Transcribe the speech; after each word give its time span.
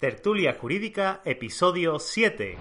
Tertulia 0.00 0.56
Jurídica, 0.58 1.20
episodio 1.26 1.98
7. 1.98 2.56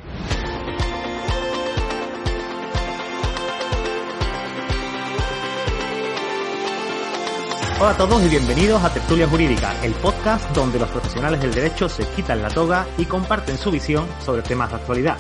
Hola 7.79 7.91
a 7.91 7.97
todos 7.97 8.21
y 8.25 8.28
bienvenidos 8.28 8.83
a 8.83 8.94
Tertulia 8.94 9.25
Jurídica, 9.29 9.81
el 9.86 9.94
podcast 9.94 10.54
donde 10.54 10.79
los 10.79 10.89
profesionales 10.89 11.41
del 11.41 11.54
derecho 11.54 11.88
se 11.88 12.05
quitan 12.07 12.41
la 12.41 12.49
toga 12.49 12.86
y 12.97 13.05
comparten 13.05 13.57
su 13.57 13.71
visión 13.71 14.05
sobre 14.19 14.41
temas 14.41 14.71
de 14.71 14.75
actualidad. 14.75 15.17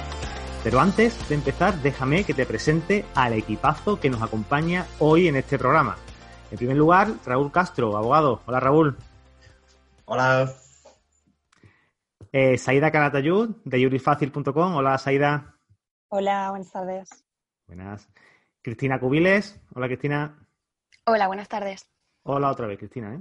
Pero 0.61 0.81
antes 0.81 1.29
de 1.29 1.35
empezar, 1.35 1.81
déjame 1.81 2.25
que 2.25 2.33
te 2.33 2.45
presente 2.45 3.05
al 3.15 3.31
equipazo 3.31 3.97
que 3.97 4.09
nos 4.09 4.21
acompaña 4.21 4.87
hoy 4.99 5.29
en 5.29 5.37
este 5.37 5.57
programa. 5.57 5.95
En 6.51 6.57
primer 6.57 6.75
lugar, 6.75 7.13
Raúl 7.25 7.49
Castro, 7.49 7.95
abogado. 7.95 8.41
Hola 8.45 8.59
Raúl. 8.59 8.97
Hola. 10.03 10.53
Eh, 12.31 12.57
Saida 12.57 12.91
Caratayud, 12.91 13.55
de 13.65 13.83
jurisfacil.com. 13.83 14.75
Hola 14.75 14.97
Saida. 14.97 15.55
Hola, 16.09 16.49
buenas 16.51 16.71
tardes. 16.71 17.09
Buenas. 17.67 18.07
Cristina 18.61 18.99
Cubiles. 18.99 19.59
Hola 19.73 19.87
Cristina. 19.87 20.47
Hola, 21.05 21.27
buenas 21.27 21.47
tardes. 21.47 21.89
Hola 22.23 22.51
otra 22.51 22.67
vez, 22.67 22.77
Cristina. 22.77 23.15
¿eh? 23.15 23.19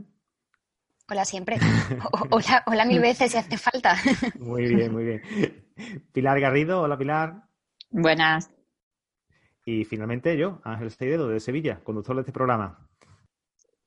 Hola 1.11 1.25
siempre. 1.25 1.57
hola, 2.31 2.62
hola 2.67 2.84
mil 2.84 3.01
veces 3.01 3.33
si 3.33 3.39
hace 3.39 3.57
falta. 3.57 3.97
Muy 4.39 4.75
bien, 4.75 4.93
muy 4.93 5.05
bien. 5.05 5.23
Pilar 6.12 6.39
Garrido, 6.39 6.83
hola 6.83 6.98
Pilar. 6.98 7.45
Buenas. 7.91 8.51
Y 9.65 9.84
finalmente 9.84 10.37
yo, 10.37 10.61
Ángel 10.65 10.91
Seidedo, 10.91 11.29
de 11.29 11.41
Sevilla, 11.41 11.81
conductor 11.83 12.15
de 12.17 12.23
este 12.23 12.33
programa. 12.33 12.89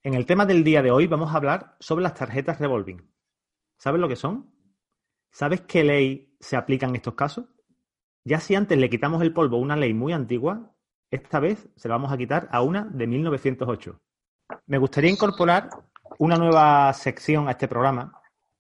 En 0.02 0.16
el 0.16 0.26
tema 0.26 0.48
del 0.48 0.64
día 0.64 0.82
de 0.82 0.90
hoy 0.90 1.06
vamos 1.06 1.32
a 1.32 1.38
hablar 1.38 1.76
sobre 1.80 2.02
las 2.02 2.16
tarjetas 2.16 2.60
revolving. 2.60 3.08
¿Sabes 3.78 4.02
lo 4.02 4.08
que 4.08 4.16
son? 4.16 4.52
¿Sabes 5.32 5.62
qué 5.62 5.84
ley 5.84 6.36
se 6.40 6.58
aplica 6.58 6.86
en 6.86 6.96
estos 6.96 7.16
casos? 7.16 7.46
Ya 8.24 8.40
si 8.40 8.54
antes 8.54 8.78
le 8.78 8.90
quitamos 8.90 9.22
el 9.22 9.34
polvo 9.34 9.58
a 9.58 9.60
una 9.60 9.76
ley 9.76 9.94
muy 9.94 10.14
antigua, 10.14 10.76
esta 11.10 11.40
vez 11.40 11.70
se 11.76 11.88
la 11.88 11.96
vamos 11.96 12.12
a 12.12 12.18
quitar 12.18 12.48
a 12.52 12.62
una 12.62 12.84
de 12.84 13.08
1908. 13.08 14.00
Me 14.68 14.78
gustaría 14.78 15.10
incorporar 15.10 15.70
una 16.20 16.36
nueva 16.36 16.94
sección 16.94 17.48
a 17.48 17.52
este 17.52 17.68
programa 17.68 18.14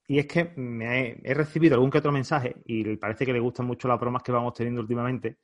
y 0.07 0.19
es 0.19 0.27
que 0.27 0.53
he, 0.55 1.21
he, 1.23 1.33
recibido 1.33 1.75
algún 1.75 1.91
que 1.91 1.99
otro 1.99 2.11
mensaje 2.11 2.55
y 2.65 2.95
parece 2.97 3.25
que 3.25 3.33
le 3.33 3.39
gustan 3.39 3.65
mucho 3.65 3.87
las 3.87 3.99
bromas 3.99 4.23
que 4.23 4.31
vamos 4.31 4.53
teniendo 4.53 4.81
últimamente 4.81 5.37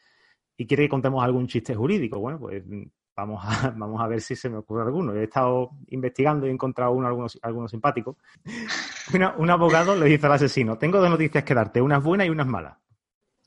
y 0.58 0.66
quiere 0.66 0.84
que 0.84 0.90
contemos 0.90 1.23
algún 1.23 1.48
chiste 1.48 1.76
jurídico. 1.76 2.20
Bueno, 2.20 2.40
pues 2.40 2.64
vamos 3.18 3.44
a, 3.44 3.72
vamos 3.76 4.00
a 4.00 4.08
ver 4.08 4.22
si 4.22 4.36
se 4.36 4.50
me 4.50 4.58
ocurre 4.58 4.84
alguno. 4.84 5.14
He 5.14 5.23
estado 5.23 5.72
investigando 5.88 6.46
y 6.46 6.50
he 6.50 6.54
encontrado 6.54 6.92
uno, 6.92 7.08
algunos, 7.08 7.38
algunos 7.42 7.72
simpáticos. 7.72 8.16
Un 9.38 9.50
abogado 9.50 9.96
le 9.96 10.06
dice 10.06 10.26
al 10.28 10.34
asesino, 10.34 10.78
tengo 10.78 11.00
dos 11.00 11.10
noticias 11.10 11.44
que 11.44 11.54
darte, 11.54 11.82
unas 11.82 12.04
buenas 12.04 12.28
y 12.28 12.30
unas 12.30 12.48
malas. 12.48 12.78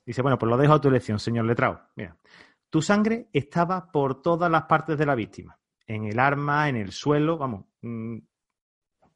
Dice, 0.04 0.22
bueno, 0.22 0.38
pues 0.38 0.50
lo 0.50 0.56
dejo 0.56 0.74
a 0.74 0.80
tu 0.80 0.88
elección, 0.88 1.18
señor 1.18 1.44
letrado. 1.44 1.82
Mira, 1.94 2.16
tu 2.68 2.82
sangre 2.82 3.28
estaba 3.32 3.92
por 3.92 4.22
todas 4.22 4.50
las 4.50 4.64
partes 4.64 4.98
de 4.98 5.06
la 5.06 5.14
víctima. 5.14 5.58
En 5.86 6.04
el 6.04 6.18
arma, 6.18 6.68
en 6.68 6.76
el 6.76 6.92
suelo, 6.92 7.36
vamos. 7.36 7.66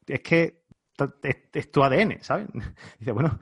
Es 0.06 0.20
que 0.20 0.64
es, 1.22 1.36
es, 1.52 1.70
tu 1.72 1.82
ADN, 1.82 2.18
¿sabes? 2.20 2.48
Dice, 2.98 3.12
bueno, 3.12 3.40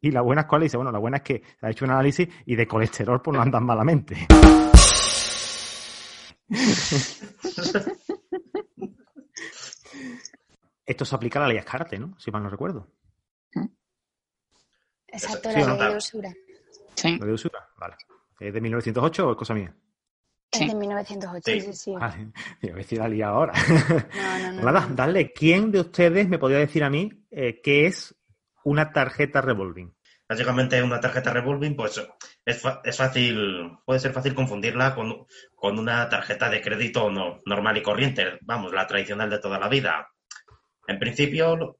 ¿y 0.00 0.10
la 0.10 0.20
buena 0.20 0.42
es 0.42 0.46
cuál? 0.46 0.62
Dice, 0.62 0.76
bueno, 0.76 0.92
la 0.92 0.98
buena 0.98 1.16
es 1.18 1.22
que 1.22 1.42
ha 1.62 1.70
hecho 1.70 1.84
un 1.84 1.92
análisis 1.92 2.28
y 2.44 2.54
de 2.54 2.66
colesterol 2.66 3.22
pues 3.22 3.34
no 3.34 3.42
andan 3.42 3.64
malamente. 3.64 4.28
Esto 10.84 11.04
se 11.04 11.14
aplica 11.14 11.38
a 11.38 11.42
la 11.42 11.48
ley 11.48 11.58
Escárate, 11.58 11.98
¿no? 11.98 12.18
Si 12.18 12.30
mal 12.30 12.42
no 12.42 12.50
recuerdo. 12.50 12.88
Exacto, 15.08 15.50
la 15.50 15.74
ley 15.74 15.90
de 15.90 15.96
usura. 15.96 16.32
Sí. 16.94 17.18
¿La 17.18 17.26
de 17.26 17.32
usura? 17.32 17.68
Vale. 17.78 17.96
¿Es 18.40 18.52
de 18.52 18.60
1908 18.60 19.28
o 19.28 19.30
es 19.32 19.36
cosa 19.36 19.54
mía? 19.54 19.74
Es 20.50 20.68
de 20.68 20.74
1908, 20.74 21.42
sí, 21.44 21.60
sí. 21.60 21.72
sí. 21.72 21.92
Vale. 21.92 22.32
Yo 22.62 22.68
voy 22.68 22.70
a 22.70 22.74
decir 22.76 22.98
la 22.98 23.08
lía 23.08 23.28
ahora. 23.28 23.52
No, 24.14 24.38
no, 24.38 24.52
no. 24.52 24.72
Nada, 24.72 24.88
dale. 24.90 25.32
¿Quién 25.32 25.70
de 25.70 25.80
ustedes 25.80 26.28
me 26.28 26.38
podría 26.38 26.58
decir 26.58 26.84
a 26.84 26.90
mí 26.90 27.10
eh, 27.30 27.60
qué 27.62 27.86
es 27.86 28.14
una 28.64 28.92
tarjeta 28.92 29.40
revolving? 29.40 29.94
Básicamente 30.28 30.82
una 30.82 31.00
tarjeta 31.00 31.32
revolving, 31.32 31.76
pues 31.76 32.00
es, 32.44 32.62
es, 32.84 32.96
fácil, 32.96 33.78
puede 33.84 34.00
ser 34.00 34.12
fácil 34.12 34.34
confundirla 34.34 34.94
con, 34.94 35.26
con 35.54 35.78
una 35.78 36.08
tarjeta 36.08 36.50
de 36.50 36.60
crédito 36.60 37.10
no, 37.10 37.40
normal 37.46 37.76
y 37.76 37.82
corriente, 37.82 38.38
vamos, 38.42 38.72
la 38.72 38.86
tradicional 38.86 39.30
de 39.30 39.38
toda 39.38 39.58
la 39.58 39.68
vida. 39.68 40.08
En 40.88 40.98
principio, 40.98 41.78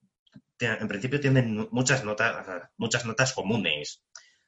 en 0.61 0.89
principio 0.89 1.21
tienen 1.21 1.69
muchas 1.73 2.05
notas, 2.05 2.71
muchas 2.77 3.05
notas 3.05 3.33
comunes. 3.33 4.03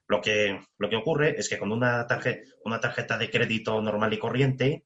Lo 0.06 0.20
que, 0.20 0.60
lo 0.78 0.88
que 0.88 0.96
ocurre 0.96 1.38
es 1.38 1.48
que 1.48 1.58
con 1.58 1.72
una, 1.72 2.06
tarjeta, 2.06 2.42
una 2.64 2.78
tarjeta 2.78 3.18
de 3.18 3.30
crédito 3.30 3.80
normal 3.80 4.12
y 4.12 4.18
corriente, 4.18 4.84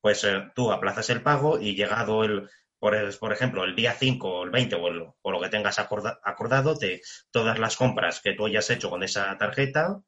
pues 0.00 0.24
eh, 0.24 0.50
tú 0.54 0.72
aplazas 0.72 1.10
el 1.10 1.22
pago 1.22 1.60
y 1.60 1.74
llegado 1.74 2.24
el, 2.24 2.48
por, 2.78 3.18
por, 3.18 3.32
ejemplo, 3.32 3.64
el 3.64 3.74
día 3.74 3.92
5 3.92 4.28
o 4.28 4.44
el 4.44 4.50
20 4.50 4.76
o, 4.76 4.88
el, 4.88 5.06
o 5.20 5.30
lo 5.30 5.40
que 5.40 5.48
tengas 5.48 5.78
acorda, 5.78 6.20
acordado, 6.24 6.78
te, 6.78 7.02
todas 7.30 7.58
las 7.58 7.76
compras 7.76 8.20
que 8.20 8.34
tú 8.34 8.46
hayas 8.46 8.70
hecho 8.70 8.88
con 8.88 9.02
esa 9.02 9.36
tarjeta 9.36 10.00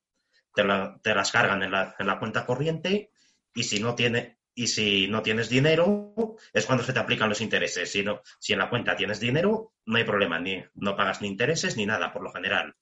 te, 0.54 0.64
la, 0.64 0.98
te 1.02 1.14
las 1.14 1.30
cargan 1.30 1.62
en 1.62 1.70
la, 1.70 1.94
en 1.98 2.06
la, 2.06 2.18
cuenta 2.18 2.46
corriente 2.46 3.10
y 3.54 3.64
si 3.64 3.80
no 3.80 3.94
tiene 3.94 4.38
y 4.56 4.68
si 4.68 5.08
no 5.08 5.20
tienes 5.22 5.48
dinero 5.48 6.14
es 6.52 6.64
cuando 6.64 6.84
se 6.84 6.92
te 6.92 7.00
aplican 7.00 7.28
los 7.28 7.40
intereses. 7.40 7.90
Si, 7.90 8.04
no, 8.04 8.22
si 8.38 8.52
en 8.52 8.60
la 8.60 8.70
cuenta 8.70 8.94
tienes 8.94 9.18
dinero, 9.18 9.72
no 9.84 9.96
hay 9.96 10.04
problema, 10.04 10.38
ni, 10.38 10.64
no 10.74 10.96
pagas 10.96 11.20
ni 11.20 11.28
intereses 11.28 11.76
ni 11.76 11.86
nada 11.86 12.12
por 12.12 12.22
lo 12.22 12.30
general. 12.30 12.76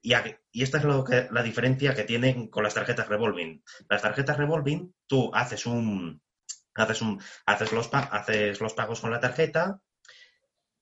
Y, 0.00 0.14
y 0.52 0.62
esta 0.62 0.78
es 0.78 0.84
lo 0.84 1.02
que, 1.02 1.28
la 1.32 1.42
diferencia 1.42 1.94
que 1.94 2.04
tienen 2.04 2.46
con 2.46 2.62
las 2.62 2.74
tarjetas 2.74 3.08
revolving. 3.08 3.62
Las 3.88 4.02
tarjetas 4.02 4.36
revolving, 4.36 4.94
tú 5.08 5.32
haces 5.34 5.66
un, 5.66 6.22
haces, 6.74 7.02
un, 7.02 7.20
haces, 7.44 7.72
los, 7.72 7.90
haces 7.92 8.60
los 8.60 8.74
pagos 8.74 9.00
con 9.00 9.10
la 9.10 9.20
tarjeta 9.20 9.80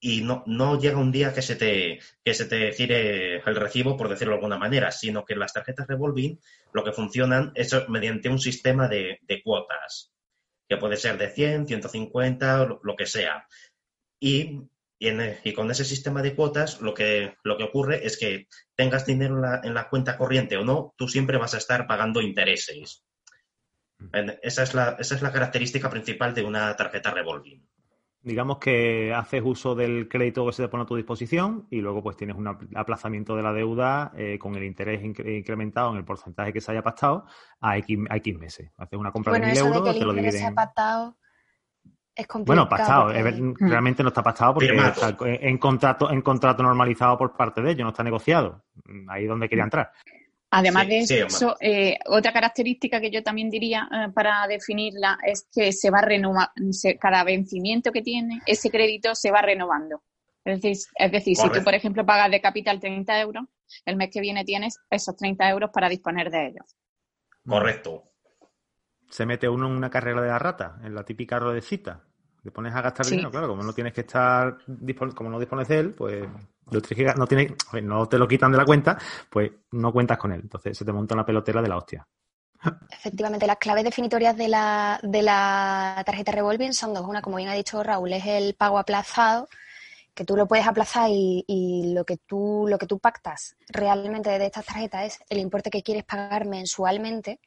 y 0.00 0.22
no, 0.22 0.42
no 0.46 0.80
llega 0.80 0.96
un 0.96 1.12
día 1.12 1.34
que 1.34 1.42
se, 1.42 1.56
te, 1.56 2.00
que 2.24 2.34
se 2.34 2.46
te 2.46 2.72
gire 2.72 3.36
el 3.36 3.56
recibo, 3.56 3.96
por 3.96 4.08
decirlo 4.08 4.32
de 4.32 4.38
alguna 4.38 4.58
manera, 4.58 4.90
sino 4.90 5.24
que 5.24 5.36
las 5.36 5.52
tarjetas 5.52 5.86
revolving 5.86 6.40
lo 6.72 6.82
que 6.82 6.92
funcionan 6.92 7.52
es 7.54 7.74
mediante 7.88 8.30
un 8.30 8.38
sistema 8.38 8.88
de, 8.88 9.18
de 9.22 9.42
cuotas, 9.42 10.12
que 10.66 10.78
puede 10.78 10.96
ser 10.96 11.18
de 11.18 11.28
100, 11.28 11.68
150, 11.68 12.64
lo, 12.64 12.80
lo 12.82 12.96
que 12.96 13.06
sea. 13.06 13.46
Y, 14.18 14.60
y, 14.98 15.08
en, 15.08 15.38
y, 15.44 15.52
con 15.52 15.70
ese 15.70 15.84
sistema 15.84 16.22
de 16.22 16.34
cuotas 16.34 16.80
lo 16.80 16.94
que, 16.94 17.34
lo 17.44 17.58
que 17.58 17.64
ocurre 17.64 18.06
es 18.06 18.18
que 18.18 18.48
tengas 18.74 19.04
dinero 19.04 19.36
en 19.36 19.42
la, 19.42 19.60
en 19.62 19.74
la 19.74 19.90
cuenta 19.90 20.16
corriente 20.16 20.56
o 20.56 20.64
no, 20.64 20.94
tú 20.96 21.08
siempre 21.08 21.36
vas 21.36 21.54
a 21.54 21.58
estar 21.58 21.86
pagando 21.86 22.22
intereses. 22.22 23.04
Esa 24.42 24.62
es, 24.62 24.72
la, 24.72 24.96
esa 24.98 25.14
es 25.14 25.20
la 25.20 25.30
característica 25.30 25.90
principal 25.90 26.32
de 26.32 26.42
una 26.42 26.74
tarjeta 26.74 27.10
revolving. 27.10 27.68
Digamos 28.22 28.58
que 28.58 29.14
haces 29.14 29.40
uso 29.44 29.74
del 29.74 30.06
crédito 30.08 30.44
que 30.44 30.52
se 30.52 30.62
te 30.62 30.68
pone 30.68 30.82
a 30.82 30.86
tu 30.86 30.94
disposición 30.94 31.66
y 31.70 31.80
luego 31.80 32.02
pues 32.02 32.16
tienes 32.18 32.36
un 32.36 32.46
aplazamiento 32.74 33.34
de 33.34 33.42
la 33.42 33.52
deuda 33.54 34.12
eh, 34.14 34.38
con 34.38 34.54
el 34.56 34.64
interés 34.64 35.02
incrementado 35.02 35.90
en 35.92 35.96
el 35.96 36.04
porcentaje 36.04 36.52
que 36.52 36.60
se 36.60 36.70
haya 36.72 36.82
pactado 36.82 37.24
a 37.60 37.78
X, 37.78 37.98
a 38.10 38.16
X 38.18 38.38
meses. 38.38 38.70
Haces 38.76 38.98
una 38.98 39.10
compra 39.10 39.32
bueno, 39.32 39.46
de 39.46 39.52
1.000 39.52 39.54
eso 39.56 39.66
euros, 39.66 39.84
de 39.84 39.90
que 39.90 39.90
el 39.96 39.98
te 40.00 40.04
lo 40.04 40.12
dividen. 40.12 40.32
se 40.32 40.46
ha 40.46 40.52
pactado 40.54 41.16
es 42.14 42.26
complicado. 42.26 42.66
Bueno, 42.66 42.68
pactado. 42.68 43.04
porque- 43.06 43.64
Realmente 43.70 44.02
no 44.02 44.08
está 44.10 44.22
pactado 44.22 44.52
porque 44.52 44.68
Firmado. 44.68 44.90
está 44.90 45.16
en 45.26 45.56
contrato, 45.56 46.10
en 46.10 46.20
contrato 46.20 46.62
normalizado 46.62 47.16
por 47.16 47.34
parte 47.34 47.62
de 47.62 47.70
ellos, 47.70 47.84
no 47.84 47.88
está 47.90 48.02
negociado. 48.04 48.64
Ahí 49.08 49.22
es 49.22 49.28
donde 49.30 49.48
quería 49.48 49.64
entrar. 49.64 49.92
Además 50.52 50.86
Sí, 50.86 50.90
de 50.90 51.06
sí, 51.06 51.14
eso, 51.14 51.56
eh, 51.60 51.98
otra 52.06 52.32
característica 52.32 53.00
que 53.00 53.10
yo 53.10 53.22
también 53.22 53.50
diría 53.50 53.88
eh, 53.92 54.08
para 54.12 54.46
definirla 54.48 55.16
es 55.24 55.46
que 55.52 55.72
se 55.72 55.90
va 55.90 56.00
renovando, 56.00 56.50
cada 57.00 57.22
vencimiento 57.22 57.92
que 57.92 58.02
tiene, 58.02 58.40
ese 58.46 58.70
crédito 58.70 59.14
se 59.14 59.30
va 59.30 59.42
renovando. 59.42 60.02
Es 60.44 60.60
decir, 60.60 60.76
es 60.96 61.12
decir 61.12 61.36
si 61.36 61.50
tú, 61.50 61.62
por 61.62 61.74
ejemplo, 61.74 62.04
pagas 62.04 62.30
de 62.30 62.40
capital 62.40 62.80
30 62.80 63.20
euros, 63.20 63.44
el 63.84 63.96
mes 63.96 64.10
que 64.10 64.20
viene 64.20 64.44
tienes 64.44 64.78
esos 64.90 65.14
30 65.16 65.48
euros 65.50 65.70
para 65.72 65.88
disponer 65.88 66.30
de 66.30 66.48
ellos. 66.48 66.76
Correcto. 67.46 68.04
Se 69.08 69.26
mete 69.26 69.48
uno 69.48 69.66
en 69.66 69.72
una 69.72 69.90
carrera 69.90 70.20
de 70.20 70.28
la 70.28 70.38
rata, 70.38 70.80
en 70.82 70.94
la 70.94 71.04
típica 71.04 71.38
ruedecita. 71.38 72.04
Te 72.42 72.50
pones 72.50 72.74
a 72.74 72.80
gastar 72.80 73.06
Sí. 73.06 73.12
dinero, 73.12 73.30
claro, 73.30 73.48
como 73.48 73.62
no 73.62 73.72
tienes 73.72 73.92
que 73.92 74.00
estar, 74.00 74.58
como 75.14 75.30
no 75.30 75.38
dispones 75.38 75.68
de 75.68 75.78
él, 75.78 75.94
pues 75.94 76.26
no, 76.70 77.26
ver, 77.72 77.82
no 77.82 78.06
te 78.06 78.18
lo 78.18 78.28
quitan 78.28 78.52
de 78.52 78.58
la 78.58 78.64
cuenta, 78.64 78.98
pues 79.28 79.50
no 79.72 79.92
cuentas 79.92 80.18
con 80.18 80.32
él. 80.32 80.40
Entonces 80.42 80.76
se 80.76 80.84
te 80.84 80.92
monta 80.92 81.14
una 81.14 81.24
pelotera 81.24 81.62
de 81.62 81.68
la 81.68 81.76
hostia. 81.76 82.06
Efectivamente, 82.90 83.46
las 83.46 83.56
claves 83.56 83.84
definitorias 83.84 84.36
de 84.36 84.48
la, 84.48 85.00
de 85.02 85.22
la 85.22 86.02
tarjeta 86.04 86.32
revolving 86.32 86.74
son 86.74 86.92
dos. 86.92 87.06
Una, 87.06 87.22
como 87.22 87.36
bien 87.36 87.48
ha 87.48 87.54
dicho 87.54 87.82
Raúl, 87.82 88.12
es 88.12 88.26
el 88.26 88.54
pago 88.54 88.78
aplazado, 88.78 89.48
que 90.14 90.24
tú 90.24 90.36
lo 90.36 90.46
puedes 90.46 90.66
aplazar 90.66 91.08
y, 91.10 91.44
y 91.46 91.94
lo, 91.94 92.04
que 92.04 92.18
tú, 92.18 92.66
lo 92.68 92.76
que 92.76 92.86
tú 92.86 92.98
pactas 92.98 93.56
realmente 93.68 94.30
de 94.38 94.46
estas 94.46 94.66
tarjetas 94.66 95.04
es 95.06 95.18
el 95.30 95.38
importe 95.38 95.70
que 95.70 95.82
quieres 95.82 96.04
pagar 96.04 96.46
mensualmente 96.46 97.40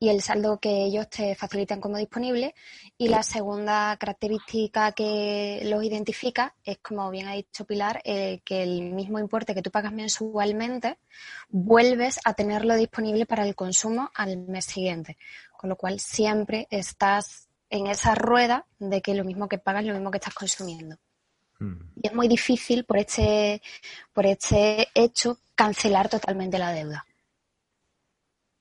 y 0.00 0.10
el 0.10 0.22
saldo 0.22 0.58
que 0.58 0.84
ellos 0.84 1.08
te 1.10 1.34
facilitan 1.34 1.80
como 1.80 1.98
disponible. 1.98 2.54
Y 2.96 3.08
la 3.08 3.22
segunda 3.22 3.96
característica 3.96 4.92
que 4.92 5.60
los 5.64 5.82
identifica 5.82 6.54
es, 6.62 6.78
como 6.78 7.10
bien 7.10 7.26
ha 7.26 7.32
dicho 7.32 7.64
Pilar, 7.64 8.00
eh, 8.04 8.40
que 8.44 8.62
el 8.62 8.92
mismo 8.92 9.18
importe 9.18 9.54
que 9.54 9.62
tú 9.62 9.70
pagas 9.70 9.92
mensualmente 9.92 10.98
vuelves 11.48 12.20
a 12.24 12.34
tenerlo 12.34 12.76
disponible 12.76 13.26
para 13.26 13.46
el 13.46 13.56
consumo 13.56 14.10
al 14.14 14.36
mes 14.36 14.66
siguiente. 14.66 15.16
Con 15.56 15.70
lo 15.70 15.76
cual 15.76 15.98
siempre 15.98 16.68
estás 16.70 17.48
en 17.70 17.88
esa 17.88 18.14
rueda 18.14 18.66
de 18.78 19.02
que 19.02 19.14
lo 19.14 19.24
mismo 19.24 19.48
que 19.48 19.58
pagas 19.58 19.84
lo 19.84 19.94
mismo 19.94 20.10
que 20.10 20.18
estás 20.18 20.34
consumiendo. 20.34 20.96
Mm. 21.58 21.74
Y 22.02 22.06
es 22.06 22.14
muy 22.14 22.28
difícil 22.28 22.84
por 22.84 22.98
este, 22.98 23.60
por 24.12 24.26
este 24.26 24.88
hecho 24.94 25.38
cancelar 25.56 26.08
totalmente 26.08 26.56
la 26.56 26.72
deuda. 26.72 27.04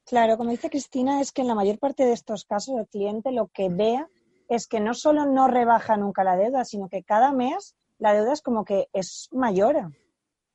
Claro, 0.07 0.37
como 0.37 0.51
dice 0.51 0.69
Cristina, 0.69 1.19
es 1.19 1.33
que 1.33 1.41
en 1.41 1.49
la 1.49 1.55
mayor 1.55 1.79
parte 1.79 2.05
de 2.05 2.13
estos 2.13 2.45
casos 2.45 2.79
el 2.79 2.87
cliente 2.87 3.33
lo 3.33 3.49
que 3.49 3.67
vea 3.67 4.07
es 4.47 4.65
que 4.65 4.79
no 4.79 4.93
solo 4.93 5.25
no 5.25 5.49
rebaja 5.49 5.97
nunca 5.97 6.23
la 6.23 6.37
deuda, 6.37 6.63
sino 6.63 6.87
que 6.87 7.03
cada 7.03 7.33
mes 7.33 7.75
la 7.97 8.13
deuda 8.13 8.31
es 8.31 8.41
como 8.41 8.63
que 8.63 8.87
es 8.93 9.27
mayor, 9.33 9.91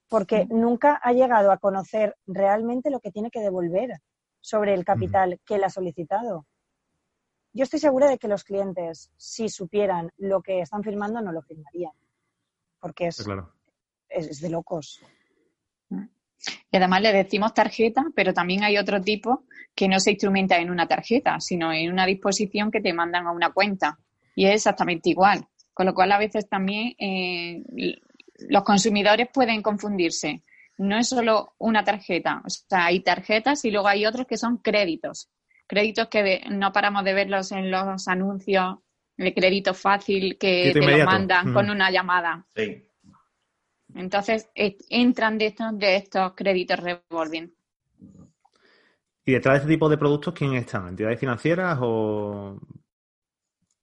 porque 0.09 0.47
nunca 0.47 0.99
ha 1.03 1.13
llegado 1.13 1.53
a 1.53 1.59
conocer 1.59 2.17
realmente 2.27 2.91
lo 2.91 3.01
que 3.01 3.13
tiene 3.13 3.31
que 3.31 3.41
devolver 3.41 4.01
sobre 4.41 4.73
el 4.73 4.87
capital 4.87 5.39
que 5.45 5.57
él 5.57 5.65
ha 5.65 5.71
solicitado. 5.71 6.47
Yo 7.53 7.65
estoy 7.65 7.79
segura 7.79 8.09
de 8.09 8.17
que 8.17 8.29
los 8.29 8.45
clientes, 8.45 9.13
si 9.19 9.51
supieran 9.51 10.11
lo 10.17 10.41
que 10.41 10.61
están 10.61 10.83
firmando, 10.83 11.21
no 11.21 11.31
lo 11.31 11.43
firmarían, 11.43 11.93
porque 12.81 13.09
es, 13.09 13.23
es 14.09 14.41
de 14.41 14.49
locos. 14.49 15.03
Y 16.71 16.77
además 16.77 17.03
le 17.03 17.13
decimos 17.13 17.55
tarjeta, 17.55 18.05
pero 18.15 18.33
también 18.33 18.65
hay 18.65 18.79
otro 18.79 19.01
tipo 19.01 19.45
que 19.75 19.89
no 19.89 20.01
se 20.01 20.13
instrumenta 20.13 20.59
en 20.59 20.71
una 20.71 20.87
tarjeta, 20.87 21.41
sino 21.41 21.73
en 21.73 21.91
una 21.91 22.07
disposición 22.07 22.71
que 22.71 22.81
te 22.81 22.93
mandan 22.93 23.27
a 23.27 23.33
una 23.33 23.53
cuenta. 23.53 23.99
Y 24.35 24.47
es 24.47 24.55
exactamente 24.55 25.11
igual. 25.11 25.47
Con 25.73 25.87
lo 25.87 25.95
cual, 25.95 26.13
a 26.13 26.19
veces 26.19 26.49
también 26.49 26.95
eh, 26.99 27.63
los 28.49 28.63
consumidores 28.63 29.29
pueden 29.33 29.63
confundirse. 29.63 30.43
No 30.79 30.99
es 30.99 31.09
solo 31.09 31.55
una 31.59 31.85
tarjeta, 31.85 32.43
o 32.45 32.51
sea, 32.51 32.87
hay 32.87 33.01
tarjetas 33.01 33.65
y 33.65 33.71
luego 33.71 33.89
hay 33.89 34.07
otros 34.07 34.27
que 34.27 34.37
son 34.37 34.59
créditos. 34.59 35.29
Créditos 35.67 36.09
que 36.09 36.43
no 36.51 36.73
paramos 36.73 37.05
de 37.05 37.15
verlos 37.15 37.53
en 37.53 37.71
los 37.71 38.09
anuncios 38.09 38.79
de 39.17 39.35
crédito 39.35 39.75
fácil 39.75 40.39
que 40.39 40.71
te 40.73 40.81
lo 40.81 41.05
mandan 41.05 41.53
con 41.53 41.69
mm. 41.69 41.71
una 41.71 41.91
llamada. 41.91 42.47
Sí. 42.55 42.83
Entonces, 43.95 44.49
entran 44.55 45.39
de 45.39 45.47
estos, 45.47 45.79
de 45.79 45.97
estos 45.97 46.33
créditos 46.35 46.81
revolving. 46.81 47.53
¿Y 49.25 49.33
detrás 49.33 49.55
de 49.55 49.59
este 49.59 49.73
tipo 49.75 49.89
de 49.89 49.99
productos 49.99 50.35
quién 50.35 50.55
están? 50.55 50.89
¿Entidades 50.89 51.21
financieras 51.21 51.79
o, 51.81 52.59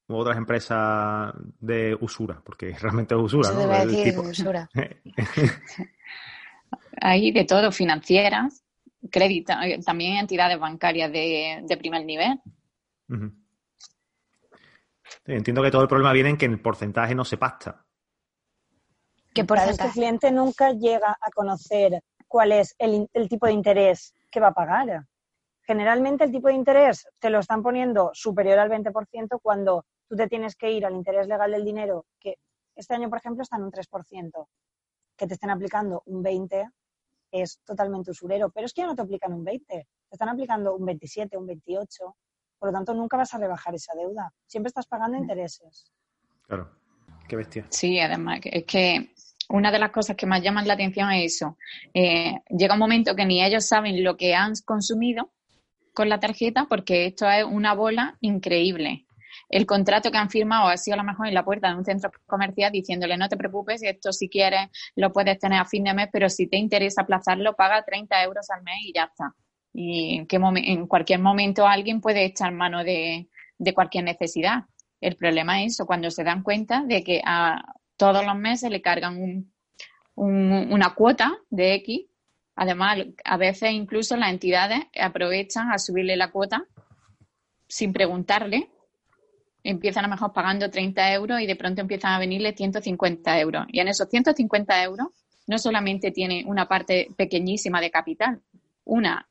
otras 0.07 0.37
empresas 0.37 1.33
de 1.59 1.97
usura? 1.99 2.41
Porque 2.43 2.75
realmente 2.81 3.15
es 3.15 3.21
usura, 3.21 3.51
¿no? 3.51 3.85
Decir 3.85 4.19
usura. 4.19 4.69
Hay 7.01 7.31
de 7.31 7.45
todo, 7.45 7.71
financieras, 7.71 8.63
créditos, 9.09 9.55
eh, 9.63 9.79
también 9.83 10.17
entidades 10.17 10.59
bancarias 10.59 11.11
de, 11.11 11.77
primer 11.79 12.05
nivel. 12.05 12.39
entiendo 15.25 15.63
que 15.63 15.71
todo 15.71 15.83
el 15.83 15.87
problema 15.87 16.11
viene 16.11 16.29
en 16.31 16.37
que 16.37 16.45
el 16.45 16.59
porcentaje 16.59 17.15
no 17.15 17.23
se 17.23 17.37
pacta. 17.37 17.85
¿Qué 19.41 19.45
porcentaje? 19.45 19.87
el 19.87 19.93
cliente 19.93 20.31
nunca 20.31 20.71
llega 20.71 21.17
a 21.19 21.31
conocer 21.31 22.01
cuál 22.27 22.51
es 22.51 22.75
el, 22.77 23.09
tipo 23.29 23.45
de 23.47 23.53
interés 23.53 24.13
que 24.31 24.39
va 24.39 24.47
a 24.47 24.53
pagar. 24.53 25.05
Generalmente 25.61 26.23
el 26.23 26.31
tipo 26.31 26.47
de 26.47 26.55
interés 26.55 27.07
te 27.19 27.29
lo 27.29 27.39
están 27.39 27.63
poniendo 27.63 28.11
superior 28.13 28.59
al 28.59 28.69
20% 28.69 29.39
cuando 29.41 29.85
tú 30.07 30.15
te 30.15 30.27
tienes 30.27 30.55
que 30.55 30.71
ir 30.71 30.85
al 30.85 30.95
interés 30.95 31.27
legal 31.27 31.51
del 31.51 31.63
dinero, 31.63 32.05
que 32.19 32.35
este 32.75 32.95
año, 32.95 33.09
por 33.09 33.19
ejemplo, 33.19 33.43
está 33.43 33.57
en 33.57 33.63
un 33.63 33.71
3%, 33.71 34.47
que 35.15 35.27
te 35.27 35.33
estén 35.33 35.49
aplicando 35.49 36.03
un 36.05 36.23
20% 36.23 36.71
es 37.31 37.59
totalmente 37.63 38.11
usurero, 38.11 38.49
pero 38.49 38.65
es 38.65 38.73
que 38.73 38.81
ya 38.81 38.87
no 38.87 38.95
te 38.95 39.03
aplican 39.03 39.33
un 39.33 39.45
20%, 39.45 39.61
te 39.67 39.85
están 40.09 40.29
aplicando 40.29 40.75
un 40.75 40.85
27, 40.85 41.37
un 41.37 41.47
28%, 41.47 41.87
por 42.57 42.69
lo 42.69 42.73
tanto 42.73 42.93
nunca 42.93 43.17
vas 43.17 43.33
a 43.33 43.37
rebajar 43.37 43.75
esa 43.75 43.93
deuda, 43.95 44.33
siempre 44.47 44.69
estás 44.69 44.87
pagando 44.87 45.17
mm. 45.17 45.21
intereses. 45.21 45.91
Claro, 46.47 46.71
qué 47.27 47.35
bestia. 47.35 47.67
Sí, 47.69 47.99
además, 47.99 48.39
es 48.43 48.65
que 48.65 49.13
una 49.49 49.71
de 49.71 49.79
las 49.79 49.91
cosas 49.91 50.15
que 50.15 50.25
más 50.25 50.41
llaman 50.41 50.67
la 50.67 50.75
atención 50.75 51.11
es 51.11 51.35
eso. 51.35 51.57
Eh, 51.93 52.35
llega 52.49 52.75
un 52.75 52.79
momento 52.79 53.15
que 53.15 53.25
ni 53.25 53.43
ellos 53.43 53.65
saben 53.65 54.03
lo 54.03 54.15
que 54.15 54.35
han 54.35 54.53
consumido 54.63 55.31
con 55.93 56.07
la 56.07 56.19
tarjeta 56.19 56.67
porque 56.69 57.07
esto 57.07 57.29
es 57.29 57.43
una 57.43 57.73
bola 57.73 58.17
increíble. 58.21 59.05
El 59.49 59.65
contrato 59.65 60.11
que 60.11 60.17
han 60.17 60.29
firmado 60.29 60.67
ha 60.67 60.77
sido 60.77 60.93
a 60.93 60.97
lo 60.97 61.03
mejor 61.03 61.27
en 61.27 61.33
la 61.33 61.43
puerta 61.43 61.69
de 61.69 61.75
un 61.75 61.83
centro 61.83 62.11
comercial 62.27 62.71
diciéndole 62.71 63.17
no 63.17 63.27
te 63.27 63.37
preocupes, 63.37 63.81
esto 63.81 64.13
si 64.13 64.29
quieres 64.29 64.69
lo 64.95 65.11
puedes 65.11 65.39
tener 65.39 65.59
a 65.59 65.65
fin 65.65 65.83
de 65.83 65.93
mes, 65.93 66.09
pero 66.11 66.29
si 66.29 66.47
te 66.47 66.57
interesa 66.57 67.01
aplazarlo, 67.01 67.55
paga 67.55 67.83
30 67.83 68.23
euros 68.23 68.49
al 68.51 68.63
mes 68.63 68.77
y 68.83 68.93
ya 68.93 69.05
está. 69.05 69.33
Y 69.73 70.25
en, 70.29 70.87
cualquier 70.87 71.19
momento 71.19 71.65
alguien 71.67 72.01
puede 72.01 72.25
echar 72.25 72.51
mano 72.51 72.83
de, 72.83 73.27
de 73.57 73.73
cualquier 73.73 74.03
necesidad. 74.03 74.65
El 75.01 75.15
problema 75.15 75.63
es 75.63 75.73
eso, 75.73 75.85
cuando 75.85 76.11
se 76.11 76.23
dan 76.23 76.43
cuenta 76.43 76.83
de 76.85 77.03
que 77.03 77.21
a, 77.23 77.61
todos 77.99 78.25
los 78.25 78.35
meses 78.37 78.71
le 78.71 78.81
cargan 78.81 79.51
una 80.15 80.93
cuota 80.95 81.37
de 81.49 81.75
X. 81.75 82.05
Además, 82.55 82.97
a 83.25 83.35
veces 83.35 83.71
incluso 83.73 84.15
las 84.15 84.29
entidades 84.29 84.79
aprovechan 84.99 85.69
a 85.69 85.77
subirle 85.77 86.15
la 86.15 86.31
cuota 86.31 86.65
sin 87.67 87.91
preguntarle. 87.91 88.71
Empiezan 89.63 90.05
a 90.05 90.07
lo 90.07 90.13
mejor 90.13 90.31
pagando 90.31 90.69
30 90.69 91.13
euros 91.13 91.41
y 91.41 91.45
de 91.45 91.57
pronto 91.57 91.81
empiezan 91.81 92.13
a 92.13 92.19
venirle 92.19 92.53
150 92.55 93.37
euros. 93.41 93.65
Y 93.67 93.81
en 93.81 93.89
esos 93.89 94.07
150 94.07 94.81
euros 94.81 95.07
no 95.47 95.57
solamente 95.57 96.11
tiene 96.11 96.45
una 96.47 96.69
parte 96.69 97.09
pequeñísima 97.17 97.81
de 97.81 97.91
capital, 97.91 98.41
una 98.85 99.27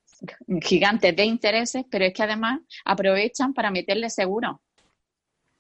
gigante 0.61 1.13
de 1.13 1.25
intereses, 1.25 1.87
pero 1.91 2.05
es 2.05 2.13
que 2.13 2.23
además 2.23 2.61
aprovechan 2.85 3.55
para 3.55 3.71
meterle 3.71 4.11
seguros. 4.11 4.57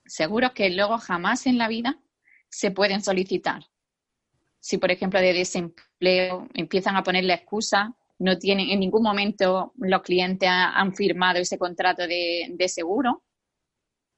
Seguros 0.05 0.53
que 0.53 0.69
luego 0.69 0.99
jamás 0.99 1.47
en 1.47 1.57
la 1.57 1.69
vida 1.69 1.99
se 2.49 2.71
pueden 2.71 3.03
solicitar. 3.03 3.65
Si, 4.61 4.79
por 4.79 4.91
ejemplo, 4.91 5.21
de 5.21 5.33
desempleo 5.33 6.49
empiezan 6.55 6.97
a 6.97 7.03
poner 7.03 7.25
la 7.25 7.35
excusa, 7.35 7.97
no 8.19 8.39
tienen, 8.39 8.71
en 8.71 8.81
ningún 8.81 9.03
momento 9.03 9.73
los 9.77 10.03
clientes 10.03 10.49
han 10.51 10.95
firmado 10.95 11.39
ese 11.39 11.59
contrato 11.59 12.07
de, 12.07 12.69
seguro. 12.69 13.23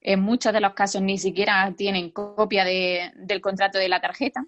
En 0.01 0.21
muchos 0.21 0.51
de 0.51 0.61
los 0.61 0.73
casos 0.73 1.01
ni 1.01 1.19
siquiera 1.19 1.71
tienen 1.77 2.09
copia 2.09 2.65
del 2.65 3.41
contrato 3.41 3.77
de 3.77 3.89
la 3.89 4.01
tarjeta. 4.01 4.45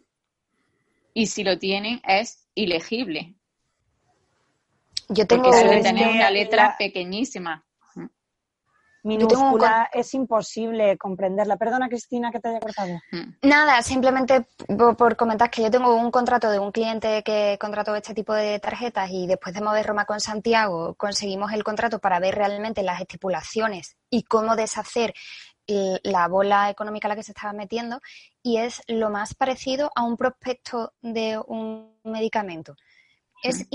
Y 1.13 1.27
si 1.27 1.44
lo 1.44 1.59
tienen, 1.59 2.01
es 2.07 2.47
ilegible. 2.56 3.36
Yo 5.10 5.27
tengo 5.27 5.51
Porque 5.51 5.81
tener 5.84 6.07
una 6.07 6.31
letra 6.31 6.75
pequeñísima 6.79 7.63
minúscula, 9.03 9.89
es 9.93 10.13
imposible 10.13 10.98
comprenderla. 10.98 11.57
Perdona, 11.57 11.89
Cristina, 11.89 12.31
que 12.31 12.39
te 12.39 12.50
haya 12.50 12.60
cortado. 12.60 13.00
Hmm. 13.12 13.36
Nada, 13.41 13.81
simplemente 13.81 14.45
por, 14.98 15.15
comentar 15.15 15.50
que 15.50 15.62
yo 15.63 15.72
tengo 15.72 15.95
un 15.95 16.12
contrato 16.12 16.50
de 16.50 16.60
un 16.60 16.72
cliente 16.72 17.22
que 17.24 17.57
contrató 17.60 17.95
este 17.95 18.13
tipo 18.13 18.33
de 18.33 18.60
tarjetas 18.60 19.10
y 19.12 19.27
después 19.27 19.53
de 19.53 19.62
mover 19.62 19.86
Roma 19.86 20.05
con 20.05 20.19
Santiago 20.19 20.95
conseguimos 20.95 21.51
el 21.53 21.63
contrato 21.63 22.00
para 22.00 22.19
ver 22.19 22.36
realmente 22.36 22.83
las 22.83 23.01
estipulaciones 23.01 23.98
y 24.10 24.24
cómo 24.24 24.55
deshacer 24.55 25.13
la 25.67 26.27
bola 26.27 26.69
económica 26.69 27.07
a 27.07 27.10
la 27.10 27.15
que 27.15 27.24
se 27.24 27.31
estaba 27.31 27.53
metiendo 27.53 28.01
y 28.41 28.57
es 28.57 28.81
lo 28.88 29.10
más 29.10 29.33
parecido 29.33 29.91
a 29.95 30.03
un 30.03 30.17
prospecto 30.17 30.93
de 31.01 31.39
un 31.48 31.98
medicamento 32.03 32.75
es 33.43 33.67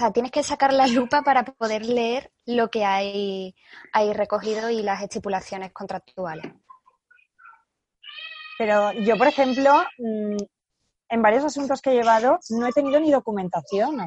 o 0.00 0.12
tienes 0.12 0.32
que 0.32 0.42
sacar 0.42 0.72
la 0.72 0.86
lupa 0.86 1.22
para 1.22 1.44
poder 1.44 1.84
leer 1.84 2.32
lo 2.46 2.70
que 2.70 2.84
hay, 2.84 3.54
hay 3.92 4.12
recogido 4.12 4.70
y 4.70 4.82
las 4.82 5.02
estipulaciones 5.02 5.72
contractuales. 5.72 6.52
Pero 8.56 8.92
yo, 8.92 9.16
por 9.16 9.26
ejemplo, 9.26 9.72
mm, 9.98 10.36
en 11.08 11.22
varios 11.22 11.44
asuntos 11.44 11.82
que 11.82 11.90
he 11.90 11.94
llevado 11.94 12.38
no 12.50 12.66
he 12.66 12.72
tenido 12.72 12.98
ni 12.98 13.10
documentación. 13.10 13.98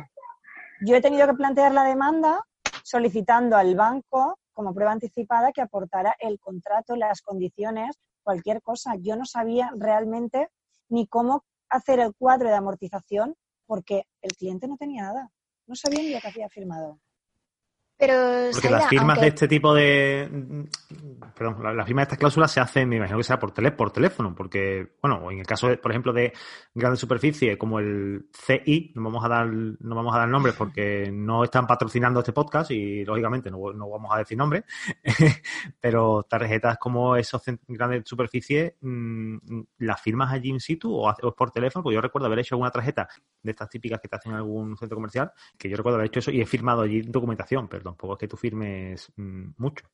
Yo 0.82 0.96
he 0.96 1.02
tenido 1.02 1.28
que 1.28 1.34
plantear 1.34 1.74
la 1.74 1.84
demanda 1.84 2.44
solicitando 2.84 3.56
al 3.56 3.76
banco 3.76 4.40
como 4.54 4.74
prueba 4.74 4.92
anticipada 4.92 5.52
que 5.52 5.62
aportara 5.62 6.16
el 6.20 6.40
contrato, 6.40 6.96
las 6.96 7.22
condiciones, 7.22 7.96
cualquier 8.24 8.62
cosa. 8.64 8.96
Yo 9.00 9.16
no 9.16 9.26
sabía 9.26 9.70
realmente 9.78 10.50
ni 10.90 11.06
cómo 11.06 11.44
hacer 11.70 12.00
el 12.00 12.16
cuadro 12.16 12.50
de 12.50 12.56
amortización 12.56 13.36
porque 13.68 14.08
el 14.22 14.32
cliente 14.36 14.68
no 14.68 14.78
tenía 14.78 15.04
nada, 15.04 15.32
no 15.68 15.76
sabía 15.76 16.02
ni 16.02 16.10
lo 16.10 16.20
que 16.22 16.30
había 16.30 16.50
firmado. 16.50 17.00
Pero, 18.00 18.14
Porque 18.52 18.70
las 18.70 18.88
firmas 18.88 19.20
de 19.20 19.28
este 19.28 19.48
tipo 19.48 19.74
de. 19.74 20.30
Perdón, 21.36 21.64
las 21.64 21.76
la 21.76 21.84
firmas 21.84 22.02
de 22.02 22.04
estas 22.04 22.20
cláusulas 22.20 22.52
se 22.52 22.60
hacen, 22.60 22.88
me 22.88 22.98
imagino 22.98 23.18
que 23.18 23.24
sea 23.24 23.40
por, 23.40 23.52
tele, 23.52 23.72
por 23.72 23.92
teléfono, 23.92 24.36
porque, 24.36 24.94
bueno, 25.02 25.32
en 25.32 25.40
el 25.40 25.48
caso, 25.48 25.68
de, 25.68 25.78
por 25.78 25.92
ejemplo, 25.92 26.14
de 26.14 26.32
grandes 26.76 27.00
superficies 27.00 27.58
como 27.58 27.80
el 27.80 28.30
CI, 28.32 28.92
no 28.96 29.04
vamos 29.06 29.26
a 29.26 29.30
dar 29.30 29.48
no 29.48 29.96
vamos 29.96 30.16
a 30.16 30.20
dar 30.20 30.30
nombres 30.30 30.54
porque 30.56 31.12
no 31.12 31.44
están 31.44 31.66
patrocinando 31.66 32.20
este 32.20 32.34
podcast 32.34 32.70
y, 32.70 33.04
lógicamente, 33.04 33.50
no, 33.50 33.74
no 33.74 33.90
vamos 33.90 34.12
a 34.14 34.20
decir 34.20 34.38
nombres, 34.38 34.64
pero 35.80 36.22
tarjetas 36.30 36.78
como 36.78 37.16
esos 37.16 37.42
grandes 37.68 38.04
superficies, 38.06 38.74
mmm, 38.82 39.38
¿las 39.80 40.00
firmas 40.02 40.32
allí 40.32 40.50
in 40.50 40.60
situ 40.60 40.96
o, 40.96 41.10
o 41.10 41.36
por 41.36 41.50
teléfono? 41.50 41.82
Porque 41.82 41.96
yo 41.96 42.02
recuerdo 42.02 42.28
haber 42.28 42.40
hecho 42.40 42.54
alguna 42.54 42.70
tarjeta 42.70 43.08
de 43.42 43.52
estas 43.52 43.70
típicas 43.70 44.00
que 44.00 44.08
te 44.08 44.16
hacen 44.16 44.34
en 44.34 44.38
algún 44.38 44.78
centro 44.78 44.98
comercial, 44.98 45.32
que 45.58 45.68
yo 45.68 45.78
recuerdo 45.78 45.96
haber 45.96 46.10
hecho 46.10 46.20
eso 46.20 46.30
y 46.30 46.42
he 46.42 46.46
firmado 46.46 46.84
allí 46.84 47.02
documentación, 47.02 47.68
pero 47.68 47.87
tampoco 47.90 48.14
es 48.14 48.20
que 48.20 48.28
tú 48.28 48.38
firmes 48.38 49.12
mmm, 49.16 49.52
mucho. 49.58 49.86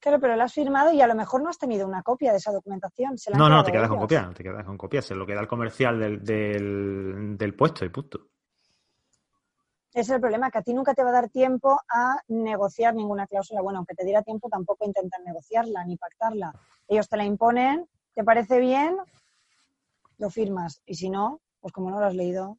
Claro, 0.00 0.18
pero 0.18 0.34
lo 0.34 0.42
has 0.42 0.52
firmado 0.52 0.92
y 0.92 1.00
a 1.00 1.06
lo 1.06 1.14
mejor 1.14 1.42
no 1.42 1.48
has 1.48 1.58
tenido 1.58 1.86
una 1.86 2.02
copia 2.02 2.32
de 2.32 2.38
esa 2.38 2.50
documentación. 2.50 3.16
¿Se 3.18 3.30
no, 3.30 3.48
no, 3.48 3.62
te 3.62 3.70
quedas 3.70 3.84
ellos? 3.84 3.90
con 3.90 4.00
copia, 4.00 4.32
te 4.34 4.42
quedas 4.42 4.64
con 4.64 4.76
copia. 4.76 5.00
Se 5.00 5.14
lo 5.14 5.24
queda 5.24 5.40
el 5.40 5.46
comercial 5.46 6.00
del, 6.00 6.24
del, 6.24 7.36
del 7.38 7.54
puesto 7.54 7.84
y 7.84 7.88
punto. 7.88 8.28
Ese 9.92 10.00
es 10.00 10.10
el 10.10 10.20
problema, 10.20 10.50
que 10.50 10.58
a 10.58 10.62
ti 10.62 10.72
nunca 10.72 10.94
te 10.94 11.04
va 11.04 11.10
a 11.10 11.12
dar 11.12 11.28
tiempo 11.28 11.78
a 11.88 12.16
negociar 12.28 12.94
ninguna 12.94 13.26
cláusula. 13.26 13.60
Bueno, 13.60 13.78
aunque 13.78 13.94
te 13.94 14.04
diera 14.04 14.22
tiempo, 14.22 14.48
tampoco 14.48 14.86
intentan 14.86 15.22
negociarla 15.22 15.84
ni 15.84 15.96
pactarla. 15.98 16.52
Ellos 16.88 17.08
te 17.08 17.18
la 17.18 17.24
imponen, 17.24 17.86
¿te 18.14 18.24
parece 18.24 18.58
bien? 18.58 18.96
Lo 20.16 20.30
firmas. 20.30 20.80
Y 20.86 20.94
si 20.94 21.10
no, 21.10 21.40
pues 21.60 21.72
como 21.72 21.90
no 21.90 22.00
lo 22.00 22.06
has 22.06 22.14
leído. 22.14 22.58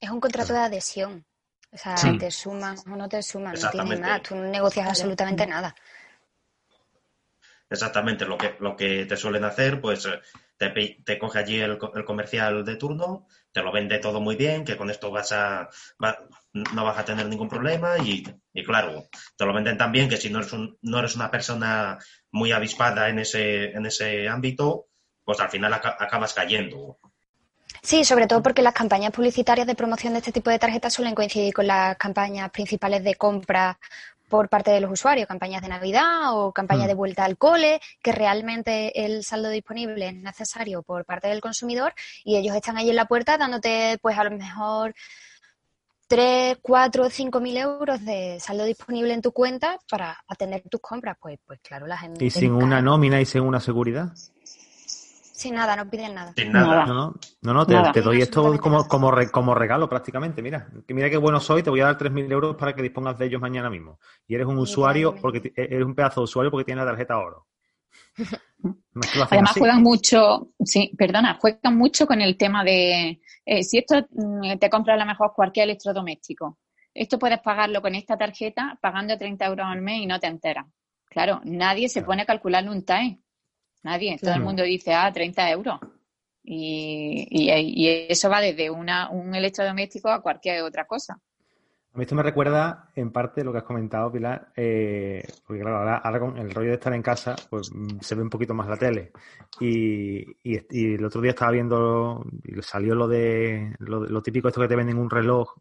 Es 0.00 0.10
un 0.10 0.20
contrato 0.20 0.52
de 0.52 0.58
adhesión. 0.58 1.24
O 1.70 1.76
sea, 1.76 1.96
sí. 1.96 2.16
te 2.18 2.30
suman 2.30 2.76
o 2.86 2.96
no 2.96 3.08
te 3.08 3.22
suman, 3.22 3.54
no 3.60 3.70
tienes 3.70 4.00
nada, 4.00 4.22
tú 4.22 4.34
no 4.34 4.44
negocias 4.44 4.88
absolutamente 4.88 5.46
nada. 5.46 5.74
Exactamente, 7.70 8.24
lo 8.24 8.38
que, 8.38 8.56
lo 8.60 8.74
que 8.74 9.04
te 9.04 9.16
suelen 9.16 9.44
hacer, 9.44 9.78
pues 9.80 10.08
te, 10.56 10.70
te 11.04 11.18
coge 11.18 11.38
allí 11.38 11.60
el, 11.60 11.78
el, 11.94 12.04
comercial 12.04 12.64
de 12.64 12.76
turno, 12.76 13.26
te 13.52 13.62
lo 13.62 13.70
vende 13.70 13.98
todo 13.98 14.20
muy 14.20 14.36
bien, 14.36 14.64
que 14.64 14.76
con 14.76 14.88
esto 14.88 15.10
vas 15.10 15.32
a, 15.32 15.68
va, 16.02 16.18
no 16.52 16.84
vas 16.84 16.98
a 16.98 17.04
tener 17.04 17.26
ningún 17.26 17.48
problema 17.48 17.98
y, 17.98 18.24
y, 18.54 18.64
claro, 18.64 19.04
te 19.36 19.44
lo 19.44 19.52
venden 19.52 19.76
tan 19.76 19.92
bien 19.92 20.08
que 20.08 20.16
si 20.16 20.30
no 20.30 20.38
eres, 20.38 20.52
un, 20.54 20.78
no 20.80 20.98
eres 20.98 21.14
una 21.14 21.30
persona 21.30 21.98
muy 22.30 22.52
avispada 22.52 23.10
en 23.10 23.18
ese, 23.18 23.72
en 23.72 23.84
ese 23.84 24.28
ámbito, 24.28 24.86
pues 25.22 25.38
al 25.40 25.50
final 25.50 25.74
ac 25.74 25.84
acabas 25.98 26.32
cayendo. 26.32 26.98
Sí, 27.88 28.04
sobre 28.04 28.26
todo 28.26 28.42
porque 28.42 28.60
las 28.60 28.74
campañas 28.74 29.12
publicitarias 29.12 29.66
de 29.66 29.74
promoción 29.74 30.12
de 30.12 30.18
este 30.18 30.30
tipo 30.30 30.50
de 30.50 30.58
tarjetas 30.58 30.92
suelen 30.92 31.14
coincidir 31.14 31.54
con 31.54 31.66
las 31.66 31.96
campañas 31.96 32.50
principales 32.50 33.02
de 33.02 33.14
compra 33.14 33.78
por 34.28 34.50
parte 34.50 34.70
de 34.70 34.82
los 34.82 34.92
usuarios, 34.92 35.26
campañas 35.26 35.62
de 35.62 35.68
Navidad 35.68 36.34
o 36.34 36.52
campañas 36.52 36.84
mm. 36.84 36.88
de 36.88 36.94
vuelta 36.94 37.24
al 37.24 37.38
cole, 37.38 37.80
que 38.02 38.12
realmente 38.12 39.06
el 39.06 39.24
saldo 39.24 39.48
disponible 39.48 40.08
es 40.08 40.14
necesario 40.16 40.82
por 40.82 41.06
parte 41.06 41.28
del 41.28 41.40
consumidor 41.40 41.94
y 42.24 42.36
ellos 42.36 42.54
están 42.54 42.76
ahí 42.76 42.90
en 42.90 42.96
la 42.96 43.06
puerta 43.06 43.38
dándote 43.38 43.98
pues 44.02 44.18
a 44.18 44.24
lo 44.24 44.32
mejor 44.32 44.94
3, 46.08 46.58
4, 46.60 47.08
5 47.08 47.40
mil 47.40 47.56
euros 47.56 48.04
de 48.04 48.38
saldo 48.38 48.64
disponible 48.64 49.14
en 49.14 49.22
tu 49.22 49.32
cuenta 49.32 49.78
para 49.90 50.22
atender 50.28 50.62
tus 50.68 50.82
compras. 50.82 51.16
Pues, 51.18 51.38
pues 51.46 51.58
claro, 51.60 51.86
la 51.86 51.96
gente... 51.96 52.22
¿Y 52.22 52.28
sin 52.28 52.52
una 52.52 52.82
nómina 52.82 53.18
y 53.18 53.24
sin 53.24 53.40
una 53.40 53.60
seguridad? 53.60 54.12
Sin 55.38 55.54
nada, 55.54 55.76
no 55.76 55.88
piden 55.88 56.16
nada. 56.16 56.32
Sin 56.36 56.50
nada. 56.50 56.84
No, 56.84 56.94
no, 56.94 57.14
no, 57.42 57.54
no 57.54 57.64
te, 57.64 57.76
te, 57.92 58.02
doy 58.02 58.20
esto 58.20 58.58
como, 58.58 58.88
como, 58.88 59.12
re, 59.12 59.30
como 59.30 59.54
regalo 59.54 59.88
prácticamente. 59.88 60.42
Mira, 60.42 60.66
que 60.84 60.92
mira 60.92 61.08
qué 61.08 61.16
bueno 61.16 61.38
soy, 61.38 61.62
te 61.62 61.70
voy 61.70 61.78
a 61.78 61.84
dar 61.84 61.96
3.000 61.96 62.32
euros 62.32 62.56
para 62.56 62.74
que 62.74 62.82
dispongas 62.82 63.16
de 63.16 63.26
ellos 63.26 63.40
mañana 63.40 63.70
mismo. 63.70 64.00
Y 64.26 64.34
eres 64.34 64.48
un 64.48 64.58
usuario, 64.58 65.14
porque 65.14 65.52
eres 65.54 65.84
un 65.84 65.94
pedazo 65.94 66.22
de 66.22 66.24
usuario 66.24 66.50
porque 66.50 66.64
tienes 66.64 66.84
la 66.84 66.90
tarjeta 66.90 67.18
oro. 67.18 67.46
Además 69.30 69.52
así. 69.52 69.60
juegan 69.60 69.80
mucho, 69.80 70.48
sí, 70.64 70.92
perdona, 70.98 71.38
juegan 71.40 71.76
mucho 71.76 72.04
con 72.04 72.20
el 72.20 72.36
tema 72.36 72.64
de 72.64 73.20
eh, 73.46 73.62
si 73.62 73.78
esto 73.78 74.08
te 74.58 74.68
compras 74.68 74.96
a 74.96 75.04
lo 75.04 75.06
mejor 75.06 75.32
cualquier 75.36 75.66
electrodoméstico, 75.66 76.58
esto 76.92 77.16
puedes 77.16 77.38
pagarlo 77.38 77.80
con 77.80 77.94
esta 77.94 78.18
tarjeta 78.18 78.76
pagando 78.82 79.16
30 79.16 79.46
euros 79.46 79.66
al 79.68 79.82
mes 79.82 80.00
y 80.00 80.06
no 80.06 80.18
te 80.18 80.26
enteras. 80.26 80.66
Claro, 81.06 81.40
nadie 81.44 81.88
se 81.88 82.02
pone 82.02 82.22
a 82.22 82.26
calcularle 82.26 82.70
un 82.70 82.84
TAE. 82.84 83.20
Nadie. 83.88 84.18
Todo 84.18 84.34
el 84.34 84.42
mundo 84.42 84.62
dice, 84.62 84.92
ah, 84.92 85.10
30 85.10 85.50
euros. 85.50 85.80
Y, 86.44 87.26
y, 87.30 87.50
y 87.50 88.06
eso 88.08 88.28
va 88.28 88.40
desde 88.40 88.70
una, 88.70 89.08
un 89.10 89.34
electrodoméstico 89.34 90.10
a 90.10 90.20
cualquier 90.20 90.62
otra 90.62 90.86
cosa. 90.86 91.14
A 91.14 91.96
mí 91.96 92.02
esto 92.02 92.14
me 92.14 92.22
recuerda, 92.22 92.90
en 92.94 93.10
parte, 93.10 93.42
lo 93.42 93.50
que 93.50 93.58
has 93.58 93.64
comentado, 93.64 94.12
Pilar, 94.12 94.52
eh, 94.54 95.26
porque 95.46 95.62
claro, 95.62 95.78
ahora, 95.78 95.96
ahora, 95.96 96.20
con 96.20 96.36
el 96.36 96.50
rollo 96.50 96.68
de 96.68 96.74
estar 96.74 96.92
en 96.92 97.02
casa, 97.02 97.34
pues 97.48 97.70
se 98.00 98.14
ve 98.14 98.22
un 98.22 98.28
poquito 98.28 98.52
más 98.52 98.68
la 98.68 98.76
tele. 98.76 99.10
Y, 99.58 100.20
y, 100.42 100.60
y 100.70 100.94
el 100.94 101.04
otro 101.04 101.22
día 101.22 101.30
estaba 101.30 101.50
viendo, 101.50 102.24
y 102.44 102.60
salió 102.60 102.94
lo 102.94 103.08
de 103.08 103.74
lo, 103.78 104.04
lo, 104.04 104.22
típico 104.22 104.48
esto 104.48 104.60
que 104.60 104.68
te 104.68 104.76
venden 104.76 104.98
un 104.98 105.08
reloj 105.08 105.54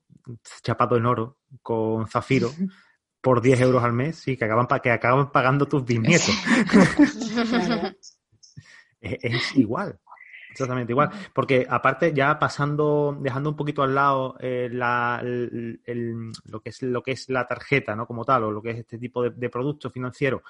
chapado 0.62 0.98
en 0.98 1.06
oro 1.06 1.38
con 1.64 2.08
zafiro 2.08 2.50
por 3.22 3.42
10 3.42 3.62
euros 3.62 3.84
al 3.84 3.94
mes, 3.94 4.18
sí, 4.18 4.38
que 4.38 4.46
acaban, 4.46 4.68
que 4.82 4.92
acaban 4.92 5.32
pagando 5.32 5.66
tus 5.66 5.84
bisnietos. 5.86 6.36
Es, 9.01 9.18
es 9.22 9.56
igual. 9.56 10.00
Exactamente 10.50 10.92
igual. 10.92 11.12
Porque 11.34 11.68
aparte, 11.70 12.13
ya 12.13 12.39
pasando, 12.39 13.16
dejando 13.20 13.51
un 13.51 13.56
poquito 13.56 13.84
al 13.84 13.94
lado 13.94 14.36
eh, 14.39 14.70
la, 14.72 15.20
el, 15.22 15.82
el, 15.86 16.32
lo, 16.46 16.62
que 16.62 16.70
es, 16.70 16.82
lo 16.82 17.04
que 17.04 17.12
es 17.12 17.30
la 17.30 17.48
tarjeta, 17.48 17.96
¿no? 17.96 18.08
Como 18.08 18.25
tal, 18.25 18.46
o 18.46 18.51
lo 18.51 18.62
que 18.62 18.72
es 18.72 18.77
este 18.80 18.98
tipo 18.98 19.22
de, 19.22 19.32
de 19.32 19.50
producto 19.50 19.92
financiero, 19.92 20.42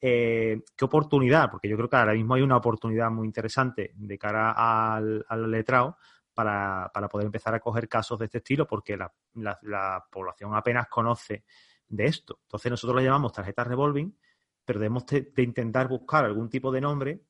eh, 0.00 0.62
qué 0.76 0.84
oportunidad, 0.84 1.50
porque 1.50 1.68
yo 1.68 1.76
creo 1.76 1.88
que 1.88 1.96
ahora 1.96 2.12
mismo 2.12 2.34
hay 2.34 2.42
una 2.42 2.56
oportunidad 2.56 3.10
muy 3.10 3.26
interesante 3.26 3.92
de 3.96 4.18
cara 4.18 4.52
al, 4.52 5.24
al 5.28 5.50
letrado 5.50 5.96
para, 6.32 6.88
para, 6.94 7.08
poder 7.08 7.26
empezar 7.26 7.52
a 7.54 7.60
coger 7.60 7.88
casos 7.88 8.16
de 8.18 8.26
este 8.26 8.38
estilo, 8.38 8.64
porque 8.64 8.96
la, 8.96 9.12
la, 9.34 9.58
la 9.62 10.06
población 10.08 10.54
apenas 10.54 10.86
conoce 10.86 11.44
de 11.88 12.04
esto. 12.04 12.38
Entonces 12.44 12.70
nosotros 12.70 13.00
le 13.00 13.06
llamamos 13.06 13.32
tarjetas 13.32 13.66
revolving, 13.66 14.16
pero 14.64 14.78
debemos 14.78 15.04
de, 15.06 15.32
de 15.34 15.42
intentar 15.42 15.88
buscar 15.88 16.24
algún 16.24 16.48
tipo 16.48 16.70
de 16.70 16.80
nombre 16.80 17.22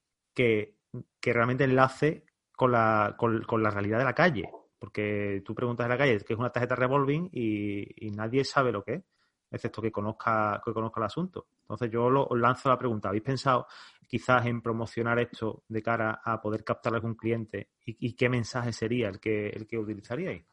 que 0.44 1.32
realmente 1.32 1.64
enlace 1.64 2.24
con 2.58 2.72
la, 2.72 3.14
con, 3.16 3.62
la 3.62 3.70
realidad 3.70 3.98
de 3.98 4.04
la 4.04 4.14
calle. 4.14 4.50
Porque 4.80 5.42
tú 5.44 5.54
preguntas 5.54 5.84
en 5.84 5.90
la 5.90 5.96
calle 5.96 6.18
que 6.18 6.32
es 6.32 6.38
una 6.38 6.50
tarjeta 6.50 6.74
revolving 6.74 7.30
y, 7.32 8.10
nadie 8.10 8.44
sabe 8.44 8.72
lo 8.72 8.82
que 8.82 8.94
es, 8.94 9.02
excepto 9.50 9.80
que 9.80 9.92
conozca, 9.92 10.60
que 10.64 10.72
conozca 10.72 11.00
el 11.00 11.06
asunto. 11.06 11.46
Entonces 11.60 11.88
yo 11.90 12.10
lo, 12.10 12.26
os 12.26 12.38
lanzo 12.38 12.68
la 12.68 12.76
pregunta, 12.76 13.08
¿habéis 13.08 13.22
pensado 13.22 13.68
quizás 14.08 14.44
en 14.46 14.60
promocionar 14.60 15.20
esto 15.20 15.62
de 15.68 15.82
cara 15.82 16.20
a 16.24 16.40
poder 16.40 16.64
captar 16.64 16.94
algún 16.94 17.14
cliente? 17.14 17.70
¿Y, 17.86 18.08
y 18.08 18.14
qué 18.14 18.28
mensaje 18.28 18.72
sería 18.72 19.08
el 19.08 19.20
que, 19.20 19.50
el 19.50 19.64
que 19.64 19.78
utilizaríais? 19.78 20.44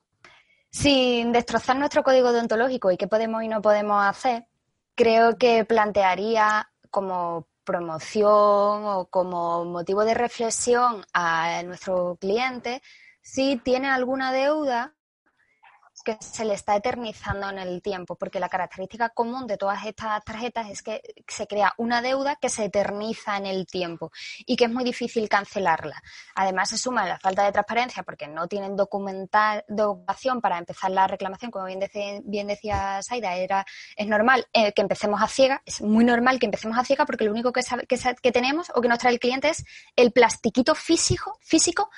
Sin 0.69 1.31
destrozar 1.31 1.75
nuestro 1.75 2.03
código 2.03 2.31
deontológico 2.31 2.91
y 2.91 2.97
qué 2.97 3.07
podemos 3.07 3.41
y 3.41 3.47
no 3.47 3.63
podemos 3.63 4.03
hacer, 4.03 4.45
creo 4.93 5.37
que 5.37 5.65
plantearía 5.65 6.69
como 6.91 7.47
promoción 7.65 8.85
o 8.85 9.07
como 9.09 9.65
motivo 9.65 10.05
de 10.05 10.13
reflexión 10.13 11.05
a 11.13 11.61
nuestro 11.63 12.15
cliente 12.21 12.81
si 13.21 13.57
tiene 13.57 13.89
alguna 13.89 14.31
deuda 14.31 14.94
que 16.05 16.17
se 16.21 16.45
le 16.45 16.53
está 16.53 16.75
eternizando 16.75 17.49
en 17.49 17.59
el 17.59 17.81
tiempo, 17.81 18.15
porque 18.15 18.39
la 18.39 18.47
característica 18.47 19.09
común 19.09 19.47
de 19.47 19.57
todas 19.57 19.85
estas 19.85 20.23
tarjetas 20.23 20.69
es 20.69 20.81
que 20.81 21.01
se 21.27 21.47
crea 21.47 21.73
una 21.77 22.01
deuda 22.01 22.37
que 22.37 22.47
se 22.47 22.65
eterniza 22.65 23.35
en 23.35 23.47
el 23.47 23.65
tiempo 23.65 24.11
y 24.45 24.55
que 24.55 24.65
es 24.65 24.71
muy 24.71 24.85
difícil 24.85 25.27
cancelarla. 25.27 26.01
Además, 26.35 26.69
se 26.69 26.77
suma 26.77 27.05
la 27.05 27.19
falta 27.19 27.43
de 27.43 27.51
transparencia 27.51 28.03
porque 28.03 28.27
no 28.27 28.47
tienen 28.47 28.77
documentación 28.77 30.41
para 30.41 30.57
empezar 30.59 30.91
la 30.91 31.07
reclamación, 31.07 31.51
como 31.51 31.65
bien, 31.65 32.47
decía, 32.47 33.01
Saida, 33.01 33.35
era, 33.35 33.65
es 33.97 34.07
normal 34.07 34.47
eh, 34.53 34.71
que 34.73 34.81
empecemos 34.81 35.21
a 35.21 35.27
ciega, 35.27 35.61
es 35.65 35.81
muy 35.81 36.05
normal 36.05 36.39
que 36.39 36.45
empecemos 36.45 36.77
a 36.77 36.85
ciega 36.85 37.05
porque 37.05 37.25
lo 37.25 37.31
único 37.31 37.51
que, 37.51 37.63
sabe, 37.63 37.87
que, 37.87 37.97
que 38.21 38.31
tenemos 38.31 38.71
o 38.75 38.81
que 38.81 38.87
nos 38.87 38.99
trae 38.99 39.13
el 39.13 39.19
cliente 39.19 39.49
es 39.49 39.65
el 39.95 40.11
plastiquito 40.11 40.75
físico, 40.75 41.39
físico 41.41 41.89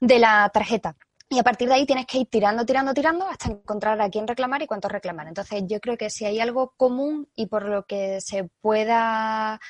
de 0.00 0.18
la 0.18 0.50
tarjeta. 0.52 0.96
Y 1.28 1.40
a 1.40 1.42
partir 1.42 1.68
de 1.68 1.74
ahí 1.74 1.86
tienes 1.86 2.06
que 2.06 2.18
ir 2.18 2.28
tirando, 2.30 2.64
tirando, 2.64 2.94
tirando 2.94 3.28
hasta 3.28 3.50
encontrar 3.50 4.00
a 4.00 4.08
quién 4.08 4.28
reclamar 4.28 4.62
y 4.62 4.66
cuánto 4.66 4.88
reclamar. 4.88 5.26
Entonces, 5.26 5.64
yo 5.66 5.80
creo 5.80 5.96
que 5.96 6.08
si 6.08 6.24
hay 6.24 6.38
algo 6.38 6.72
común 6.76 7.28
y 7.34 7.46
por 7.46 7.64
lo 7.64 7.84
que 7.84 8.20
se 8.20 8.44
pueda 8.60 9.60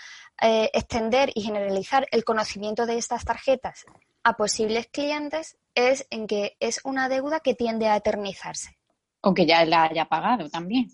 eh, 0.43 0.71
extender 0.75 1.31
y 1.35 1.41
generalizar 1.41 2.07
el 2.11 2.25
conocimiento 2.25 2.85
de 2.85 2.99
estas 2.99 3.25
tarjetas 3.25 3.87
a 4.23 4.37
posibles 4.37 4.89
clientes, 4.89 5.57
es 5.75 6.07
en 6.11 6.27
que 6.27 6.57
es 6.61 6.81
una 6.85 7.09
deuda 7.09 7.41
que 7.41 7.55
tiende 7.55 7.89
a 7.89 7.97
eternizarse. 7.97 8.77
O 9.23 9.33
que 9.33 9.47
ya 9.47 9.65
la 9.65 9.85
haya 9.85 10.05
pagado 10.05 10.51
también. 10.51 10.89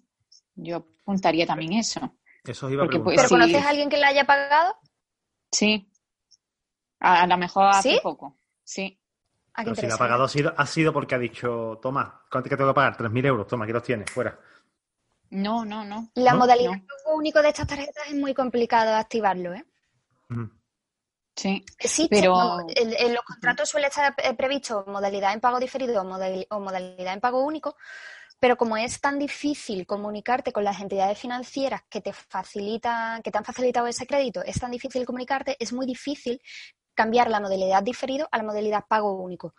Yo 0.54 0.86
apuntaría 1.02 1.44
también 1.44 1.72
eso. 1.72 2.00
Eso 2.44 2.70
iba 2.70 2.84
Porque, 2.84 2.98
a 2.98 3.02
pues, 3.02 3.16
¿Pero 3.16 3.28
sí. 3.28 3.34
conoces 3.34 3.64
a 3.64 3.68
alguien 3.68 3.88
que 3.88 3.96
la 3.96 4.08
haya 4.08 4.24
pagado? 4.24 4.76
Sí. 5.50 5.90
A, 7.00 7.22
a 7.22 7.26
lo 7.26 7.36
mejor 7.36 7.66
hace 7.66 7.94
¿Sí? 7.94 8.00
poco. 8.00 8.38
Sí. 8.62 9.00
Ah, 9.54 9.64
Pero 9.64 9.76
si 9.76 9.86
lo 9.86 9.94
ha 9.94 9.98
pagado 9.98 10.24
ha 10.24 10.28
sido, 10.28 10.54
ha 10.56 10.66
sido 10.66 10.92
porque 10.92 11.14
ha 11.14 11.18
dicho, 11.18 11.78
toma, 11.82 12.22
¿cuánto 12.30 12.48
que 12.48 12.56
tengo 12.56 12.70
que 12.70 12.74
pagar? 12.74 12.96
3.000 12.96 13.26
euros, 13.26 13.46
toma, 13.46 13.64
aquí 13.64 13.72
los 13.72 13.82
tienes, 13.82 14.10
fuera. 14.10 14.38
No, 15.30 15.64
no, 15.64 15.84
no. 15.84 16.10
La 16.14 16.34
modalidad 16.34 16.72
único 17.06 17.40
de 17.42 17.48
estas 17.48 17.66
tarjetas 17.66 18.08
es 18.08 18.14
muy 18.14 18.34
complicado 18.34 18.94
activarlo, 18.94 19.54
¿eh? 19.54 19.64
Sí, 21.34 21.64
sí 21.78 22.08
pero 22.10 22.66
en, 22.68 23.14
los 23.14 23.24
contratos 23.24 23.68
suele 23.68 23.86
estar 23.86 24.14
eh, 24.18 24.34
previsto 24.34 24.84
modalidad 24.86 25.32
en 25.32 25.40
pago 25.40 25.58
diferido 25.58 26.02
o, 26.02 26.60
modalidad 26.60 27.14
en 27.14 27.20
pago 27.20 27.42
único, 27.42 27.76
pero 28.38 28.56
como 28.56 28.76
es 28.76 29.00
tan 29.00 29.18
difícil 29.18 29.86
comunicarte 29.86 30.52
con 30.52 30.64
las 30.64 30.80
entidades 30.80 31.18
financieras 31.18 31.82
que 31.88 32.02
te 32.02 32.12
facilitan, 32.12 33.22
que 33.22 33.30
te 33.30 33.38
han 33.38 33.44
facilitado 33.44 33.86
ese 33.86 34.06
crédito, 34.06 34.42
es 34.44 34.60
tan 34.60 34.70
difícil 34.70 35.06
comunicarte, 35.06 35.56
es 35.58 35.72
muy 35.72 35.86
difícil 35.86 36.40
cambiar 36.94 37.30
la 37.30 37.40
modalidad 37.40 37.82
diferido 37.82 38.28
a 38.30 38.38
la 38.38 38.44
modalidad 38.44 38.84
pago 38.86 39.12
único. 39.12 39.54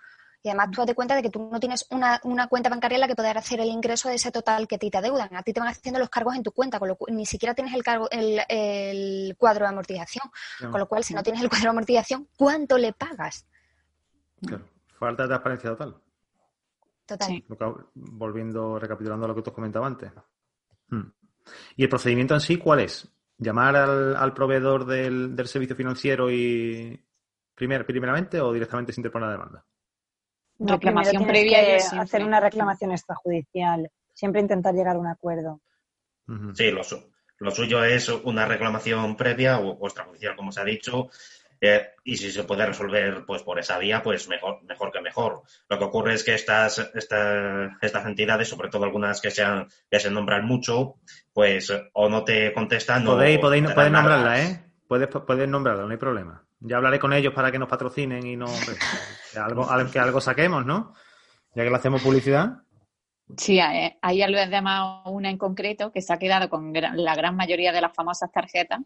Y 0.45 0.49
además 0.49 0.71
tú 0.71 0.85
das 0.85 0.93
cuenta 0.93 1.15
de 1.15 1.21
que 1.21 1.29
tú 1.29 1.49
no 1.49 1.57
tienes 1.57 1.87
una, 1.89 2.19
cuenta 2.49 2.69
bancaria 2.69 2.97
en 2.97 3.01
la 3.01 3.07
que 3.07 3.15
poder 3.15 3.37
hacer 3.37 3.61
el 3.61 3.69
ingreso 3.69 4.09
de 4.09 4.15
ese 4.15 4.29
total 4.29 4.67
que 4.67 4.75
a 4.75 4.77
ti 4.77 4.91
te 4.91 4.97
adeudan. 4.97 5.33
A 5.33 5.41
ti 5.41 5.53
te 5.53 5.61
van 5.61 5.69
haciendo 5.69 5.99
los 5.99 6.09
cargos 6.09 6.35
en 6.35 6.43
tu 6.43 6.51
cuenta, 6.51 6.79
con 6.79 6.89
lo 6.89 6.97
cual 6.97 7.15
ni 7.15 7.25
siquiera 7.25 7.53
tienes 7.53 7.73
el, 7.73 7.81
cargo, 7.81 8.09
el, 8.11 9.35
cuadro 9.37 9.63
de 9.63 9.69
amortización. 9.69 10.29
Con 10.59 10.79
lo 10.81 10.87
cual, 10.87 11.05
si 11.05 11.13
no 11.13 11.23
tienes 11.23 11.41
el 11.41 11.47
cuadro 11.47 11.63
de 11.63 11.69
amortización, 11.69 12.27
¿cuánto 12.35 12.77
le 12.77 12.91
pagas? 12.91 13.47
Claro. 14.45 14.65
Falta 14.99 15.23
de 15.23 15.29
transparencia 15.29 15.69
total. 15.69 15.95
Total. 17.05 17.43
volviendo, 17.93 18.79
recapitulando 18.79 19.27
lo 19.27 19.35
que 19.35 19.41
tú 19.41 19.53
comentabas 19.53 19.87
antes. 19.87 20.11
Hmm. 20.89 21.09
¿Y 21.75 21.83
el 21.83 21.89
procedimiento 21.89 22.33
en 22.33 22.41
sí 22.41 22.57
cuál 22.57 22.81
es? 22.81 23.07
¿Llamar 23.37 23.75
al, 23.75 24.33
proveedor 24.33 24.85
del, 24.85 25.35
servicio 25.47 25.75
financiero 25.75 26.31
y 26.31 27.01
primer, 27.55 27.85
primeramente 27.85 28.39
o 28.39 28.51
directamente 28.51 28.93
sin 28.93 29.01
interponer 29.01 29.27
la 29.27 29.33
demanda? 29.33 29.65
reclamación 30.59 31.25
previa. 31.25 31.77
hacer 31.99 32.23
una 32.23 32.39
reclamación 32.39 32.91
extrajudicial, 32.91 33.89
siempre 34.13 34.41
intentar 34.41 34.73
llegar 34.73 34.95
a 34.95 34.99
un 34.99 35.07
acuerdo. 35.07 35.61
Sí, 36.53 36.71
lo, 36.71 37.51
suyo 37.51 37.83
es 37.83 38.07
una 38.09 38.45
reclamación 38.45 39.17
previa 39.17 39.59
o, 39.59 39.85
extrajudicial, 39.85 40.35
como 40.35 40.51
se 40.51 40.61
ha 40.61 40.63
dicho, 40.63 41.09
eh, 41.59 41.89
y 42.03 42.15
si 42.15 42.31
se 42.31 42.43
puede 42.43 42.65
resolver 42.65 43.25
pues 43.25 43.41
por 43.43 43.59
esa 43.59 43.77
vía, 43.77 44.01
pues 44.01 44.27
mejor, 44.29 44.63
mejor 44.63 44.91
que 44.91 45.01
mejor. 45.01 45.43
Lo 45.69 45.77
que 45.77 45.83
ocurre 45.85 46.13
es 46.13 46.23
que 46.23 46.33
estas, 46.33 46.79
estas, 46.93 48.05
entidades, 48.05 48.47
sobre 48.47 48.69
todo 48.69 48.85
algunas 48.85 49.19
que, 49.21 49.31
sean, 49.31 49.67
que 49.89 49.99
se 49.99 50.11
nombran 50.11 50.45
mucho, 50.45 50.95
pues 51.33 51.73
o 51.93 52.09
no 52.09 52.23
te 52.23 52.53
contestan 52.53 53.03
podéis, 53.03 53.37
o 53.37 53.41
podéis, 53.41 53.63
nombrarla, 53.63 54.41
¿eh? 54.41 54.72
Puedes, 54.93 55.09
puedes 55.09 55.49
nombrarla, 55.49 55.85
no 55.85 55.89
hay 55.89 55.97
problema. 55.97 56.45
Ya 56.59 56.77
hablaré 56.77 56.99
con 56.99 57.13
ellos 57.13 57.33
para 57.33 57.51
que 57.51 57.57
nos 57.57 57.67
patrocinen 57.67 58.23
y 58.27 58.35
no. 58.35 58.45
que, 59.31 59.39
algo, 59.39 59.67
que 59.91 59.97
algo 59.97 60.21
saquemos, 60.21 60.67
¿no? 60.67 60.93
Ya 61.55 61.63
que 61.63 61.71
le 61.71 61.75
hacemos 61.75 62.03
publicidad. 62.03 62.59
Sí, 63.35 63.59
hay, 63.59 63.97
hay 64.03 64.21
además 64.21 65.01
una 65.05 65.31
en 65.31 65.39
concreto 65.39 65.91
que 65.91 66.03
se 66.03 66.13
ha 66.13 66.19
quedado 66.19 66.47
con 66.47 66.71
la 66.71 67.15
gran 67.15 67.35
mayoría 67.35 67.71
de 67.71 67.81
las 67.81 67.91
famosas 67.91 68.31
tarjetas, 68.31 68.81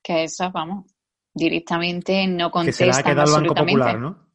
que 0.00 0.22
esas, 0.22 0.52
vamos, 0.52 0.86
directamente 1.34 2.28
no 2.28 2.52
contestan. 2.52 2.86
Que 2.86 2.94
se 2.94 3.02
la 3.02 3.08
ha 3.08 3.12
quedado 3.12 3.36
el 3.36 3.42
Banco 3.42 3.54
Popular, 3.56 3.98
¿no? 3.98 4.28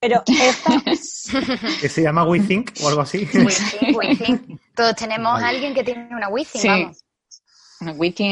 Pero 0.00 0.24
esta... 0.26 0.82
que 1.80 1.88
se 1.88 2.02
llama 2.02 2.24
WeThink 2.24 2.72
o 2.82 2.88
algo 2.88 3.02
así. 3.02 3.28
WeThink, 3.32 3.96
WeThink. 3.96 4.60
Todos 4.74 4.96
tenemos 4.96 5.40
a 5.40 5.46
alguien 5.46 5.72
que 5.72 5.84
tiene 5.84 6.08
una 6.10 6.28
WeThink, 6.30 6.64
vamos. 6.64 7.04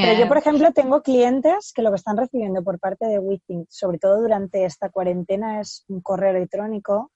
Pero 0.03 0.19
yo, 0.19 0.29
por 0.29 0.39
ejemplo, 0.39 0.73
tengo 0.73 1.03
clientes 1.03 1.73
que 1.75 1.83
lo 1.83 1.91
que 1.91 1.97
están 1.97 2.17
recibiendo 2.17 2.63
por 2.63 2.79
parte 2.79 3.07
de 3.07 3.19
WeThink, 3.19 3.67
sobre 3.69 3.99
todo 3.99 4.21
durante 4.21 4.65
esta 4.65 4.89
cuarentena, 4.91 5.61
es 5.61 5.85
un 5.89 6.01
correo 6.01 6.31
electrónico 6.31 7.11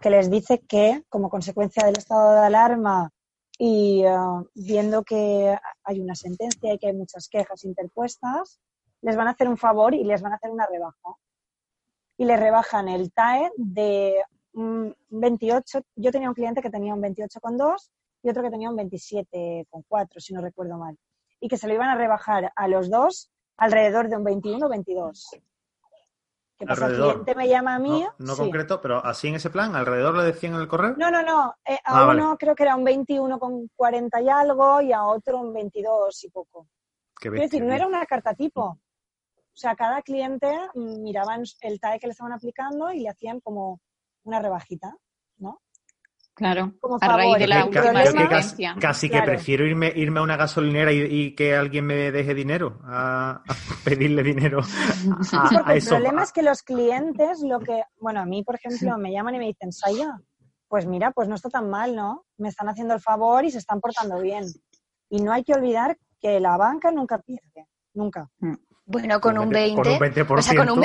que 0.00 0.10
les 0.10 0.30
dice 0.30 0.60
que, 0.60 1.02
como 1.08 1.28
consecuencia 1.28 1.84
del 1.84 1.98
estado 1.98 2.32
de 2.32 2.46
alarma 2.46 3.10
y 3.58 4.04
uh, 4.06 4.48
viendo 4.54 5.02
que 5.02 5.56
hay 5.84 6.00
una 6.00 6.14
sentencia 6.14 6.72
y 6.72 6.78
que 6.78 6.88
hay 6.88 6.94
muchas 6.94 7.28
quejas 7.28 7.64
interpuestas, 7.64 8.60
les 9.02 9.16
van 9.16 9.28
a 9.28 9.32
hacer 9.32 9.48
un 9.48 9.56
favor 9.56 9.94
y 9.94 10.04
les 10.04 10.22
van 10.22 10.32
a 10.32 10.36
hacer 10.36 10.50
una 10.50 10.66
rebaja. 10.66 11.16
Y 12.16 12.24
les 12.24 12.38
rebajan 12.38 12.88
el 12.88 13.12
TAE 13.12 13.50
de 13.56 14.16
un 14.52 14.94
28. 15.08 15.80
Yo 15.96 16.12
tenía 16.12 16.28
un 16.28 16.34
cliente 16.34 16.62
que 16.62 16.70
tenía 16.70 16.94
un 16.94 17.02
28,2 17.02 17.90
y 18.22 18.30
otro 18.30 18.42
que 18.42 18.50
tenía 18.50 18.70
un 18.70 18.76
27,4, 18.76 20.20
si 20.20 20.34
no 20.34 20.40
recuerdo 20.40 20.76
mal 20.78 20.96
y 21.40 21.48
que 21.48 21.56
se 21.56 21.68
lo 21.68 21.74
iban 21.74 21.88
a 21.88 21.96
rebajar 21.96 22.52
a 22.54 22.68
los 22.68 22.90
dos 22.90 23.30
alrededor 23.56 24.08
de 24.08 24.16
un 24.16 24.24
21 24.24 24.66
o 24.66 24.68
22. 24.68 25.30
¿Qué 26.58 26.66
pasa? 26.66 26.86
El 26.86 26.96
cliente 26.96 27.34
me 27.36 27.48
llama 27.48 27.76
a 27.76 27.78
mí. 27.78 28.04
No, 28.18 28.36
concreto, 28.36 28.80
pero 28.80 29.04
así 29.04 29.28
en 29.28 29.36
ese 29.36 29.50
plan, 29.50 29.76
alrededor 29.76 30.16
le 30.16 30.24
decían 30.24 30.54
en 30.54 30.60
el 30.60 30.68
correo. 30.68 30.94
No, 30.96 31.10
no, 31.10 31.22
no. 31.22 31.54
Eh, 31.64 31.78
a 31.84 32.00
ah, 32.00 32.10
uno 32.10 32.36
creo 32.36 32.56
que 32.56 32.64
era 32.64 32.74
un 32.74 32.82
21 32.82 33.38
con 33.38 33.68
40 33.76 34.20
y 34.22 34.28
algo 34.28 34.80
y 34.80 34.92
a 34.92 35.04
otro 35.04 35.38
un 35.38 35.52
22 35.52 36.24
y 36.24 36.30
poco. 36.30 36.66
Qué 37.20 37.28
es 37.28 37.34
decir, 37.34 37.62
no 37.62 37.72
era 37.72 37.86
una 37.86 38.04
carta 38.06 38.34
tipo. 38.34 38.62
O 38.62 39.60
sea, 39.60 39.76
cada 39.76 40.02
cliente 40.02 40.52
mm, 40.74 41.02
miraban 41.02 41.44
el 41.60 41.80
TAE 41.80 42.00
que 42.00 42.08
le 42.08 42.12
estaban 42.12 42.32
aplicando 42.32 42.90
y 42.90 43.00
le 43.00 43.08
hacían 43.08 43.40
como 43.40 43.80
una 44.24 44.40
rebajita. 44.40 44.96
Claro, 46.38 46.72
a 47.00 47.16
raíz 47.16 47.36
de 47.36 47.48
la 47.48 47.64
última 47.64 48.80
Casi, 48.80 49.10
que 49.10 49.22
prefiero 49.22 49.66
irme, 49.66 49.92
irme 49.96 50.20
a 50.20 50.22
una 50.22 50.36
gasolinera 50.36 50.92
y, 50.92 51.34
que 51.34 51.56
alguien 51.56 51.84
me 51.84 52.12
deje 52.12 52.32
dinero, 52.32 52.78
a, 52.84 53.42
pedirle 53.84 54.22
dinero 54.22 54.60
a, 55.32 55.74
El 55.74 55.82
problema 55.82 56.22
es 56.22 56.30
que 56.30 56.44
los 56.44 56.62
clientes, 56.62 57.42
lo 57.42 57.58
que, 57.58 57.82
bueno, 58.00 58.20
a 58.20 58.24
mí, 58.24 58.44
por 58.44 58.54
ejemplo, 58.54 58.96
me 58.98 59.10
llaman 59.10 59.34
y 59.34 59.38
me 59.40 59.46
dicen, 59.46 59.72
Saya, 59.72 60.16
pues 60.68 60.86
mira, 60.86 61.10
pues 61.10 61.26
no 61.28 61.34
está 61.34 61.48
tan 61.48 61.68
mal, 61.68 61.96
¿no? 61.96 62.24
Me 62.36 62.50
están 62.50 62.68
haciendo 62.68 62.94
el 62.94 63.00
favor 63.00 63.44
y 63.44 63.50
se 63.50 63.58
están 63.58 63.80
portando 63.80 64.20
bien. 64.20 64.44
Y 65.10 65.20
no 65.20 65.32
hay 65.32 65.42
que 65.42 65.54
olvidar 65.54 65.98
que 66.20 66.38
la 66.38 66.56
banca 66.56 66.92
nunca 66.92 67.18
pierde, 67.18 67.66
nunca. 67.94 68.30
Mm. 68.38 68.54
Bueno, 68.90 69.20
con 69.20 69.36
un 69.36 69.50
20, 69.50 69.74
con 69.74 69.86
un 69.86 69.98
20%. 69.98 70.38
O 70.38 70.42
sea, 70.42 70.56
con 70.56 70.70
un 70.70 70.80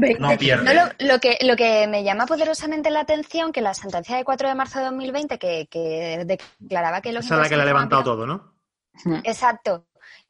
20. 0.00 0.18
No 0.20 0.36
pierde. 0.36 0.92
lo, 0.98 1.20
que, 1.20 1.38
lo 1.42 1.54
que 1.54 1.86
me 1.86 2.02
llama 2.02 2.26
poderosamente 2.26 2.90
la 2.90 3.00
atención 3.00 3.52
que 3.52 3.60
la 3.60 3.72
sentencia 3.72 4.16
de 4.16 4.24
4 4.24 4.48
de 4.48 4.54
marzo 4.56 4.80
de 4.80 4.86
2020 4.86 5.38
que, 5.38 5.68
que 5.70 6.24
declaraba 6.58 7.00
que 7.00 7.12
los 7.12 7.24
Esa 7.24 7.36
es 7.36 7.40
la 7.42 7.48
que 7.48 7.56
le 7.56 7.62
ha 7.62 7.66
levantado 7.66 8.02
todo, 8.02 8.26
¿no? 8.26 8.52
Exacto. 9.22 9.86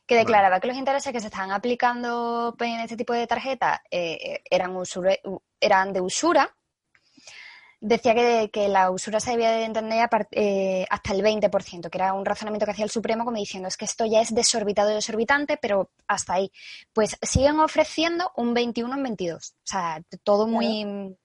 Que 0.07 0.15
declaraba 0.15 0.61
que 0.61 0.69
los 0.69 0.77
intereses 0.77 1.11
que 1.11 1.21
se 1.21 1.29
estaban 1.29 1.53
aplicando 1.53 2.55
en 2.61 2.81
este 2.81 2.99
tipo 2.99 3.15
de 3.15 3.27
tarjetas 3.27 3.81
eh, 3.91 4.43
eran, 4.51 4.75
eran 5.59 5.93
de 5.95 6.01
usura 6.03 6.55
decía 7.81 8.15
que, 8.51 8.69
la 8.69 8.91
usura 8.91 9.21
se 9.21 9.33
debía 9.33 9.51
de 9.51 9.65
entender 9.65 10.09
eh, 10.33 10.87
hasta 10.91 11.13
el 11.13 11.23
20%, 11.23 11.91
que 11.91 11.99
era 11.99 12.13
un 12.13 12.25
razonamiento 12.25 12.67
que 12.67 12.73
hacía 12.73 12.85
el 12.85 12.91
Supremo 12.91 13.25
como 13.25 13.37
diciendo 13.37 13.69
es 13.69 13.77
que 13.77 13.85
esto 13.85 14.07
ya 14.07 14.21
es 14.21 14.35
desorbitado 14.35 14.91
y 14.91 14.95
desorbitante, 14.95 15.59
pero 15.61 15.91
hasta 16.07 16.35
ahí. 16.35 16.51
Pues 16.93 17.17
siguen 17.23 17.61
ofreciendo 17.61 18.33
un 18.37 18.55
21 18.55 18.95
en 18.95 19.03
22. 19.03 19.51
O 19.51 19.55
sea, 19.65 20.03
todo 20.25 20.47
muy... 20.47 21.17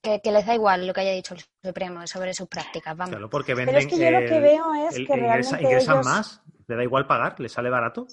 Que, 0.00 0.20
les 0.24 0.46
da 0.46 0.54
igual 0.54 0.86
lo 0.86 0.94
que 0.94 1.00
haya 1.00 1.12
dicho 1.12 1.34
el 1.34 1.42
Supremo 1.62 2.06
sobre 2.06 2.32
sus 2.32 2.48
prácticas. 2.48 2.96
Vamos. 2.96 3.10
Claro, 3.10 3.28
porque 3.28 3.54
venden, 3.54 3.74
pero 3.74 3.86
es 3.86 3.92
que 3.92 4.04
yo 4.04 4.10
lo 4.10 4.26
que 4.26 4.40
veo 4.40 4.74
es 4.74 4.94
que 4.94 5.16
realmente 5.16 5.62
ingresan 5.62 6.04
más, 6.04 6.40
le 6.66 6.76
da 6.76 6.82
igual 6.84 7.06
pagar, 7.06 7.38
le 7.40 7.48
sale 7.48 7.68
barato. 7.68 8.06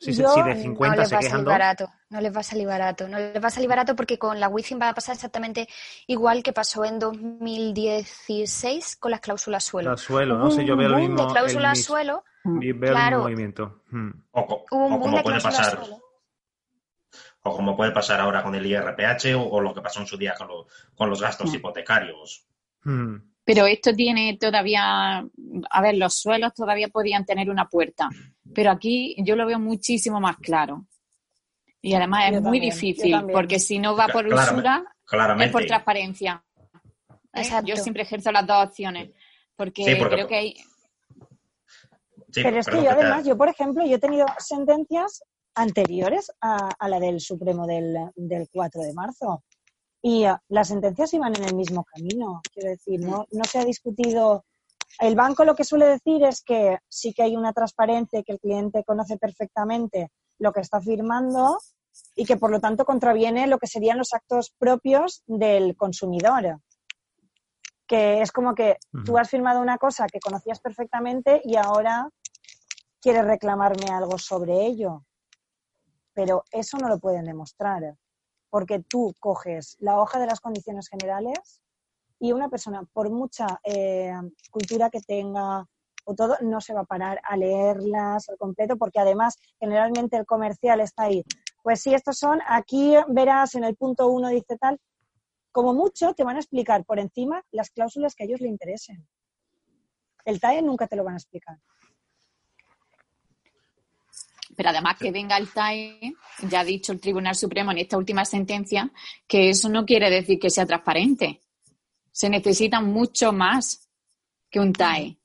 Si, 0.00 0.12
de 0.12 0.56
50 0.56 0.96
no 0.96 1.04
se 1.04 1.18
quejan 1.18 1.44
barato, 1.44 1.92
no 2.08 2.22
les 2.22 2.34
va 2.34 2.40
a 2.40 2.42
salir 2.42 2.66
barato, 2.66 3.06
no 3.06 3.18
les 3.18 3.42
va 3.42 3.48
a 3.48 3.50
salir 3.50 3.68
barato 3.68 3.94
porque 3.94 4.18
con 4.18 4.40
la 4.40 4.48
Wi-Fi 4.48 4.76
va 4.76 4.88
a 4.88 4.94
pasar 4.94 5.14
exactamente 5.14 5.68
igual 6.06 6.42
que 6.42 6.54
pasó 6.54 6.86
en 6.86 6.98
2016 6.98 8.96
con 8.96 9.10
las 9.10 9.20
cláusulas 9.20 9.62
suelo. 9.62 9.90
Las 9.90 10.00
suelo, 10.00 10.38
no 10.38 10.50
sé, 10.50 10.64
yo 10.64 10.74
veo 10.74 10.88
lo 10.88 10.96
mismo. 10.96 11.26
De 11.26 11.32
cláusulas 11.32 11.82
suelo, 11.82 12.24
veo 12.44 12.92
claro, 12.92 13.18
el 13.18 13.22
movimiento. 13.24 13.82
Hmm. 13.90 14.10
O, 14.30 14.64
como 14.70 15.22
puede 15.22 15.40
pasar. 15.42 15.78
O 17.42 17.54
como 17.54 17.76
puede 17.76 17.92
pasar 17.92 18.20
ahora 18.20 18.42
con 18.42 18.54
el 18.54 18.64
IRPH 18.64 19.34
o, 19.36 19.60
lo 19.60 19.74
que 19.74 19.82
pasó 19.82 20.00
en 20.00 20.06
su 20.06 20.16
día 20.16 20.34
con, 20.96 21.10
los 21.10 21.20
gastos 21.20 21.50
hmm. 21.50 21.56
hipotecarios. 21.56 22.46
Hmm. 22.84 23.16
Pero 23.52 23.66
esto 23.66 23.92
tiene 23.92 24.38
todavía, 24.38 25.18
a 25.70 25.82
ver, 25.82 25.96
los 25.96 26.14
suelos 26.14 26.54
todavía 26.54 26.86
podían 26.86 27.24
tener 27.24 27.50
una 27.50 27.68
puerta, 27.68 28.08
pero 28.54 28.70
aquí 28.70 29.16
yo 29.18 29.34
lo 29.34 29.44
veo 29.44 29.58
muchísimo 29.58 30.20
más 30.20 30.36
claro. 30.36 30.86
Y 31.82 31.94
además 31.94 32.32
es 32.32 32.42
muy 32.42 32.60
difícil, 32.60 33.16
porque 33.32 33.58
si 33.58 33.80
no 33.80 33.96
va 33.96 34.06
por 34.06 34.24
usura, 34.24 34.84
es 35.40 35.50
por 35.50 35.66
transparencia. 35.66 36.44
¿eh? 37.34 37.42
Yo 37.64 37.74
siempre 37.74 38.04
ejerzo 38.04 38.30
las 38.30 38.46
dos 38.46 38.68
opciones, 38.68 39.10
porque, 39.56 39.82
creo 39.98 40.28
que 40.28 40.36
hay... 40.36 40.54
pero 42.32 42.60
es 42.60 42.66
que 42.66 42.84
yo 42.84 42.90
además, 42.90 43.26
yo 43.26 43.36
por 43.36 43.48
ejemplo, 43.48 43.84
yo 43.84 43.96
he 43.96 43.98
tenido 43.98 44.26
sentencias 44.38 45.24
anteriores 45.56 46.30
a, 46.40 46.88
la 46.88 47.00
del 47.00 47.18
Supremo 47.18 47.66
del, 47.66 47.96
del 48.14 48.48
4 48.52 48.82
de 48.82 48.94
marzo 48.94 49.42
y 50.02 50.24
ah, 50.24 50.42
las 50.48 50.68
sentencias 50.68 51.12
iban 51.14 51.34
en 51.36 51.44
el 51.44 51.54
mismo 51.54 51.84
camino. 51.84 52.40
Quiero 52.52 52.70
decir, 52.70 53.00
no, 53.00 53.26
no 53.30 53.44
se 53.44 53.58
ha 53.58 53.64
discutido. 53.64 54.44
El 54.98 55.14
banco 55.14 55.44
lo 55.44 55.54
que 55.54 55.64
suele 55.64 55.86
decir 55.86 56.24
es 56.24 56.42
que 56.42 56.78
sí 56.88 57.12
que 57.12 57.22
hay 57.22 57.36
una 57.36 57.52
transparencia, 57.52 58.22
que 58.22 58.32
el 58.32 58.40
cliente 58.40 58.84
conoce 58.84 59.18
perfectamente 59.18 60.10
lo 60.38 60.52
que 60.52 60.60
está 60.60 60.80
firmando 60.80 61.58
y 62.14 62.24
que 62.24 62.36
por 62.36 62.50
lo 62.50 62.60
tanto 62.60 62.84
contraviene 62.84 63.46
lo 63.46 63.58
que 63.58 63.66
serían 63.66 63.98
los 63.98 64.12
actos 64.12 64.52
propios 64.58 65.22
del 65.26 65.76
consumidor. 65.76 66.60
que 67.86 68.20
es 68.20 68.30
como 68.30 68.54
que 68.54 68.76
tú 69.04 69.18
has 69.18 69.28
firmado 69.28 69.60
una 69.60 69.76
cosa 69.76 70.06
que 70.06 70.20
conocías 70.20 70.60
perfectamente 70.60 71.40
y 71.44 71.56
ahora 71.56 72.08
quieres 73.00 73.24
reclamarme 73.24 73.86
algo 73.90 74.16
sobre 74.16 74.64
ello. 74.64 75.04
Pero 76.12 76.44
eso 76.52 76.78
no 76.78 76.88
lo 76.88 77.00
pueden 77.00 77.24
demostrar, 77.24 77.96
porque 78.50 78.80
tú 78.80 79.14
coges 79.20 79.76
la 79.80 79.98
hoja 79.98 80.18
de 80.18 80.26
las 80.26 80.40
condiciones 80.40 80.88
generales 80.88 81.62
y 82.18 82.32
una 82.32 82.48
persona, 82.48 82.82
por 82.92 83.10
mucha 83.10 83.46
eh, 83.64 84.12
cultura 84.50 84.90
que 84.90 85.00
tenga 85.00 85.66
o 86.04 86.14
todo, 86.14 86.36
no 86.42 86.60
se 86.60 86.74
va 86.74 86.80
a 86.80 86.84
parar 86.84 87.20
a 87.24 87.36
leerlas 87.36 88.28
al 88.28 88.36
completo, 88.36 88.76
porque 88.76 89.00
además 89.00 89.36
generalmente 89.58 90.16
el 90.16 90.26
comercial 90.26 90.80
está 90.80 91.04
ahí. 91.04 91.24
Pues 91.62 91.80
si 91.80 91.94
estos 91.94 92.18
son, 92.18 92.40
aquí 92.46 92.94
verás 93.08 93.54
en 93.54 93.64
el 93.64 93.76
punto 93.76 94.08
uno 94.08 94.28
dice 94.28 94.56
tal, 94.58 94.78
como 95.52 95.74
mucho 95.74 96.14
te 96.14 96.24
van 96.24 96.36
a 96.36 96.40
explicar 96.40 96.84
por 96.84 96.98
encima 96.98 97.42
las 97.50 97.70
cláusulas 97.70 98.14
que 98.14 98.24
a 98.24 98.26
ellos 98.26 98.40
le 98.40 98.48
interesen. 98.48 99.06
El 100.24 100.40
TAE 100.40 100.62
nunca 100.62 100.86
te 100.86 100.96
lo 100.96 101.04
van 101.04 101.14
a 101.14 101.18
explicar. 101.18 101.58
Pero 104.56 104.70
además 104.70 104.96
que 104.98 105.10
venga 105.10 105.36
el 105.36 105.48
TAE, 105.48 106.14
ya 106.48 106.60
ha 106.60 106.64
dicho 106.64 106.92
el 106.92 107.00
Tribunal 107.00 107.34
Supremo 107.34 107.70
en 107.70 107.78
esta 107.78 107.96
última 107.96 108.24
sentencia, 108.24 108.90
que 109.26 109.50
eso 109.50 109.68
no 109.68 109.84
quiere 109.84 110.10
decir 110.10 110.38
que 110.38 110.50
sea 110.50 110.66
transparente. 110.66 111.40
Se 112.12 112.28
necesita 112.28 112.80
mucho 112.80 113.32
más 113.32 113.88
que 114.50 114.60
un 114.60 114.72
TAE. 114.72 115.16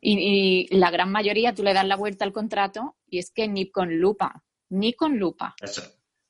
Y, 0.00 0.68
la 0.76 0.90
gran 0.90 1.10
mayoría 1.10 1.54
tú 1.54 1.62
le 1.62 1.74
das 1.74 1.86
la 1.86 1.96
vuelta 1.96 2.24
al 2.24 2.32
contrato 2.32 2.96
y 3.08 3.18
es 3.18 3.30
que 3.30 3.48
ni 3.48 3.70
con 3.70 3.98
lupa, 3.98 4.44
ni 4.68 4.92
con 4.92 5.18
lupa. 5.18 5.54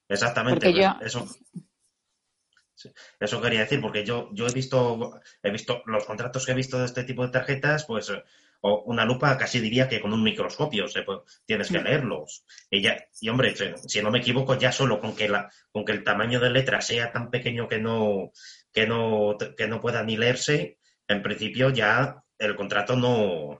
exactamente. 0.08 0.72
Eso, 1.02 1.26
eso 3.18 3.40
quería 3.42 3.60
decir, 3.60 3.80
porque 3.80 4.04
yo, 4.04 4.30
yo 4.32 4.46
he 4.46 4.52
visto, 4.52 5.20
he 5.42 5.50
visto 5.50 5.82
los 5.86 6.04
contratos 6.04 6.46
que 6.46 6.52
he 6.52 6.56
visto 6.56 6.78
de 6.78 6.86
este 6.86 7.04
tipo 7.04 7.26
de 7.26 7.32
tarjetas, 7.32 7.84
pues 7.84 8.10
o 8.60 8.82
una 8.86 9.04
lupa 9.04 9.36
casi 9.38 9.60
diría 9.60 9.88
que 9.88 10.00
con 10.00 10.12
un 10.12 10.22
microscopio 10.22 10.86
tienes 11.46 11.70
que 11.70 11.78
mm. 11.78 11.84
leerlos. 11.84 12.44
Y, 12.70 12.82
ya, 12.82 13.04
y 13.20 13.28
hombre, 13.28 13.54
si 13.86 14.02
no 14.02 14.10
me 14.10 14.18
equivoco, 14.18 14.56
ya 14.58 14.72
solo 14.72 15.00
con 15.00 15.14
que, 15.14 15.28
la, 15.28 15.50
con 15.70 15.84
que 15.84 15.92
el 15.92 16.04
tamaño 16.04 16.40
de 16.40 16.50
letra 16.50 16.80
sea 16.80 17.12
tan 17.12 17.30
pequeño 17.30 17.68
que 17.68 17.78
no, 17.78 18.32
que 18.72 18.86
no, 18.86 19.36
que 19.56 19.68
no 19.68 19.80
pueda 19.80 20.02
ni 20.02 20.16
leerse, 20.16 20.78
en 21.06 21.22
principio 21.22 21.70
ya 21.70 22.22
el 22.38 22.56
contrato 22.56 22.96
no 22.96 23.58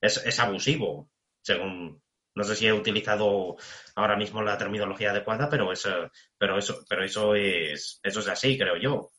es, 0.00 0.18
es 0.24 0.38
abusivo, 0.40 1.10
según, 1.42 2.02
no 2.34 2.44
sé 2.44 2.56
si 2.56 2.66
he 2.66 2.72
utilizado 2.72 3.56
ahora 3.94 4.16
mismo 4.16 4.42
la 4.42 4.58
terminología 4.58 5.10
adecuada, 5.10 5.48
pero 5.48 5.72
eso, 5.72 6.10
pero 6.38 6.58
eso, 6.58 6.84
pero 6.88 7.04
eso 7.04 7.34
es, 7.34 8.00
eso 8.02 8.20
es 8.20 8.28
así, 8.28 8.58
creo 8.58 8.76
yo. 8.76 9.12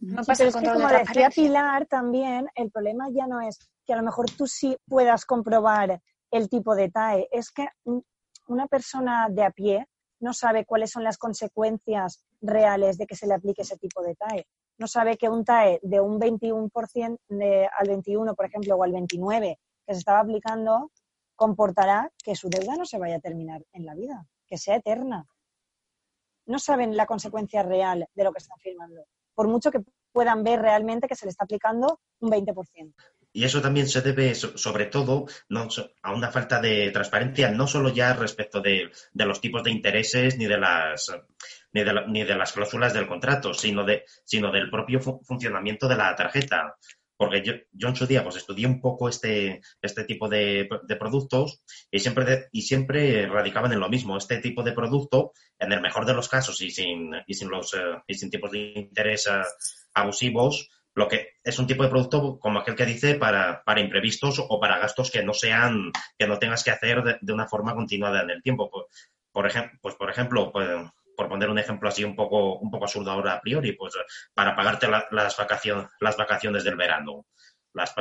No 0.00 0.22
pasa 0.24 0.44
es 0.44 0.56
que, 0.56 0.68
como 0.68 0.88
decía 0.88 1.30
Pilar 1.30 1.86
también, 1.86 2.48
el 2.54 2.70
problema 2.70 3.08
ya 3.10 3.26
no 3.26 3.40
es 3.40 3.58
que 3.86 3.92
a 3.92 3.96
lo 3.96 4.02
mejor 4.02 4.30
tú 4.30 4.46
sí 4.46 4.76
puedas 4.86 5.24
comprobar 5.24 6.00
el 6.30 6.48
tipo 6.48 6.74
de 6.74 6.90
TAE, 6.90 7.28
es 7.30 7.50
que 7.50 7.68
una 8.48 8.66
persona 8.66 9.28
de 9.30 9.44
a 9.44 9.50
pie 9.50 9.86
no 10.20 10.32
sabe 10.32 10.64
cuáles 10.64 10.90
son 10.90 11.04
las 11.04 11.18
consecuencias 11.18 12.24
reales 12.40 12.96
de 12.96 13.06
que 13.06 13.16
se 13.16 13.26
le 13.26 13.34
aplique 13.34 13.62
ese 13.62 13.76
tipo 13.76 14.02
de 14.02 14.14
TAE. 14.14 14.46
No 14.78 14.86
sabe 14.86 15.16
que 15.16 15.28
un 15.28 15.44
TAE 15.44 15.80
de 15.82 16.00
un 16.00 16.18
21% 16.18 17.18
de, 17.28 17.68
al 17.78 17.88
21, 17.88 18.34
por 18.34 18.46
ejemplo, 18.46 18.76
o 18.76 18.82
al 18.82 18.92
29 18.92 19.58
que 19.86 19.92
se 19.94 19.98
estaba 19.98 20.20
aplicando, 20.20 20.90
comportará 21.34 22.10
que 22.22 22.36
su 22.36 22.48
deuda 22.48 22.76
no 22.76 22.84
se 22.84 22.98
vaya 22.98 23.16
a 23.16 23.20
terminar 23.20 23.64
en 23.72 23.84
la 23.84 23.94
vida, 23.94 24.26
que 24.46 24.58
sea 24.58 24.76
eterna. 24.76 25.26
No 26.46 26.58
saben 26.58 26.96
la 26.96 27.06
consecuencia 27.06 27.62
real 27.62 28.08
de 28.14 28.24
lo 28.24 28.32
que 28.32 28.38
están 28.38 28.58
firmando, 28.58 29.04
por 29.34 29.48
mucho 29.48 29.70
que 29.70 29.80
puedan 30.12 30.44
ver 30.44 30.60
realmente 30.60 31.08
que 31.08 31.16
se 31.16 31.26
le 31.26 31.30
está 31.30 31.44
aplicando 31.44 32.00
un 32.20 32.30
20%. 32.30 32.94
Y 33.34 33.44
eso 33.44 33.62
también 33.62 33.88
se 33.88 34.02
debe, 34.02 34.34
sobre 34.34 34.86
todo, 34.86 35.24
a 36.02 36.12
una 36.12 36.30
falta 36.30 36.60
de 36.60 36.90
transparencia, 36.90 37.50
no 37.50 37.66
solo 37.66 37.88
ya 37.88 38.12
respecto 38.12 38.60
de, 38.60 38.90
los 39.14 39.40
tipos 39.40 39.62
de 39.62 39.70
intereses 39.70 40.36
ni 40.36 40.44
de 40.44 40.58
las 40.58 41.10
ni 41.72 41.82
de, 42.24 42.34
las 42.36 42.52
cláusulas 42.52 42.92
del 42.92 43.06
contrato, 43.06 43.54
sino, 43.54 43.84
de, 43.84 44.04
sino 44.24 44.52
del 44.52 44.68
propio 44.68 45.00
funcionamiento 45.00 45.88
de 45.88 45.96
la 45.96 46.14
tarjeta 46.14 46.76
porque 47.22 47.40
yo, 47.44 47.52
yo, 47.70 47.86
en 47.86 47.94
su 47.94 48.04
día 48.04 48.24
pues 48.24 48.34
estudié 48.34 48.66
un 48.66 48.80
poco 48.80 49.08
este, 49.08 49.60
este 49.80 50.02
tipo 50.02 50.28
de, 50.28 50.68
productos 50.98 51.62
y 51.88 52.00
siempre, 52.00 52.48
y 52.50 52.62
siempre 52.62 53.28
radicaban 53.28 53.72
en 53.72 53.78
lo 53.78 53.88
mismo. 53.88 54.16
Este 54.16 54.38
tipo 54.38 54.64
de 54.64 54.72
producto, 54.72 55.30
en 55.56 55.70
el 55.70 55.80
mejor 55.80 56.04
de 56.04 56.14
los 56.14 56.28
casos 56.28 56.60
y 56.60 56.72
sin, 56.72 57.12
y 57.28 57.34
sin, 57.34 57.48
los, 57.48 57.74
eh, 57.74 58.02
y 58.08 58.14
sin 58.14 58.28
tipos 58.28 58.50
de 58.50 58.72
interés 58.74 59.28
eh, 59.28 59.40
abusivos, 59.94 60.68
lo 60.94 61.06
que 61.06 61.28
es 61.44 61.56
un 61.60 61.68
tipo 61.68 61.84
de 61.84 61.90
producto 61.90 62.40
como 62.40 62.58
aquel 62.58 62.74
que 62.74 62.86
dice 62.86 63.14
para, 63.14 63.62
para 63.62 63.80
imprevistos 63.80 64.44
o 64.44 64.58
para 64.58 64.80
gastos 64.80 65.12
que 65.12 65.22
no 65.22 65.32
sean, 65.32 65.92
que 66.18 66.26
no 66.26 66.40
tengas 66.40 66.64
que 66.64 66.72
hacer 66.72 67.04
de, 67.20 67.32
una 67.32 67.46
forma 67.46 67.76
continuada 67.76 68.22
en 68.22 68.30
el 68.30 68.42
tiempo. 68.42 68.68
Por, 68.68 68.88
por 69.30 69.46
ejemplo, 69.46 69.78
pues 69.80 69.94
por 69.94 70.10
ejemplo, 70.10 70.50
pues, 70.50 70.68
por 71.16 71.28
poner 71.28 71.50
un 71.50 71.58
ejemplo 71.58 71.88
así 71.88 72.04
un 72.04 72.16
poco, 72.16 72.58
un 72.58 72.70
poco 72.70 72.84
absurdo 72.84 73.10
ahora 73.10 73.34
a 73.34 73.40
priori, 73.40 73.72
pues 73.72 73.94
para 74.34 74.54
pagarte 74.56 74.88
las, 74.88 75.36
vacaciones, 75.36 75.86
las 76.00 76.16
vacaciones 76.16 76.64
del 76.64 76.76
verano. 76.76 77.26
Las, 77.74 77.94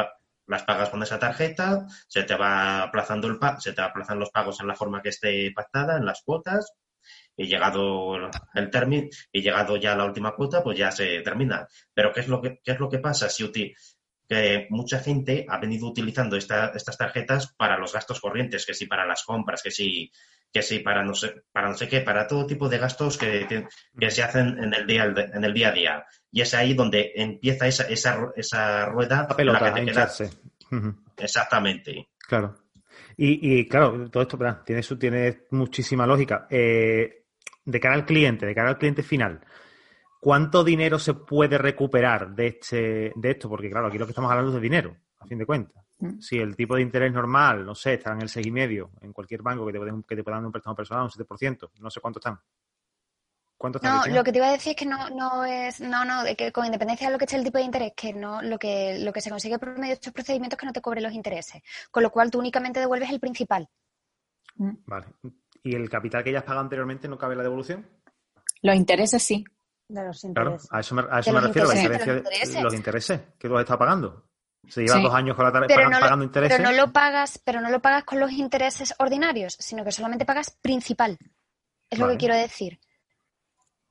las 0.47 0.63
pagas 0.63 0.89
con 0.89 1.01
esa 1.01 1.19
tarjeta, 1.19 1.85
se 2.07 2.23
te 2.23 2.35
va 2.35 2.83
aplazando 2.83 3.27
el 3.27 3.39
se 3.59 3.73
te 3.73 3.81
aplazan 3.81 4.19
los 4.19 4.31
pagos 4.31 4.59
en 4.59 4.67
la 4.67 4.75
forma 4.75 5.01
que 5.01 5.09
esté 5.09 5.51
pactada, 5.55 5.97
en 5.97 6.05
las 6.05 6.21
cuotas, 6.23 6.73
y 7.35 7.47
llegado 7.47 8.29
el 8.53 8.69
término 8.69 9.07
y 9.31 9.41
llegado 9.41 9.77
ya 9.77 9.95
la 9.95 10.05
última 10.05 10.35
cuota, 10.35 10.63
pues 10.63 10.77
ya 10.77 10.91
se 10.91 11.21
termina. 11.21 11.67
Pero 11.93 12.11
¿qué 12.13 12.19
es 12.19 12.27
lo 12.27 12.41
que, 12.41 12.59
qué 12.63 12.73
es 12.73 12.79
lo 12.79 12.89
que 12.89 12.99
pasa 12.99 13.29
si 13.29 13.49
que 14.27 14.67
mucha 14.69 14.99
gente 14.99 15.45
ha 15.49 15.57
venido 15.57 15.87
utilizando 15.87 16.37
estas 16.37 16.97
tarjetas 16.97 17.53
para 17.57 17.77
los 17.77 17.93
gastos 17.93 18.21
corrientes, 18.21 18.65
que 18.65 18.73
sí 18.73 18.85
para 18.85 19.05
las 19.05 19.23
compras, 19.23 19.61
que 19.61 19.71
sí, 19.71 20.11
que 20.51 20.61
sí 20.61 20.79
para 20.79 21.03
no 21.03 21.13
sé, 21.13 21.43
para 21.51 21.69
no 21.69 21.75
sé 21.75 21.87
qué, 21.87 22.01
para 22.01 22.27
todo 22.27 22.45
tipo 22.45 22.67
de 22.67 22.77
gastos 22.77 23.17
que, 23.17 23.47
que, 23.97 24.11
se 24.11 24.23
hacen 24.23 24.57
en 24.61 24.73
el 24.73 24.85
día 24.85 25.05
en 25.05 25.43
el 25.43 25.53
día 25.53 25.69
a 25.69 25.71
día. 25.71 26.05
Y 26.31 26.41
es 26.41 26.53
ahí 26.53 26.73
donde 26.73 27.11
empieza 27.15 27.67
esa, 27.67 27.83
esa, 27.83 28.31
esa 28.35 28.85
rueda 28.85 29.27
la 29.29 29.35
pelota, 29.35 29.73
que 29.73 29.93
Exactamente. 31.17 32.09
Claro. 32.27 32.55
Y, 33.17 33.59
y, 33.59 33.67
claro, 33.67 34.09
todo 34.09 34.23
esto 34.23 34.37
tiene, 34.65 34.81
su, 34.81 34.97
tiene 34.97 35.43
muchísima 35.51 36.07
lógica. 36.07 36.47
Eh, 36.49 37.25
de 37.63 37.79
cara 37.79 37.95
al 37.95 38.05
cliente, 38.05 38.45
de 38.45 38.55
cara 38.55 38.69
al 38.69 38.77
cliente 38.77 39.03
final, 39.03 39.41
¿Cuánto 40.21 40.63
dinero 40.63 40.99
se 40.99 41.15
puede 41.15 41.57
recuperar 41.57 42.35
de, 42.35 42.45
este, 42.45 43.11
de 43.15 43.31
esto? 43.31 43.49
Porque, 43.49 43.71
claro, 43.71 43.87
aquí 43.87 43.97
lo 43.97 44.05
que 44.05 44.11
estamos 44.11 44.29
hablando 44.29 44.51
es 44.51 44.55
de 44.55 44.61
dinero, 44.61 44.95
a 45.19 45.25
fin 45.25 45.39
de 45.39 45.47
cuentas. 45.47 45.83
Mm. 46.01 46.19
Si 46.19 46.37
el 46.37 46.55
tipo 46.55 46.75
de 46.75 46.81
interés 46.81 47.13
normal, 47.13 47.63
no 47.63 47.75
sé, 47.75 47.93
está 47.93 48.11
en 48.11 48.21
el 48.21 48.27
6,5 48.27 48.89
en 49.01 49.13
cualquier 49.13 49.41
banco 49.41 49.65
que 49.65 49.71
te, 49.71 49.77
puede, 49.77 49.93
que 50.07 50.15
te 50.15 50.23
pueda 50.23 50.37
dar 50.37 50.45
un 50.45 50.51
préstamo 50.51 50.75
personal, 50.75 51.03
un 51.03 51.09
7%, 51.09 51.69
no 51.79 51.89
sé 51.89 52.01
cuánto 52.01 52.19
están. 52.19 52.39
¿Cuánto 53.55 53.77
están? 53.77 54.09
No, 54.09 54.15
lo 54.15 54.23
que 54.23 54.31
te 54.31 54.39
iba 54.39 54.47
a 54.47 54.53
decir 54.53 54.71
es 54.71 54.75
que 54.75 54.87
no, 54.87 55.09
no 55.11 55.45
es, 55.45 55.79
no, 55.79 56.03
no, 56.03 56.23
que 56.35 56.51
con 56.51 56.65
independencia 56.65 57.07
de 57.07 57.13
lo 57.13 57.19
que 57.19 57.25
esté 57.25 57.37
el 57.37 57.43
tipo 57.43 57.59
de 57.59 57.63
interés, 57.63 57.93
que 57.95 58.11
no, 58.11 58.41
lo 58.41 58.57
que, 58.57 58.97
lo 58.99 59.13
que 59.13 59.21
se 59.21 59.29
consigue 59.29 59.59
por 59.59 59.73
medio 59.73 59.89
de 59.89 59.93
estos 59.93 60.13
procedimientos 60.13 60.57
es 60.57 60.59
que 60.59 60.65
no 60.65 60.73
te 60.73 60.81
cobre 60.81 61.01
los 61.01 61.13
intereses. 61.13 61.61
Con 61.91 62.01
lo 62.01 62.09
cual 62.09 62.31
tú 62.31 62.39
únicamente 62.39 62.79
devuelves 62.79 63.11
el 63.11 63.19
principal. 63.19 63.69
Mm. 64.55 64.77
Vale. 64.87 65.05
¿Y 65.61 65.75
el 65.75 65.87
capital 65.87 66.23
que 66.23 66.31
ya 66.31 66.39
has 66.39 66.43
pagado 66.43 66.63
anteriormente 66.63 67.07
no 67.07 67.19
cabe 67.19 67.35
la 67.35 67.43
devolución? 67.43 67.87
Los 68.63 68.75
intereses 68.75 69.21
sí. 69.21 69.45
De 69.87 70.03
los 70.05 70.23
intereses. 70.23 70.67
Claro, 70.67 70.75
a 70.75 70.79
eso 70.79 70.95
me, 70.95 71.03
a 71.07 71.19
eso 71.19 71.31
me 71.31 71.41
refiero, 71.41 71.67
la 71.67 71.73
diferencia 71.75 72.13
de 72.13 72.63
los 72.63 72.73
intereses. 72.73 73.21
que 73.37 73.47
tú 73.47 73.55
has 73.55 73.61
estado 73.61 73.77
pagando. 73.77 74.30
Se 74.67 74.81
lleva 74.83 74.99
dos 74.99 75.13
años 75.13 75.35
con 75.35 75.45
la 75.45 75.51
tarjeta 75.51 75.99
pagando, 75.99 76.25
intereses. 76.25 76.57
Pero 76.57 76.69
no 76.69 76.75
lo 76.75 76.93
pagas, 76.93 77.41
pero 77.43 77.61
no 77.61 77.69
lo 77.69 77.81
pagas 77.81 78.03
con 78.03 78.19
los 78.19 78.31
intereses 78.31 78.93
ordinarios, 78.99 79.57
sino 79.59 79.83
que 79.83 79.91
solamente 79.91 80.25
pagas 80.25 80.51
principal. 80.61 81.17
Es 81.89 81.99
lo 81.99 82.07
que 82.07 82.17
quiero 82.17 82.35
decir. 82.35 82.79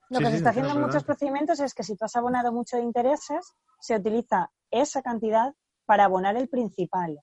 Lo 0.09 0.19
que 0.19 0.27
se 0.27 0.37
está 0.37 0.51
haciendo 0.51 0.73
en 0.73 0.81
muchos 0.81 1.05
procedimientos 1.05 1.61
es 1.61 1.75
que 1.75 1.83
si 1.83 1.97
tú 1.97 2.05
has 2.05 2.17
abonado 2.17 2.53
mucho 2.53 2.77
de 2.77 2.83
intereses, 2.83 3.55
se 3.79 3.95
utiliza 3.95 4.51
esa 4.71 5.03
cantidad 5.03 5.55
para 5.85 6.05
abonar 6.05 6.37
el 6.37 6.49
principal. 6.49 7.21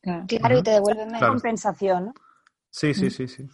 Claro, 0.00 0.58
y 0.58 0.62
te 0.62 0.70
devuelven 0.70 1.18
compensación. 1.18 2.14
Sí, 2.70 2.94
sí, 2.94 3.10
sí, 3.10 3.28
sí. 3.28 3.46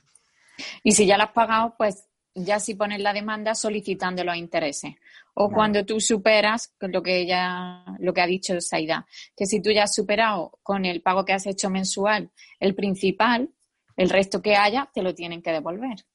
Y 0.82 0.92
si 0.92 1.06
ya 1.06 1.16
lo 1.16 1.24
has 1.24 1.32
pagado, 1.32 1.74
pues 1.76 2.05
ya 2.36 2.60
si 2.60 2.74
pones 2.74 3.00
la 3.00 3.12
demanda 3.12 3.54
solicitando 3.54 4.22
los 4.22 4.36
intereses. 4.36 4.94
O 5.34 5.50
cuando 5.50 5.84
tú 5.84 6.00
superas, 6.00 6.74
lo 6.80 7.02
que 7.02 7.18
ella, 7.20 7.84
lo 7.98 8.14
que 8.14 8.20
ha 8.20 8.26
dicho 8.26 8.60
Saida, 8.60 9.06
que 9.36 9.46
si 9.46 9.60
tú 9.60 9.70
ya 9.70 9.84
has 9.84 9.94
superado 9.94 10.58
con 10.62 10.84
el 10.84 11.02
pago 11.02 11.24
que 11.24 11.32
has 11.32 11.46
hecho 11.46 11.70
mensual 11.70 12.30
el 12.60 12.74
principal, 12.74 13.50
el 13.96 14.10
resto 14.10 14.40
que 14.40 14.56
haya 14.56 14.88
te 14.92 15.02
lo 15.02 15.14
tienen 15.14 15.42
que 15.42 15.52
devolver. 15.52 16.06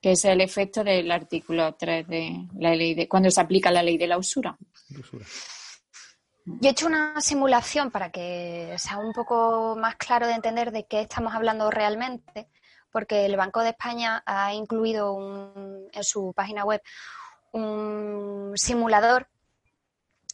Que 0.00 0.12
es 0.12 0.24
el 0.24 0.40
efecto 0.40 0.84
del 0.84 1.10
artículo 1.10 1.74
3 1.74 2.06
de 2.06 2.48
la 2.58 2.74
ley 2.74 2.94
de, 2.94 3.08
cuando 3.08 3.30
se 3.30 3.40
aplica 3.40 3.70
la 3.70 3.82
ley 3.82 3.98
de 3.98 4.06
la 4.06 4.18
usura. 4.18 4.56
Yo 6.44 6.68
he 6.68 6.72
hecho 6.72 6.86
una 6.86 7.20
simulación 7.20 7.90
para 7.90 8.10
que 8.10 8.74
sea 8.78 8.98
un 8.98 9.12
poco 9.12 9.76
más 9.78 9.96
claro 9.96 10.26
de 10.26 10.34
entender 10.34 10.72
de 10.72 10.86
qué 10.86 11.02
estamos 11.02 11.34
hablando 11.34 11.70
realmente 11.70 12.48
porque 12.90 13.26
el 13.26 13.36
Banco 13.36 13.60
de 13.60 13.70
España 13.70 14.22
ha 14.26 14.52
incluido 14.54 15.52
en 15.92 16.04
su 16.04 16.32
página 16.34 16.64
web 16.64 16.82
un 17.52 18.52
simulador 18.56 19.28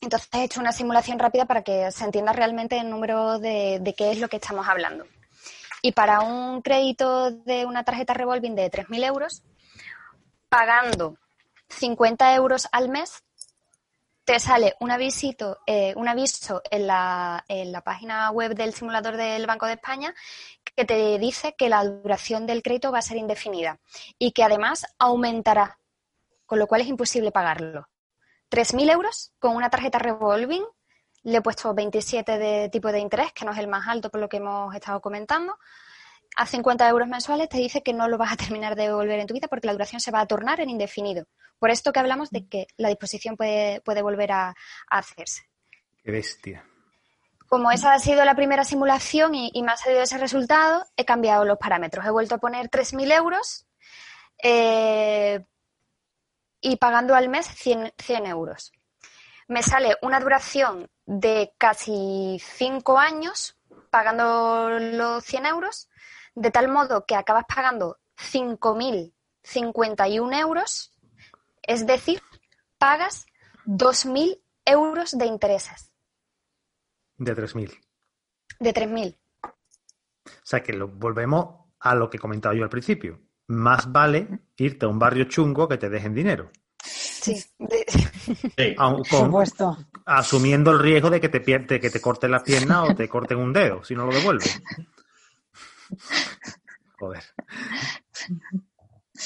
Entonces 0.01 0.29
he 0.33 0.45
hecho 0.45 0.61
una 0.61 0.73
simulación 0.73 1.19
rápida 1.19 1.47
para 1.47 1.63
que 1.63 1.91
se 1.91 2.05
entienda 2.05 2.33
realmente 2.33 2.79
el 2.79 2.91
número 2.91 3.39
de, 3.39 3.79
de 3.81 3.95
qué 3.95 4.11
es 4.11 4.19
lo 4.19 4.29
que 4.29 4.37
estamos 4.37 4.67
hablando. 4.69 5.07
Y 5.83 5.93
para 5.93 6.21
un 6.21 6.63
crédito 6.63 7.31
de 7.31 7.67
una 7.67 7.85
tarjeta 7.85 8.15
revolving 8.15 8.55
de 8.55 8.71
3.000 8.71 9.05
euros, 9.07 9.43
pagando 10.49 11.17
50 11.69 12.35
euros 12.35 12.69
al 12.73 12.89
mes, 12.89 13.23
te 14.25 14.41
sale 14.41 14.75
un, 14.81 14.91
avisito, 14.91 15.59
eh, 15.67 15.93
un 15.97 16.09
aviso 16.09 16.63
en 16.71 16.87
la, 16.87 17.45
en 17.49 17.73
la 17.73 17.83
página 17.83 18.31
web 18.31 18.55
del 18.55 18.75
simulador 18.75 19.17
del 19.17 19.47
Banco 19.47 19.67
de 19.67 19.75
España 19.75 20.15
que 20.75 20.85
te 20.85 21.19
dice 21.19 21.55
que 21.57 21.69
la 21.69 21.85
duración 21.85 22.47
del 22.47 22.63
crédito 22.63 22.91
va 22.91 22.99
a 22.99 23.03
ser 23.03 23.19
indefinida 23.19 23.79
y 24.19 24.33
que 24.33 24.43
además 24.43 24.87
aumentará, 24.99 25.79
con 26.47 26.59
lo 26.59 26.67
cual 26.67 26.81
es 26.81 26.89
imposible 26.89 27.33
pagarlo. 27.33 27.89
3.000 28.51 28.91
euros 28.93 29.33
con 29.39 29.57
una 29.57 29.71
tarjeta 29.71 29.99
revolving, 29.99 30.65
le 31.23 31.39
he 31.39 31.43
puesto 31.43 31.75
27 31.75 32.39
de 32.39 32.69
tipo 32.69 32.91
de 32.93 33.01
interés, 33.01 33.33
que 33.33 33.45
no 33.45 33.53
es 33.53 33.59
el 33.59 33.69
más 33.69 33.89
alto 33.89 34.11
por 34.11 34.21
lo 34.21 34.29
que 34.29 34.39
hemos 34.39 34.75
estado 34.75 35.01
comentando, 35.01 35.59
a 36.37 36.47
50 36.47 36.89
euros 36.89 37.09
mensuales 37.09 37.49
te 37.49 37.59
dice 37.59 37.83
que 37.83 37.93
no 37.93 38.09
lo 38.09 38.19
vas 38.19 38.33
a 38.33 38.37
terminar 38.37 38.75
de 38.75 38.85
devolver 38.85 39.21
en 39.21 39.27
tu 39.27 39.35
vida 39.35 39.49
porque 39.49 39.67
la 39.67 39.73
duración 39.73 40.01
se 40.01 40.11
va 40.11 40.21
a 40.21 40.27
tornar 40.27 40.61
en 40.61 40.71
indefinido. 40.71 41.27
Por 41.59 41.71
esto 41.71 41.93
que 41.93 42.01
hablamos 42.01 42.31
de 42.31 42.47
que 42.49 42.67
la 42.77 42.89
disposición 42.89 43.37
puede, 43.37 43.81
puede 43.83 44.03
volver 44.03 44.33
a, 44.33 44.55
hacerse. 44.89 45.43
Qué 46.03 46.11
bestia. 46.11 46.65
Como 47.47 47.71
esa 47.71 47.93
ha 47.93 47.99
sido 47.99 48.25
la 48.25 48.35
primera 48.35 48.65
simulación 48.65 49.35
y, 49.35 49.63
me 49.63 49.73
ha 49.73 49.77
salido 49.77 50.03
ese 50.03 50.19
resultado, 50.19 50.85
he 50.97 51.05
cambiado 51.05 51.45
los 51.45 51.59
parámetros. 51.59 52.05
He 52.05 52.11
vuelto 52.11 52.35
a 52.35 52.39
poner 52.39 52.69
3.000 52.69 53.13
euros 53.17 53.67
eh, 54.43 55.45
y 56.61 56.77
pagando 56.77 57.15
al 57.15 57.29
mes 57.29 57.47
100, 57.47 57.93
100 57.97 58.27
euros. 58.27 58.73
Me 59.47 59.63
sale 59.63 59.97
una 60.03 60.21
duración 60.21 60.91
de 61.07 61.55
casi 61.59 62.41
5 62.43 62.99
años 62.99 63.57
pagando 63.91 64.71
los 64.81 65.25
100 65.25 65.47
euros 65.47 65.89
de 66.35 66.51
tal 66.51 66.69
modo 66.69 67.07
que 67.07 67.17
acabas 67.17 67.47
pagando 67.47 67.99
5.051 68.17 70.41
euros, 70.41 70.93
es 71.63 71.87
decir, 71.87 72.21
pagas 72.79 73.27
2.000 73.67 74.43
euros 74.65 75.17
de 75.17 75.27
intereses. 75.27 75.93
De 77.17 77.37
3.000. 77.37 77.79
De 78.59 78.75
3.000. 78.75 79.17
O 79.45 79.51
sea 80.43 80.61
que 80.63 80.73
lo, 80.73 80.89
volvemos 80.89 81.67
a 81.81 81.95
lo 81.95 82.09
que 82.11 82.19
comentaba 82.19 82.55
yo 82.55 82.65
al 82.65 82.71
principio. 82.71 83.21
Más 83.47 83.93
vale 83.93 84.41
irte 84.57 84.87
a 84.87 84.89
un 84.89 84.99
barrio 84.99 85.25
chungo 85.25 85.69
que 85.69 85.77
te 85.77 85.91
dejen 85.91 86.15
dinero. 86.15 86.51
Sí. 86.83 87.45
Por 88.77 89.07
supuesto. 89.07 89.77
Asumiendo 90.05 90.71
el 90.71 90.79
riesgo 90.79 91.11
de 91.11 91.21
que 91.21 91.29
te, 91.29 91.43
que 91.43 91.91
te 91.91 92.01
corten 92.01 92.31
las 92.31 92.43
piernas 92.43 92.91
o 92.91 92.95
te 92.95 93.09
corten 93.09 93.39
un 93.39 93.53
dedo 93.53 93.85
si 93.85 93.95
no 93.95 94.07
lo 94.07 94.13
devuelves. 94.13 94.63
Joder. 96.99 97.23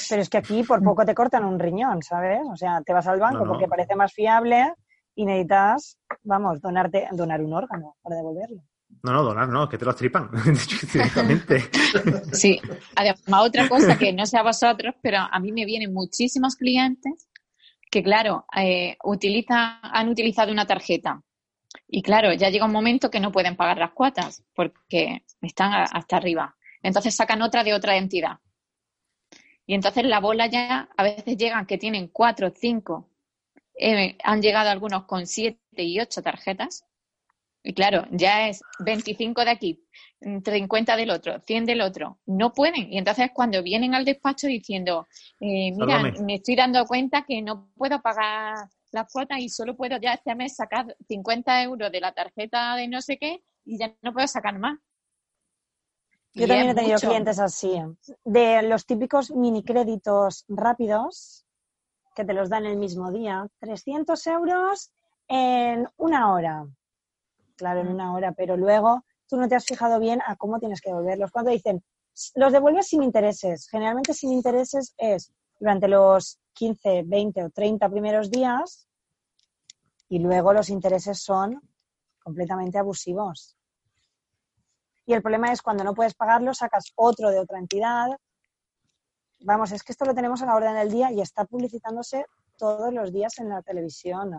Pero 0.09 0.21
es 0.21 0.29
que 0.29 0.37
aquí 0.37 0.63
por 0.63 0.83
poco 0.83 1.05
te 1.05 1.15
cortan 1.15 1.45
un 1.45 1.59
riñón, 1.59 2.01
¿sabes? 2.03 2.41
O 2.51 2.55
sea, 2.55 2.81
te 2.81 2.93
vas 2.93 3.07
al 3.07 3.19
banco 3.19 3.45
porque 3.45 3.67
parece 3.67 3.95
más 3.95 4.13
fiable 4.13 4.73
y 5.15 5.25
necesitas, 5.25 5.97
vamos, 6.23 6.61
donarte, 6.61 7.07
donar 7.11 7.41
un 7.41 7.53
órgano 7.53 7.95
para 8.01 8.15
devolverlo. 8.15 8.63
No, 9.03 9.13
no, 9.13 9.23
donar 9.23 9.47
no, 9.47 9.69
que 9.69 9.77
te 9.77 9.85
lo 9.85 9.95
tripan 9.95 10.29
Sí, 12.33 12.59
además 12.95 13.45
otra 13.45 13.69
cosa 13.69 13.97
que 13.97 14.11
no 14.11 14.25
sé 14.25 14.37
a 14.37 14.43
vosotros, 14.43 14.95
pero 15.01 15.19
a 15.19 15.39
mí 15.39 15.51
me 15.51 15.65
vienen 15.65 15.93
muchísimos 15.93 16.55
clientes 16.55 17.29
que, 17.91 18.03
claro, 18.03 18.45
eh, 18.55 18.97
han 19.03 20.09
utilizado 20.09 20.51
una 20.51 20.65
tarjeta 20.65 21.23
y 21.87 22.01
claro, 22.01 22.33
ya 22.33 22.49
llega 22.49 22.65
un 22.65 22.71
momento 22.71 23.09
que 23.09 23.19
no 23.19 23.31
pueden 23.31 23.55
pagar 23.55 23.77
las 23.77 23.91
cuotas 23.91 24.43
porque 24.53 25.23
están 25.41 25.73
hasta 25.73 26.17
arriba. 26.17 26.55
Entonces 26.83 27.15
sacan 27.15 27.41
otra 27.41 27.63
de 27.63 27.73
otra 27.73 27.97
entidad. 27.97 28.39
Y 29.65 29.75
entonces 29.75 30.03
la 30.05 30.19
bola 30.19 30.47
ya 30.47 30.89
a 30.97 31.03
veces 31.03 31.37
llegan 31.37 31.67
que 31.67 31.77
tienen 31.77 32.07
cuatro, 32.07 32.51
cinco, 32.55 33.09
eh, 33.79 34.17
han 34.23 34.41
llegado 34.41 34.69
algunos 34.69 35.05
con 35.05 35.25
siete 35.25 35.83
y 35.83 35.99
ocho 35.99 36.21
tarjetas. 36.21 36.85
Y 37.61 37.73
claro, 37.73 38.05
ya 38.11 38.47
es 38.47 38.61
25 38.79 39.43
de 39.43 39.51
aquí, 39.51 39.83
50 40.21 40.95
del 40.95 41.11
otro, 41.11 41.41
100 41.45 41.65
del 41.65 41.81
otro. 41.81 42.19
No 42.25 42.53
pueden. 42.53 42.91
Y 42.91 42.97
entonces 42.97 43.31
cuando 43.33 43.61
vienen 43.61 43.93
al 43.95 44.05
despacho 44.05 44.47
diciendo, 44.47 45.07
eh, 45.39 45.71
mira, 45.75 46.01
me 46.25 46.35
estoy 46.35 46.55
dando 46.55 46.85
cuenta 46.85 47.25
que 47.27 47.41
no 47.41 47.69
puedo 47.75 48.01
pagar 48.01 48.55
las 48.91 49.11
cuotas 49.11 49.39
y 49.39 49.49
solo 49.49 49.75
puedo 49.75 49.97
ya 49.99 50.13
este 50.13 50.35
mes 50.35 50.55
sacar 50.55 50.95
50 51.07 51.63
euros 51.63 51.91
de 51.91 51.99
la 51.99 52.13
tarjeta 52.13 52.75
de 52.75 52.87
no 52.87 53.01
sé 53.01 53.17
qué 53.17 53.43
y 53.65 53.77
ya 53.77 53.93
no 54.01 54.13
puedo 54.13 54.27
sacar 54.27 54.57
más. 54.57 54.79
Yo 56.33 56.47
también 56.47 56.69
he 56.69 56.75
tenido 56.75 56.99
clientes 56.99 57.39
así, 57.39 57.81
de 58.23 58.61
los 58.61 58.85
típicos 58.85 59.31
mini 59.31 59.63
créditos 59.63 60.45
rápidos 60.47 61.45
que 62.15 62.23
te 62.23 62.33
los 62.33 62.49
dan 62.49 62.65
el 62.65 62.77
mismo 62.77 63.11
día, 63.11 63.47
300 63.59 64.27
euros 64.27 64.91
en 65.27 65.87
una 65.97 66.33
hora. 66.33 66.67
Claro, 67.55 67.81
en 67.81 67.87
mm. 67.87 67.93
una 67.93 68.13
hora, 68.13 68.31
pero 68.33 68.57
luego 68.57 69.03
tú 69.27 69.37
no 69.37 69.47
te 69.47 69.55
has 69.55 69.65
fijado 69.65 69.99
bien 69.99 70.21
a 70.25 70.35
cómo 70.35 70.59
tienes 70.59 70.81
que 70.81 70.89
devolverlos. 70.89 71.31
Cuando 71.31 71.51
dicen, 71.51 71.83
los 72.35 72.51
devuelves 72.51 72.87
sin 72.87 73.03
intereses, 73.03 73.67
generalmente 73.69 74.13
sin 74.13 74.31
intereses 74.33 74.93
es 74.97 75.31
durante 75.59 75.87
los 75.87 76.39
15, 76.53 77.03
20 77.05 77.43
o 77.43 77.49
30 77.49 77.89
primeros 77.89 78.29
días 78.31 78.87
y 80.09 80.19
luego 80.19 80.53
los 80.53 80.69
intereses 80.69 81.21
son 81.21 81.61
completamente 82.21 82.77
abusivos. 82.77 83.58
Y 85.09 85.13
el 85.13 85.23
problema 85.23 85.51
es 85.51 85.63
cuando 85.63 85.83
no 85.83 85.95
puedes 85.95 86.13
pagarlo, 86.13 86.53
sacas 86.53 86.93
otro 86.93 87.31
de 87.31 87.39
otra 87.39 87.57
entidad. 87.57 88.09
Vamos, 89.39 89.71
es 89.71 89.81
que 89.81 89.91
esto 89.91 90.05
lo 90.05 90.13
tenemos 90.13 90.43
a 90.43 90.45
la 90.45 90.55
orden 90.55 90.75
del 90.75 90.91
día 90.91 91.11
y 91.11 91.19
está 91.19 91.45
publicitándose 91.45 92.25
todos 92.55 92.93
los 92.93 93.11
días 93.11 93.39
en 93.39 93.49
la 93.49 93.63
televisión. 93.63 94.37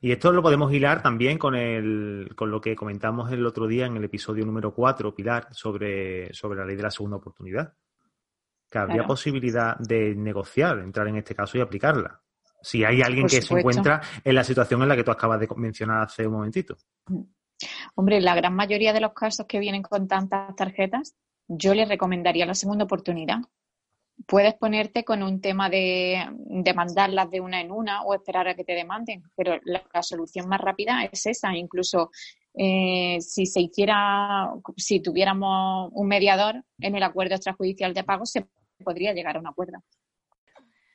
Y 0.00 0.12
esto 0.12 0.30
lo 0.30 0.42
podemos 0.42 0.72
hilar 0.72 1.02
también 1.02 1.38
con, 1.38 1.56
el, 1.56 2.34
con 2.36 2.52
lo 2.52 2.60
que 2.60 2.76
comentamos 2.76 3.32
el 3.32 3.44
otro 3.44 3.66
día 3.66 3.86
en 3.86 3.96
el 3.96 4.04
episodio 4.04 4.46
número 4.46 4.72
4, 4.72 5.12
Pilar, 5.12 5.48
sobre, 5.50 6.32
sobre 6.32 6.60
la 6.60 6.66
ley 6.66 6.76
de 6.76 6.84
la 6.84 6.92
segunda 6.92 7.16
oportunidad 7.16 7.74
que 8.70 8.78
habría 8.78 9.04
posibilidad 9.04 9.76
de 9.78 10.14
negociar, 10.14 10.78
entrar 10.78 11.08
en 11.08 11.16
este 11.16 11.34
caso 11.34 11.58
y 11.58 11.62
aplicarla. 11.62 12.20
Si 12.62 12.84
hay 12.84 13.02
alguien 13.02 13.26
que 13.26 13.42
se 13.42 13.58
encuentra 13.58 14.00
en 14.22 14.36
la 14.36 14.44
situación 14.44 14.82
en 14.82 14.88
la 14.88 14.94
que 14.94 15.02
tú 15.02 15.10
acabas 15.10 15.40
de 15.40 15.48
mencionar 15.56 16.02
hace 16.02 16.28
un 16.28 16.34
momentito. 16.34 16.76
Hombre, 17.94 18.20
la 18.20 18.34
gran 18.34 18.54
mayoría 18.54 18.92
de 18.92 19.00
los 19.00 19.12
casos 19.12 19.46
que 19.46 19.58
vienen 19.58 19.82
con 19.82 20.08
tantas 20.08 20.54
tarjetas, 20.56 21.14
yo 21.48 21.74
les 21.74 21.88
recomendaría 21.88 22.46
la 22.46 22.54
segunda 22.54 22.84
oportunidad. 22.84 23.38
Puedes 24.26 24.54
ponerte 24.54 25.04
con 25.04 25.22
un 25.22 25.40
tema 25.40 25.68
de 25.68 26.24
demandarlas 26.36 27.30
de 27.30 27.40
una 27.40 27.60
en 27.60 27.72
una 27.72 28.02
o 28.02 28.14
esperar 28.14 28.48
a 28.48 28.54
que 28.54 28.64
te 28.64 28.74
demanden, 28.74 29.24
pero 29.36 29.58
la, 29.64 30.02
solución 30.02 30.48
más 30.48 30.60
rápida 30.60 31.04
es 31.04 31.26
esa. 31.26 31.54
Incluso 31.56 32.10
eh, 32.54 33.18
si 33.20 33.46
se 33.46 33.60
hiciera, 33.60 34.50
si 34.76 35.00
tuviéramos 35.00 35.90
un 35.92 36.06
mediador 36.06 36.64
en 36.78 36.94
el 36.94 37.02
acuerdo 37.02 37.34
extrajudicial 37.34 37.92
de 37.92 38.04
pago, 38.04 38.24
se 38.24 38.46
podría 38.84 39.12
llegar 39.12 39.36
a 39.36 39.40
un 39.40 39.48
acuerdo. 39.48 39.82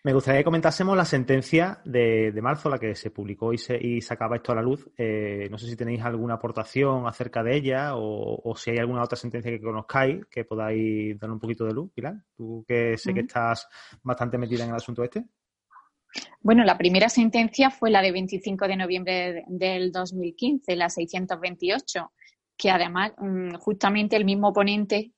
Me 0.02 0.14
gustaría 0.14 0.40
que 0.40 0.46
comentásemos 0.46 0.96
la 0.96 1.04
sentencia 1.04 1.82
de, 1.84 2.32
marzo, 2.42 2.70
la 2.70 2.80
que 2.80 2.96
se 2.96 3.12
publicó 3.12 3.52
y, 3.52 3.58
se, 3.58 4.00
sacaba 4.02 4.38
esto 4.38 4.54
a 4.54 4.56
la 4.56 4.62
luz. 4.62 4.90
Eh, 4.98 5.50
no 5.52 5.58
sé 5.58 5.68
si 5.68 5.76
tenéis 5.76 6.02
alguna 6.02 6.36
aportación 6.36 7.06
acerca 7.06 7.44
de 7.44 7.58
ella 7.58 7.92
o, 7.96 8.56
si 8.56 8.72
hay 8.72 8.78
alguna 8.78 9.04
otra 9.04 9.18
sentencia 9.18 9.52
que 9.52 9.60
conozcáis 9.60 10.26
que 10.32 10.46
podáis 10.46 11.20
dar 11.20 11.30
un 11.30 11.40
poquito 11.40 11.66
de 11.66 11.74
luz, 11.74 11.92
Pilar. 11.94 12.16
Tú 12.34 12.64
que 12.66 12.98
sé 12.98 13.14
que 13.14 13.22
estás 13.22 13.68
bastante 14.02 14.38
metida 14.38 14.64
en 14.64 14.70
el 14.70 14.78
asunto 14.78 15.04
este. 15.04 15.26
Bueno, 16.42 16.64
la 16.64 16.78
primera 16.78 17.10
sentencia 17.10 17.70
fue 17.70 17.92
la 17.92 18.02
de 18.02 18.14
25 18.14 18.68
de 18.68 18.78
noviembre 18.78 19.44
del 19.48 19.92
2015, 19.92 20.76
la 20.78 20.90
628, 20.90 22.12
que 22.56 22.72
además 22.72 23.12
mm, 23.18 23.56
justamente 23.56 24.16
el 24.16 24.24
mismo 24.24 24.54
ponente 24.54 25.12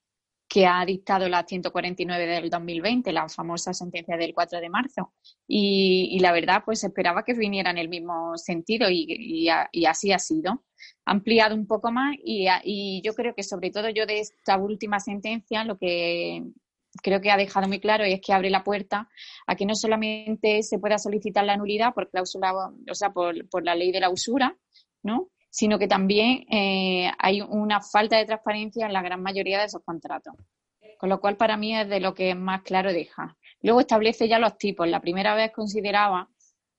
que 0.51 0.65
ha 0.65 0.83
dictado 0.85 1.29
la 1.29 1.45
149 1.45 2.27
del 2.27 2.49
2020, 2.49 3.13
la 3.13 3.29
famosa 3.29 3.73
sentencia 3.73 4.17
del 4.17 4.33
4 4.33 4.59
de 4.59 4.69
marzo. 4.69 5.13
Y, 5.47 6.19
la 6.19 6.33
verdad, 6.33 6.63
pues 6.65 6.83
esperaba 6.83 7.23
que 7.23 7.33
viniera 7.33 7.71
en 7.71 7.77
el 7.77 7.87
mismo 7.87 8.37
sentido 8.37 8.89
y, 8.89 9.47
así 9.87 10.11
ha 10.11 10.19
sido. 10.19 10.65
Ha 11.05 11.11
ampliado 11.11 11.55
un 11.55 11.67
poco 11.67 11.93
más 11.93 12.17
y, 12.21 13.01
yo 13.01 13.13
creo 13.13 13.33
que 13.33 13.43
sobre 13.43 13.71
todo 13.71 13.87
yo 13.91 14.05
de 14.05 14.19
esta 14.19 14.57
última 14.57 14.99
sentencia 14.99 15.63
lo 15.63 15.77
que 15.77 16.43
creo 17.01 17.21
que 17.21 17.31
ha 17.31 17.37
dejado 17.37 17.69
muy 17.69 17.79
claro 17.79 18.03
es 18.03 18.19
que 18.19 18.33
abre 18.33 18.49
la 18.49 18.65
puerta 18.65 19.07
a 19.47 19.55
que 19.55 19.65
no 19.65 19.73
solamente 19.73 20.63
se 20.63 20.79
pueda 20.79 20.97
solicitar 20.97 21.45
la 21.45 21.55
nulidad 21.55 21.93
por 21.93 22.09
cláusula, 22.09 22.51
o 22.53 22.93
sea, 22.93 23.13
por 23.13 23.63
la 23.63 23.75
ley 23.75 23.93
de 23.93 24.01
la 24.01 24.09
usura, 24.09 24.57
¿no? 25.01 25.29
Sino 25.51 25.77
que 25.77 25.87
también 25.87 26.45
eh, 26.49 27.11
hay 27.19 27.41
una 27.41 27.81
falta 27.81 28.17
de 28.17 28.25
transparencia 28.25 28.85
en 28.85 28.93
la 28.93 29.01
gran 29.01 29.21
mayoría 29.21 29.59
de 29.59 29.65
esos 29.65 29.83
contratos. 29.83 30.33
Con 30.97 31.09
lo 31.09 31.19
cual, 31.19 31.35
para 31.35 31.57
mí 31.57 31.75
es 31.75 31.89
de 31.89 31.99
lo 31.99 32.13
que 32.13 32.33
más 32.35 32.61
claro 32.61 32.93
deja. 32.93 33.37
Luego 33.61 33.81
establece 33.81 34.27
ya 34.27 34.39
los 34.39 34.57
tipos. 34.57 34.87
La 34.87 35.01
primera 35.01 35.35
vez 35.35 35.51
consideraba 35.51 36.29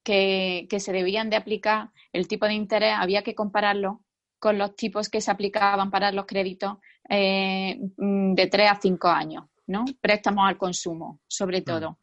que, 0.02 0.66
se 0.78 0.92
debían 0.92 1.28
de 1.28 1.36
aplicar 1.36 1.90
el 2.12 2.26
tipo 2.26 2.46
de 2.46 2.54
interés, 2.54 2.94
había 2.96 3.22
que 3.22 3.34
compararlo 3.34 4.02
con 4.38 4.58
los 4.58 4.74
tipos 4.74 5.08
que 5.08 5.20
se 5.20 5.30
aplicaban 5.30 5.90
para 5.90 6.10
los 6.10 6.24
créditos 6.24 6.78
eh, 7.08 7.76
de 7.78 8.46
3 8.46 8.70
a 8.70 8.80
5 8.80 9.08
años, 9.08 9.44
¿no? 9.66 9.84
Préstamos 10.00 10.48
al 10.48 10.56
consumo, 10.56 11.20
sobre 11.28 11.60
mm. 11.60 11.64
todo. 11.64 11.98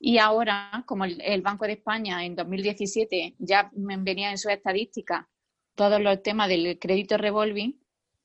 Y 0.00 0.18
ahora, 0.18 0.84
como 0.86 1.04
el, 1.04 1.42
Banco 1.42 1.64
de 1.64 1.72
España 1.72 2.24
en 2.24 2.34
2017 2.34 3.36
ya 3.38 3.70
venía 3.72 4.30
en 4.30 4.38
su 4.38 4.48
estadística 4.48 5.28
todos 5.78 6.00
los 6.00 6.20
temas 6.24 6.48
del 6.48 6.76
crédito 6.80 7.16
revolving, 7.16 7.78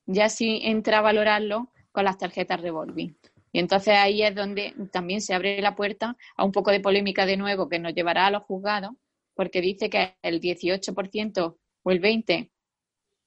ya 0.06 0.28
sí 0.28 0.60
entra 0.64 0.98
a 0.98 1.02
valorarlo 1.02 1.70
con 1.92 2.04
las 2.04 2.18
tarjetas 2.18 2.60
revolving. 2.60 3.16
Y 3.52 3.60
entonces 3.60 3.94
ahí 3.94 4.24
es 4.24 4.34
donde 4.34 4.74
también 4.90 5.20
se 5.20 5.34
abre 5.34 5.62
la 5.62 5.76
puerta 5.76 6.16
a 6.36 6.44
un 6.44 6.50
poco 6.50 6.72
de 6.72 6.80
polémica 6.80 7.26
de 7.26 7.36
nuevo 7.36 7.68
que 7.68 7.78
nos 7.78 7.94
llevará 7.94 8.26
a 8.26 8.32
los 8.32 8.42
juzgados, 8.42 8.90
porque 9.34 9.60
dice 9.60 9.88
que 9.88 10.16
el 10.20 10.40
18% 10.40 11.56
o 11.84 11.90
el 11.92 12.00
20% 12.02 12.50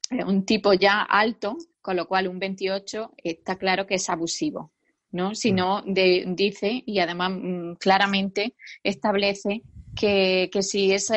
es 0.09 0.25
un 0.25 0.45
tipo 0.45 0.73
ya 0.73 1.03
alto, 1.03 1.55
con 1.81 1.95
lo 1.95 2.05
cual 2.05 2.27
un 2.27 2.41
28% 2.41 3.11
está 3.23 3.57
claro 3.57 3.87
que 3.87 3.95
es 3.95 4.09
abusivo. 4.09 4.73
¿no? 5.09 5.35
Sino 5.35 5.83
mm. 5.85 5.93
de, 5.93 6.25
dice 6.27 6.83
y 6.85 6.99
además 6.99 7.31
mm, 7.31 7.73
claramente 7.75 8.55
establece 8.83 9.61
que, 9.95 10.49
que 10.51 10.61
si 10.63 10.91
esa 10.91 11.15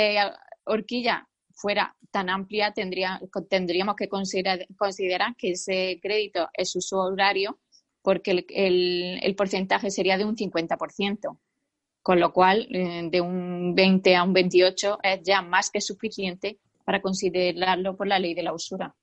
horquilla 0.64 1.29
fuera 1.53 1.96
tan 2.11 2.29
amplia, 2.29 2.73
tendría, 2.73 3.20
tendríamos 3.49 3.96
que 3.96 4.09
considerar, 4.09 5.37
que 5.37 5.53
ese 5.53 5.99
crédito 6.03 6.49
es 6.53 6.75
usuario 6.77 7.59
porque 8.03 8.46
el, 8.49 9.18
el, 9.23 9.37
porcentaje 9.37 9.90
sería 9.90 10.16
de 10.16 10.25
un 10.25 10.37
50%, 10.37 11.38
con 12.03 12.20
lo 12.20 12.33
cual 12.33 12.66
eh, 12.70 13.09
de 13.11 13.20
un 13.20 13.75
20 13.75 14.16
a 14.16 14.25
un 14.25 14.33
28 14.33 14.99
es 15.03 15.23
ya 15.23 15.42
más 15.42 15.70
que 15.70 15.81
suficiente 15.81 16.59
para 16.85 17.03
considerarlo 17.03 17.96
por 17.96 18.07
la 18.07 18.18
ley 18.18 18.35
de 18.35 18.42
la 18.42 18.55
usura. 18.55 18.96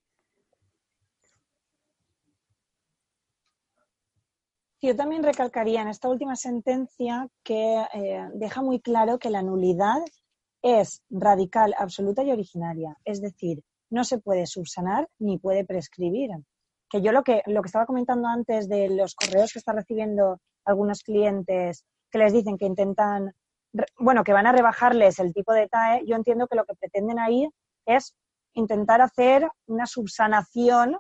Yo 4.80 4.96
también 4.96 5.24
recalcaría 5.24 5.82
en 5.82 5.88
esta 5.88 6.08
última 6.08 6.36
sentencia 6.36 7.28
que 7.44 7.84
eh, 7.94 8.28
deja 8.34 8.62
muy 8.62 8.80
claro 8.80 9.18
que 9.18 9.32
la 9.32 9.42
nulidad 9.42 9.98
es 10.62 11.02
radical, 11.10 11.74
absoluta 11.78 12.24
y 12.24 12.32
originaria. 12.32 12.98
Es 13.06 13.22
decir, 13.22 13.64
no 13.90 14.04
se 14.04 14.20
puede 14.20 14.46
subsanar 14.46 15.08
ni 15.20 15.38
puede 15.38 15.66
prescribir. 15.66 16.32
Que 16.90 17.02
yo 17.02 17.12
lo 17.12 17.24
que, 17.24 17.42
lo 17.46 17.62
que 17.62 17.68
estaba 17.68 17.86
comentando 17.86 18.28
antes 18.28 18.68
de 18.70 18.90
los 18.90 19.16
correos 19.16 19.52
que 19.52 19.60
están 19.60 19.78
recibiendo 19.78 20.40
algunos 20.66 21.04
clientes 21.04 21.86
que 22.10 22.18
les 22.18 22.34
dicen 22.34 22.58
que 22.58 22.66
intentan, 22.66 23.34
bueno, 23.98 24.24
que 24.24 24.34
van 24.34 24.48
a 24.48 24.52
rebajarles 24.52 25.20
el 25.20 25.34
tipo 25.34 25.54
de 25.54 25.68
TAE, 25.68 26.06
yo 26.06 26.16
entiendo 26.16 26.48
que 26.48 26.56
lo 26.56 26.66
que 26.66 26.76
pretenden 26.76 27.20
ahí 27.20 27.50
es 27.86 28.16
intentar 28.54 29.02
hacer 29.02 29.50
una 29.68 29.86
subsanación 29.86 30.98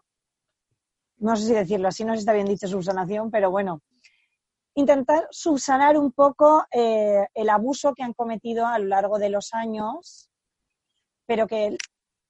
no 1.20 1.36
sé 1.36 1.48
si 1.48 1.54
decirlo 1.54 1.88
así, 1.88 2.06
no 2.06 2.14
sé 2.14 2.18
si 2.18 2.22
está 2.22 2.34
bien 2.34 2.48
dicho 2.48 2.68
subsanación, 2.68 3.32
pero 3.32 3.50
bueno, 3.50 3.82
intentar 4.78 5.28
subsanar 5.32 5.98
un 5.98 6.12
poco 6.12 6.64
eh, 6.72 7.26
el 7.34 7.50
abuso 7.50 7.96
que 7.96 8.04
han 8.04 8.14
cometido 8.14 8.68
a 8.68 8.78
lo 8.78 8.86
largo 8.86 9.18
de 9.18 9.30
los 9.30 9.52
años, 9.56 10.30
pero 11.26 11.48
que 11.48 11.76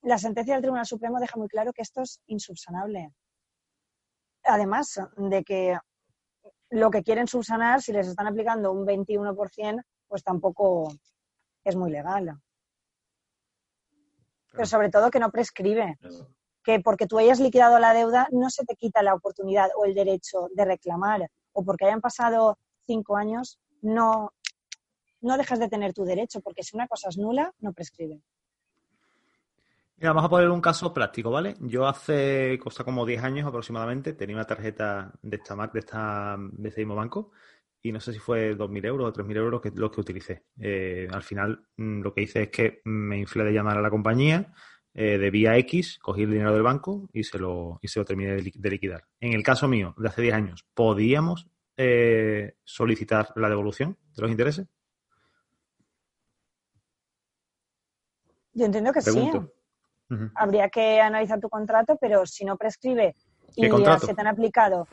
la 0.01 0.17
sentencia 0.17 0.53
del 0.53 0.62
Tribunal 0.62 0.86
Supremo 0.86 1.19
deja 1.19 1.38
muy 1.38 1.49
claro 1.49 1.73
que 1.73 1.81
esto 1.81 2.01
es 2.01 2.21
insubsanable. 2.27 3.12
Además 4.45 4.97
de 5.17 5.43
que 5.43 5.77
lo 6.69 6.89
que 6.89 7.03
quieren 7.03 7.27
subsanar, 7.27 7.81
si 7.81 7.91
les 7.91 8.07
están 8.07 8.27
aplicando 8.27 8.71
un 8.71 8.88
21%, 8.88 9.83
pues 10.07 10.23
tampoco 10.23 10.93
es 11.65 11.75
muy 11.75 11.91
legal. 11.91 12.39
Pero 14.53 14.65
sobre 14.65 14.89
todo 14.89 15.12
que 15.12 15.19
no 15.19 15.31
prescribe 15.31 15.97
que 16.63 16.79
porque 16.79 17.07
tú 17.07 17.17
hayas 17.17 17.41
liquidado 17.41 17.77
la 17.77 17.93
deuda 17.93 18.29
no 18.31 18.49
se 18.49 18.63
te 18.63 18.75
quita 18.75 19.03
la 19.03 19.15
oportunidad 19.15 19.69
o 19.75 19.83
el 19.83 19.93
derecho 19.93 20.47
de 20.53 20.63
reclamar, 20.63 21.29
o 21.57 21.63
porque 21.63 21.85
hayan 21.85 22.01
pasado 22.01 22.59
cinco 22.85 23.17
años 23.17 23.59
no, 23.81 24.31
no 25.21 25.37
dejas 25.37 25.59
de 25.59 25.67
tener 25.67 25.91
tu 25.91 26.03
derecho, 26.03 26.39
porque 26.41 26.61
si 26.61 26.75
una 26.75 26.87
cosa 26.87 27.09
es 27.09 27.17
nula, 27.17 27.51
no 27.59 27.73
prescribe. 27.73 28.21
Mira, 29.97 30.11
vamos 30.11 30.25
a 30.25 30.29
poner 30.29 30.51
un 30.51 30.61
caso 30.61 30.93
práctico, 30.93 31.31
¿vale? 31.31 31.55
Yo 31.61 31.87
hace 31.87 32.59
cosa 32.59 32.83
como 32.83 33.07
10 33.07 33.23
años 33.23 33.47
aproximadamente 33.47 34.13
tenía 34.13 34.35
una 34.35 34.45
tarjeta 34.45 35.11
de 35.23 35.37
esta 35.37 35.55
de 35.55 35.79
esta 35.79 36.37
de 36.37 36.69
este 36.69 36.81
mismo 36.81 36.93
banco 36.93 37.31
y 37.81 37.91
no 37.91 37.99
sé 37.99 38.13
si 38.13 38.19
fue 38.19 38.55
2.000 38.55 38.85
euros 38.85 39.09
o 39.09 39.13
3.000 39.13 39.37
euros 39.37 39.59
que, 39.59 39.71
los 39.73 39.89
que 39.89 40.01
utilicé. 40.01 40.43
Eh, 40.59 41.07
al 41.11 41.23
final 41.23 41.65
mm, 41.77 42.01
lo 42.01 42.13
que 42.13 42.21
hice 42.21 42.43
es 42.43 42.49
que 42.49 42.81
me 42.85 43.17
inflé 43.17 43.45
de 43.45 43.53
llamar 43.53 43.79
a 43.79 43.81
la 43.81 43.89
compañía, 43.89 44.53
eh, 44.99 45.19
de 45.19 45.29
vía 45.29 45.55
X, 45.57 45.99
cogí 45.99 46.23
el 46.23 46.31
dinero 46.31 46.51
del 46.51 46.63
banco 46.63 47.07
y 47.13 47.23
se 47.23 47.38
lo, 47.38 47.77
y 47.83 47.88
se 47.88 47.99
lo 47.99 48.05
terminé 48.05 48.31
de, 48.33 48.69
liquidar. 48.71 49.03
En 49.19 49.33
el 49.33 49.43
caso 49.43 49.67
mío, 49.67 49.93
de 49.95 50.07
hace 50.07 50.23
10 50.23 50.33
años, 50.33 50.65
¿podíamos 50.73 51.47
eh, 51.77 52.55
solicitar 52.63 53.31
la 53.36 53.47
devolución 53.47 53.95
de 54.15 54.21
los 54.23 54.31
intereses? 54.31 54.65
Yo 58.53 58.65
entiendo 58.65 58.91
que 58.91 59.01
sí. 59.01 59.31
Habría 60.33 60.67
que 60.69 60.99
analizar 60.99 61.39
tu 61.39 61.47
contrato, 61.47 61.99
pero 62.01 62.25
si 62.25 62.43
no 62.43 62.57
prescribe 62.57 63.15
y 63.55 63.69
se 63.99 64.15
te 64.15 64.21
han 64.21 64.25
aplicado, 64.25 64.88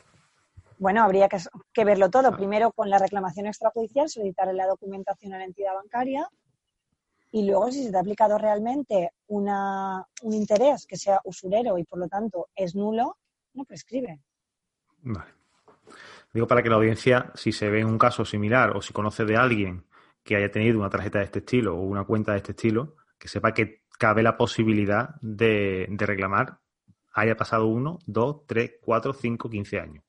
bueno, 0.77 1.03
habría 1.03 1.31
que, 1.31 1.85
verlo 1.85 2.11
todo. 2.11 2.29
Ah. 2.29 2.37
Primero 2.37 2.73
con 2.73 2.90
la 2.90 2.99
reclamación 2.99 3.47
extrajudicial, 3.47 4.11
solicitar 4.11 4.53
la 4.55 4.67
documentación 4.67 5.33
a 5.33 5.38
la 5.38 5.45
entidad 5.45 5.73
bancaria 5.73 6.29
y 7.35 7.42
luego, 7.42 7.68
si 7.73 7.83
se 7.83 7.90
te 7.90 7.97
ha 7.97 8.01
aplicado 8.01 8.38
realmente 8.38 9.11
una, 9.27 10.07
un 10.23 10.33
interés 10.33 10.87
que 10.87 10.97
sea 10.97 11.20
usurero 11.25 11.77
y 11.79 11.83
por 11.83 11.99
lo 11.99 12.07
tanto 12.07 12.47
es 12.55 12.77
nulo, 12.77 13.18
no 13.55 13.64
prescribe. 13.64 14.20
Vale. 15.01 15.33
Digo 16.33 16.47
para 16.47 16.62
que 16.62 16.68
la 16.68 16.77
audiencia, 16.77 17.33
si 17.35 17.51
se 17.51 17.68
ve 17.68 17.81
en 17.81 17.88
un 17.88 17.99
caso 17.99 18.25
similar 18.25 18.77
o 18.77 18.81
si 18.81 18.92
conoce 18.92 19.25
de 19.25 19.37
alguien 19.37 19.85
que 20.23 20.37
haya 20.37 20.49
tenido 20.49 20.79
una 20.79 20.88
tarjeta 20.88 21.18
de 21.18 21.25
este 21.25 21.40
estilo 21.40 21.77
o 21.77 21.81
una 21.81 22.05
cuenta 22.05 22.31
de 22.31 22.38
este 22.38 22.53
estilo, 22.53 22.94
que 23.18 23.27
sepa 23.27 23.53
que 23.53 23.83
cabe 23.99 24.23
la 24.23 24.37
posibilidad 24.37 25.16
de, 25.20 25.88
reclamar 25.90 26.61
haya 27.14 27.37
pasado 27.37 27.66
uno, 27.66 27.99
dos, 28.07 28.47
tres, 28.47 28.75
cuatro, 28.81 29.12
cinco, 29.12 29.51
quince 29.51 29.81
años. 29.81 30.05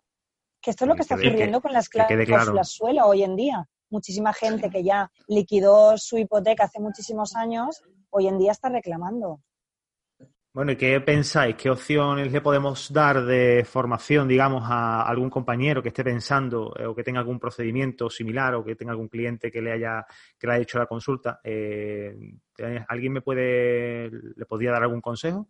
Que 0.62 0.70
esto 0.70 0.86
es 0.86 0.90
lo 0.90 0.96
que, 0.96 1.02
está 1.02 1.16
ocurriendo 1.16 1.60
con 1.60 1.74
las 1.74 1.90
cláusulas 1.90 2.70
suelo 2.70 3.08
hoy 3.08 3.24
en 3.24 3.36
día 3.36 3.68
muchísima 3.96 4.34
gente 4.34 4.70
que 4.70 4.84
ya 4.84 5.10
liquidó 5.28 5.98
su 5.98 6.18
hipoteca 6.18 6.66
hace 6.66 6.80
muchísimos 6.80 7.36
años, 7.36 7.82
hoy 8.10 8.28
en 8.28 8.38
día 8.38 8.52
está 8.52 8.68
reclamando. 8.70 9.40
Bueno, 10.54 10.72
¿y 10.72 10.78
qué 10.78 11.02
pensáis? 11.02 11.56
¿Qué 11.58 11.70
opciones 11.70 12.32
le 12.32 12.40
podemos 12.40 12.92
dar 12.94 13.26
de 13.26 13.66
formación, 13.66 14.26
digamos, 14.26 14.64
a 14.66 15.02
algún 15.02 15.30
compañero 15.30 15.82
que 15.82 15.90
esté 15.90 16.02
pensando 16.02 16.74
eh, 16.80 16.86
o 16.86 16.96
que 16.96 17.04
tenga 17.04 17.20
algún 17.20 17.40
procedimiento 17.40 18.10
similar 18.10 18.56
o 18.56 18.64
que 18.64 18.76
tenga 18.78 18.94
algún 18.94 19.10
cliente 19.10 19.52
que 19.52 19.62
le 19.62 19.74
haya, 19.74 20.06
que 20.40 20.48
le 20.48 20.54
haya 20.54 20.64
hecho 20.64 20.80
la 20.80 20.86
consulta? 20.86 21.42
Eh, 21.44 22.16
¿Alguien 22.88 23.12
me 23.12 23.22
puede, 23.22 24.10
le 24.10 24.46
podría 24.46 24.72
dar 24.72 24.84
algún 24.84 25.02
consejo? 25.02 25.46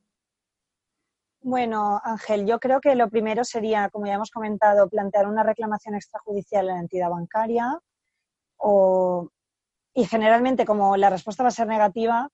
Bueno, 1.41 2.01
Ángel, 2.03 2.47
yo 2.47 2.57
creo 2.57 2.79
que 2.81 2.95
lo 2.95 3.07
primero 3.07 3.43
sería, 3.43 3.89
como 3.91 4.07
ya 4.07 4.15
hemos 4.15 4.31
comentado, 4.31 4.89
plantear 4.89 5.27
una 5.27 5.43
reclamación 5.43 5.93
extrajudicial 5.93 6.67
en 6.67 6.73
la 6.73 6.81
entidad 6.81 7.11
bancaria, 7.11 7.77
y 9.93 10.05
generalmente 10.05 10.65
como 10.65 10.97
la 10.97 11.09
respuesta 11.09 11.43
va 11.43 11.49
a 11.49 11.51
ser 11.51 11.67
negativa, 11.67 12.29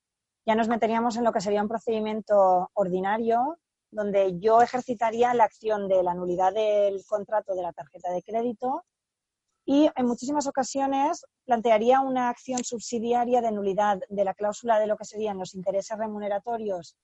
ya 0.46 0.56
nos 0.56 0.68
meteríamos 0.68 1.18
en 1.18 1.24
lo 1.24 1.32
que 1.32 1.42
sería 1.42 1.62
un 1.62 1.68
procedimiento 1.68 2.70
ordinario 2.74 3.58
donde 3.92 4.40
yo 4.40 4.62
ejercitaría 4.62 5.34
la 5.34 5.44
acción 5.44 5.88
de 5.88 6.02
la 6.02 6.14
nulidad 6.14 6.54
del 6.54 7.04
contrato 7.06 7.54
de 7.54 7.62
la 7.62 7.74
tarjeta 7.74 8.10
de 8.12 8.24
crédito 8.24 8.86
y 9.66 9.90
en 9.96 10.06
muchísimas 10.06 10.48
ocasiones 10.48 11.26
plantearía 11.46 12.00
una 12.00 12.30
acción 12.30 12.64
subsidiaria 12.64 13.42
de 13.42 13.52
nulidad 13.52 14.00
de 14.10 14.26
la 14.26 14.34
cláusula 14.34 14.80
de 14.80 14.88
lo 14.88 14.98
que 14.98 15.06
serían 15.06 15.38
los 15.38 15.54
intereses 15.54 15.98
remuneratorios 15.98 16.96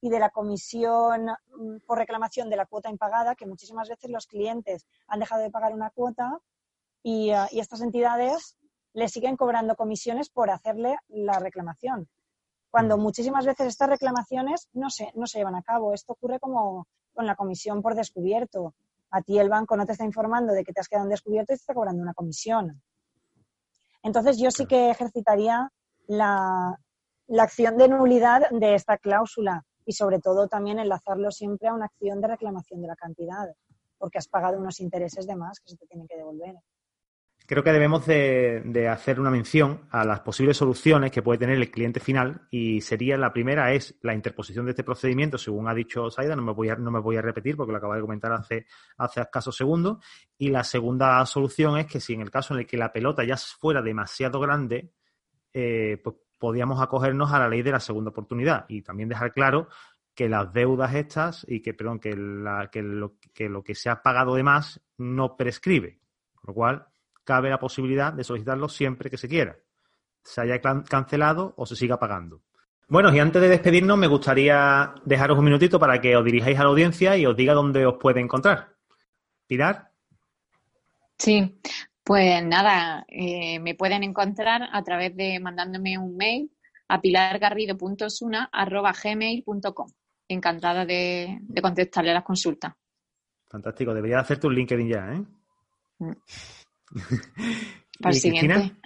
y 0.00 0.10
de 0.10 0.18
la 0.18 0.30
comisión 0.30 1.26
mm, 1.56 1.78
por 1.86 1.98
reclamación 1.98 2.50
de 2.50 2.56
la 2.56 2.66
cuota 2.66 2.90
impagada, 2.90 3.34
que 3.34 3.46
muchísimas 3.46 3.88
veces 3.88 4.10
los 4.10 4.26
clientes 4.26 4.86
han 5.08 5.20
dejado 5.20 5.42
de 5.42 5.50
pagar 5.50 5.72
una 5.72 5.90
cuota 5.90 6.38
y, 7.02 7.30
ah, 7.30 7.48
y 7.50 7.60
estas 7.60 7.80
entidades 7.80 8.56
le 8.94 9.08
siguen 9.08 9.36
cobrando 9.36 9.76
comisiones 9.76 10.30
por 10.30 10.50
hacerle 10.50 10.96
la 11.08 11.38
reclamación. 11.38 12.08
Cuando 12.70 12.96
mm. 12.96 13.00
muchísimas 13.00 13.44
veces 13.44 13.66
estas 13.66 13.88
reclamaciones 13.88 14.68
no 14.72 14.88
se, 14.88 15.12
no 15.14 15.26
se 15.26 15.38
llevan 15.38 15.56
a 15.56 15.62
cabo. 15.62 15.92
Esto 15.92 16.14
ocurre 16.14 16.40
como 16.40 16.86
con 17.12 17.26
la 17.26 17.36
comisión 17.36 17.82
por 17.82 17.94
descubierto. 17.94 18.74
A 19.10 19.20
ti 19.22 19.38
el 19.38 19.48
banco 19.48 19.76
no 19.76 19.84
te 19.84 19.92
está 19.92 20.04
informando 20.04 20.52
de 20.52 20.64
que 20.64 20.72
te 20.72 20.80
has 20.80 20.88
quedado 20.88 21.06
en 21.06 21.10
descubierto 21.10 21.52
y 21.52 21.56
te 21.56 21.60
está 21.60 21.74
cobrando 21.74 22.02
una 22.02 22.14
comisión. 22.14 22.82
Entonces 24.02 24.38
yo 24.38 24.50
sí 24.50 24.66
que 24.66 24.90
ejercitaría 24.90 25.70
la, 26.06 26.78
la 27.26 27.42
acción 27.42 27.76
de 27.76 27.88
nulidad 27.88 28.50
de 28.50 28.74
esta 28.74 28.98
cláusula 28.98 29.64
y 29.86 29.92
sobre 29.92 30.20
todo 30.20 30.48
también 30.48 30.78
enlazarlo 30.78 31.30
siempre 31.30 31.68
a 31.68 31.74
una 31.74 31.86
acción 31.86 32.20
de 32.20 32.28
reclamación 32.28 32.80
de 32.80 32.88
la 32.88 32.96
cantidad, 32.96 33.54
porque 33.98 34.18
has 34.18 34.28
pagado 34.28 34.58
unos 34.58 34.80
intereses 34.80 35.26
de 35.26 35.36
más 35.36 35.60
que 35.60 35.70
se 35.70 35.76
te 35.76 35.86
tienen 35.86 36.06
que 36.06 36.16
devolver. 36.16 36.54
Creo 37.46 37.62
que 37.62 37.72
debemos 37.72 38.06
de, 38.06 38.88
hacer 38.90 39.20
una 39.20 39.30
mención 39.30 39.82
a 39.90 40.04
las 40.04 40.20
posibles 40.20 40.56
soluciones 40.56 41.10
que 41.10 41.22
puede 41.22 41.38
tener 41.38 41.56
el 41.56 41.70
cliente 41.70 42.00
final 42.00 42.42
y 42.50 42.80
sería 42.80 43.16
la 43.16 43.32
primera 43.32 43.72
es 43.72 43.96
la 44.02 44.14
interposición 44.14 44.64
de 44.64 44.70
este 44.70 44.84
procedimiento, 44.84 45.36
según 45.36 45.68
ha 45.68 45.74
dicho 45.74 46.10
Saida, 46.10 46.36
no 46.36 46.42
me 46.42 46.52
voy 46.52 46.70
a, 46.70 46.76
no 46.76 46.90
me 46.90 47.00
voy 47.00 47.16
a 47.16 47.22
repetir 47.22 47.56
porque 47.56 47.72
lo 47.72 47.78
acaba 47.78 47.96
de 47.96 48.00
comentar 48.00 48.32
hace, 48.32 48.66
hace 48.96 49.20
escasos 49.20 49.56
segundos. 49.56 49.98
Y 50.38 50.48
la 50.48 50.64
segunda 50.64 51.24
solución 51.26 51.78
es 51.78 51.86
que 51.86 52.00
si 52.00 52.14
en 52.14 52.22
el 52.22 52.30
caso 52.30 52.54
en 52.54 52.60
el 52.60 52.66
que 52.66 52.76
la 52.76 52.92
pelota 52.92 53.24
ya 53.24 53.36
fuera 53.36 53.82
demasiado 53.82 54.40
grande, 54.40 54.92
eh, 55.52 56.00
pues 56.02 56.16
podíamos 56.38 56.82
acogernos 56.82 57.32
a 57.32 57.38
la 57.38 57.48
ley 57.48 57.62
de 57.62 57.72
la 57.72 57.80
segunda 57.80 58.10
oportunidad 58.10 58.64
y 58.68 58.82
también 58.82 59.08
dejar 59.08 59.32
claro 59.32 59.68
que 60.14 60.28
las 60.28 60.52
deudas 60.52 60.94
estas 60.94 61.44
y 61.48 61.60
que, 61.60 61.74
perdón, 61.74 61.98
que, 61.98 62.16
la, 62.16 62.68
que, 62.70 62.82
lo, 62.82 63.16
que 63.32 63.48
lo 63.48 63.62
que 63.62 63.74
se 63.74 63.90
ha 63.90 64.02
pagado 64.02 64.34
de 64.34 64.44
más 64.44 64.80
no 64.96 65.36
prescribe. 65.36 66.00
Con 66.34 66.48
lo 66.48 66.54
cual, 66.54 66.86
cabe 67.24 67.50
la 67.50 67.58
posibilidad 67.58 68.12
de 68.12 68.22
solicitarlo 68.24 68.68
siempre 68.68 69.10
que 69.10 69.16
se 69.16 69.28
quiera, 69.28 69.56
se 70.22 70.40
haya 70.40 70.60
cancelado 70.60 71.54
o 71.56 71.66
se 71.66 71.76
siga 71.76 71.98
pagando. 71.98 72.42
Bueno, 72.88 73.14
y 73.14 73.18
antes 73.18 73.40
de 73.40 73.48
despedirnos, 73.48 73.96
me 73.96 74.06
gustaría 74.06 74.94
dejaros 75.04 75.38
un 75.38 75.46
minutito 75.46 75.78
para 75.78 75.98
que 76.00 76.16
os 76.16 76.24
dirijáis 76.24 76.58
a 76.58 76.64
la 76.64 76.68
audiencia 76.68 77.16
y 77.16 77.24
os 77.26 77.36
diga 77.36 77.54
dónde 77.54 77.86
os 77.86 77.94
puede 77.98 78.20
encontrar. 78.20 78.74
Pilar. 79.46 79.90
Sí, 81.18 81.58
pues 82.02 82.44
nada, 82.44 83.06
eh, 83.08 83.58
me 83.60 83.74
pueden 83.74 84.04
encontrar 84.04 84.68
a 84.70 84.82
través 84.82 85.16
de 85.16 85.40
mandándome 85.40 85.96
un 85.96 86.14
mail 86.16 86.50
a 86.88 87.00
pilargarrido.suna.gmail.com. 87.00 89.88
Encantada 90.28 90.84
de, 90.84 91.38
de 91.40 91.62
contestarle 91.62 92.12
las 92.12 92.24
consultas. 92.24 92.74
Fantástico, 93.48 93.94
debería 93.94 94.20
hacerte 94.20 94.46
un 94.46 94.54
LinkedIn 94.54 94.88
ya, 94.88 95.14
¿eh? 95.14 95.24
Mm. 95.98 96.12
Para 98.00 98.14
el 98.14 98.20
siguiente. 98.20 98.76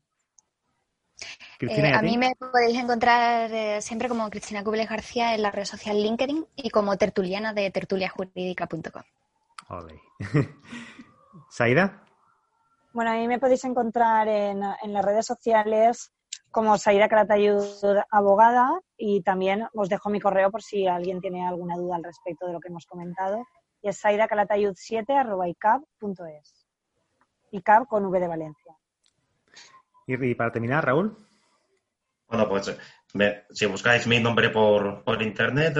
Eh, 1.61 1.93
a 1.93 2.01
mí 2.01 2.17
me 2.17 2.35
podéis 2.35 2.77
encontrar 2.77 3.49
eh, 3.51 3.81
siempre 3.81 4.09
como 4.09 4.29
Cristina 4.29 4.61
Cubeles 4.63 4.89
García 4.89 5.33
en 5.33 5.41
la 5.41 5.51
red 5.51 5.63
social 5.63 6.01
LinkedIn 6.01 6.45
y 6.55 6.69
como 6.69 6.97
tertuliana 6.97 7.53
de 7.53 7.71
tertuliajurídica.com. 7.71 9.03
¿Saida? 11.49 12.03
Bueno, 12.93 13.11
a 13.11 13.15
mí 13.15 13.27
me 13.27 13.39
podéis 13.39 13.63
encontrar 13.63 14.27
en, 14.27 14.59
las 14.59 15.05
redes 15.05 15.25
sociales 15.25 16.11
como 16.51 16.77
Saida 16.77 17.07
Caratayud 17.07 17.63
Abogada 18.11 18.77
y 18.97 19.21
también 19.21 19.65
os 19.73 19.87
dejo 19.89 20.09
mi 20.09 20.19
correo 20.19 20.51
por 20.51 20.61
si 20.61 20.87
alguien 20.87 21.21
tiene 21.21 21.47
alguna 21.47 21.77
duda 21.77 21.95
al 21.95 22.03
respecto 22.03 22.47
de 22.47 22.53
lo 22.53 22.59
que 22.59 22.67
hemos 22.67 22.85
comentado. 22.85 23.45
Y 23.81 23.87
es 23.89 24.03
saidacalatayud7.icab.es 24.03 26.64
y 27.55 27.61
CAP 27.61 27.87
con 27.87 28.05
V 28.05 28.19
de 28.19 28.27
Valencia. 28.27 28.75
Y, 30.05 30.35
para 30.35 30.51
terminar, 30.51 30.85
Raúl. 30.85 31.15
Bueno, 32.27 32.49
pues 32.49 32.77
si 33.51 33.65
buscáis 33.65 34.07
mi 34.07 34.19
nombre 34.19 34.49
por, 34.49 35.03
internet, 35.21 35.77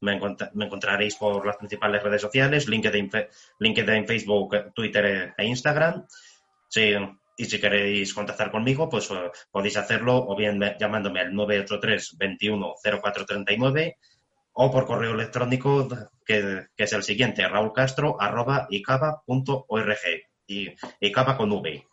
me, 0.00 0.12
encontraréis 0.12 1.16
por 1.16 1.44
las 1.44 1.56
principales 1.56 2.02
redes 2.02 2.22
sociales, 2.22 2.68
LinkedIn, 2.68 3.10
LinkedIn 3.58 4.06
Facebook, 4.06 4.72
Twitter 4.74 5.34
e 5.36 5.44
Instagram. 5.44 6.06
y 7.36 7.44
si 7.44 7.60
queréis 7.60 8.14
contactar 8.14 8.52
conmigo, 8.52 8.88
pues 8.88 9.10
eh, 9.10 9.30
podéis 9.50 9.76
hacerlo 9.76 10.16
o 10.16 10.36
bien 10.36 10.60
llamándome 10.78 11.20
al 11.20 11.34
983 11.34 12.16
21 12.16 12.74
0439 12.82 13.96
o 14.52 14.70
por 14.70 14.86
correo 14.86 15.14
electrónico 15.14 15.88
que, 16.24 16.68
es 16.76 16.92
el 16.92 17.02
siguiente, 17.02 17.48
raulcastro 17.48 18.20
arroba 18.20 18.68
y, 20.46 21.12
capa 21.12 21.36
con 21.36 21.50
V. 21.52 21.86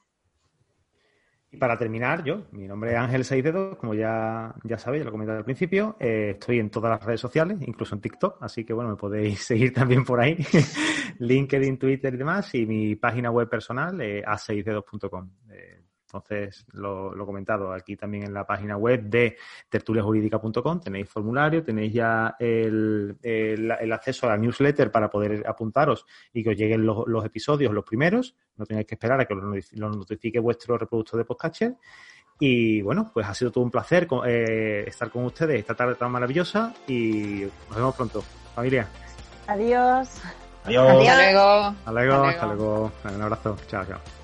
Y 1.52 1.58
para 1.58 1.78
terminar, 1.78 2.24
yo, 2.24 2.46
mi 2.52 2.68
nombre 2.68 2.92
es 2.92 2.98
Ángel 2.98 3.26
Seidedo, 3.26 3.76
como 3.78 3.96
ya, 3.96 4.54
ya 4.64 4.78
sabéis, 4.78 5.02
ya 5.02 5.06
lo 5.06 5.12
comenté 5.12 5.34
al 5.34 5.44
principio, 5.44 5.98
eh, 6.00 6.36
estoy 6.40 6.60
en 6.60 6.70
todas 6.70 6.92
las 6.92 7.04
redes 7.04 7.22
sociales, 7.22 7.58
incluso 7.62 7.96
en 7.96 8.02
TikTok, 8.02 8.38
así 8.44 8.64
que 8.64 8.74
bueno, 8.74 8.92
me 8.92 8.98
podéis 8.98 9.44
seguir 9.46 9.74
también 9.74 10.04
por 10.04 10.20
ahí, 10.20 10.38
LinkedIn, 11.20 11.80
Twitter 11.80 12.14
y 12.14 12.18
demás, 12.18 12.54
y 12.54 12.68
mi 12.68 12.96
página 12.96 13.32
web 13.32 13.50
personal, 13.50 14.00
eh, 14.00 14.24
a6dedos.com. 14.24 15.32
Entonces, 16.10 16.66
lo, 16.74 17.14
lo, 17.14 17.26
comentado, 17.28 17.72
aquí 17.72 17.96
también 17.96 18.24
en 18.24 18.34
la 18.34 18.44
página 18.44 18.78
web 18.78 19.04
de 19.04 19.38
tertuliajurídica.com 19.70 20.80
tenéis 20.80 21.08
formulario, 21.08 21.64
tenéis 21.64 21.94
ya 21.94 22.36
el, 22.40 23.16
el, 23.22 23.92
acceso 23.92 24.26
a 24.26 24.32
la 24.32 24.38
newsletter 24.38 24.92
para 24.92 25.08
poder 25.08 25.48
apuntaros 25.48 26.08
y 26.34 26.44
que 26.44 26.50
os 26.50 26.58
lleguen 26.58 26.84
los, 26.84 27.08
los 27.08 27.24
episodios, 27.24 27.72
los 27.72 27.86
primeros. 27.86 28.36
No 28.58 28.66
tenéis 28.66 28.88
que 28.88 28.96
esperar 28.96 29.22
a 29.22 29.26
que 29.26 29.36
os 29.36 29.74
notifique 29.76 30.40
vuestro 30.40 30.80
reproductor 30.80 31.20
de 31.20 31.26
podcatcher. 31.26 31.76
Y 32.40 32.82
bueno, 32.82 33.12
pues 33.14 33.28
ha 33.28 33.34
sido 33.36 33.52
todo 33.52 33.64
un 33.64 33.70
placer 33.70 34.08
eh, 34.26 34.86
estar 34.88 35.12
con 35.12 35.26
ustedes 35.26 35.60
esta 35.60 35.76
tarde 35.76 35.94
tan 35.94 36.12
maravillosa 36.12 36.74
y 36.88 37.44
nos 37.68 37.76
vemos 37.76 37.96
pronto. 37.96 38.24
Familia. 38.56 38.88
Adiós. 39.46 40.10
Adiós. 40.64 40.88
Hasta 40.88 41.14
luego. 41.14 41.44
Hasta 41.86 41.92
luego. 41.92 42.24
Hasta 42.24 42.46
luego. 42.48 42.92
Un 43.04 43.22
abrazo. 43.22 43.58
Chao, 43.68 43.86
chao. 43.86 44.19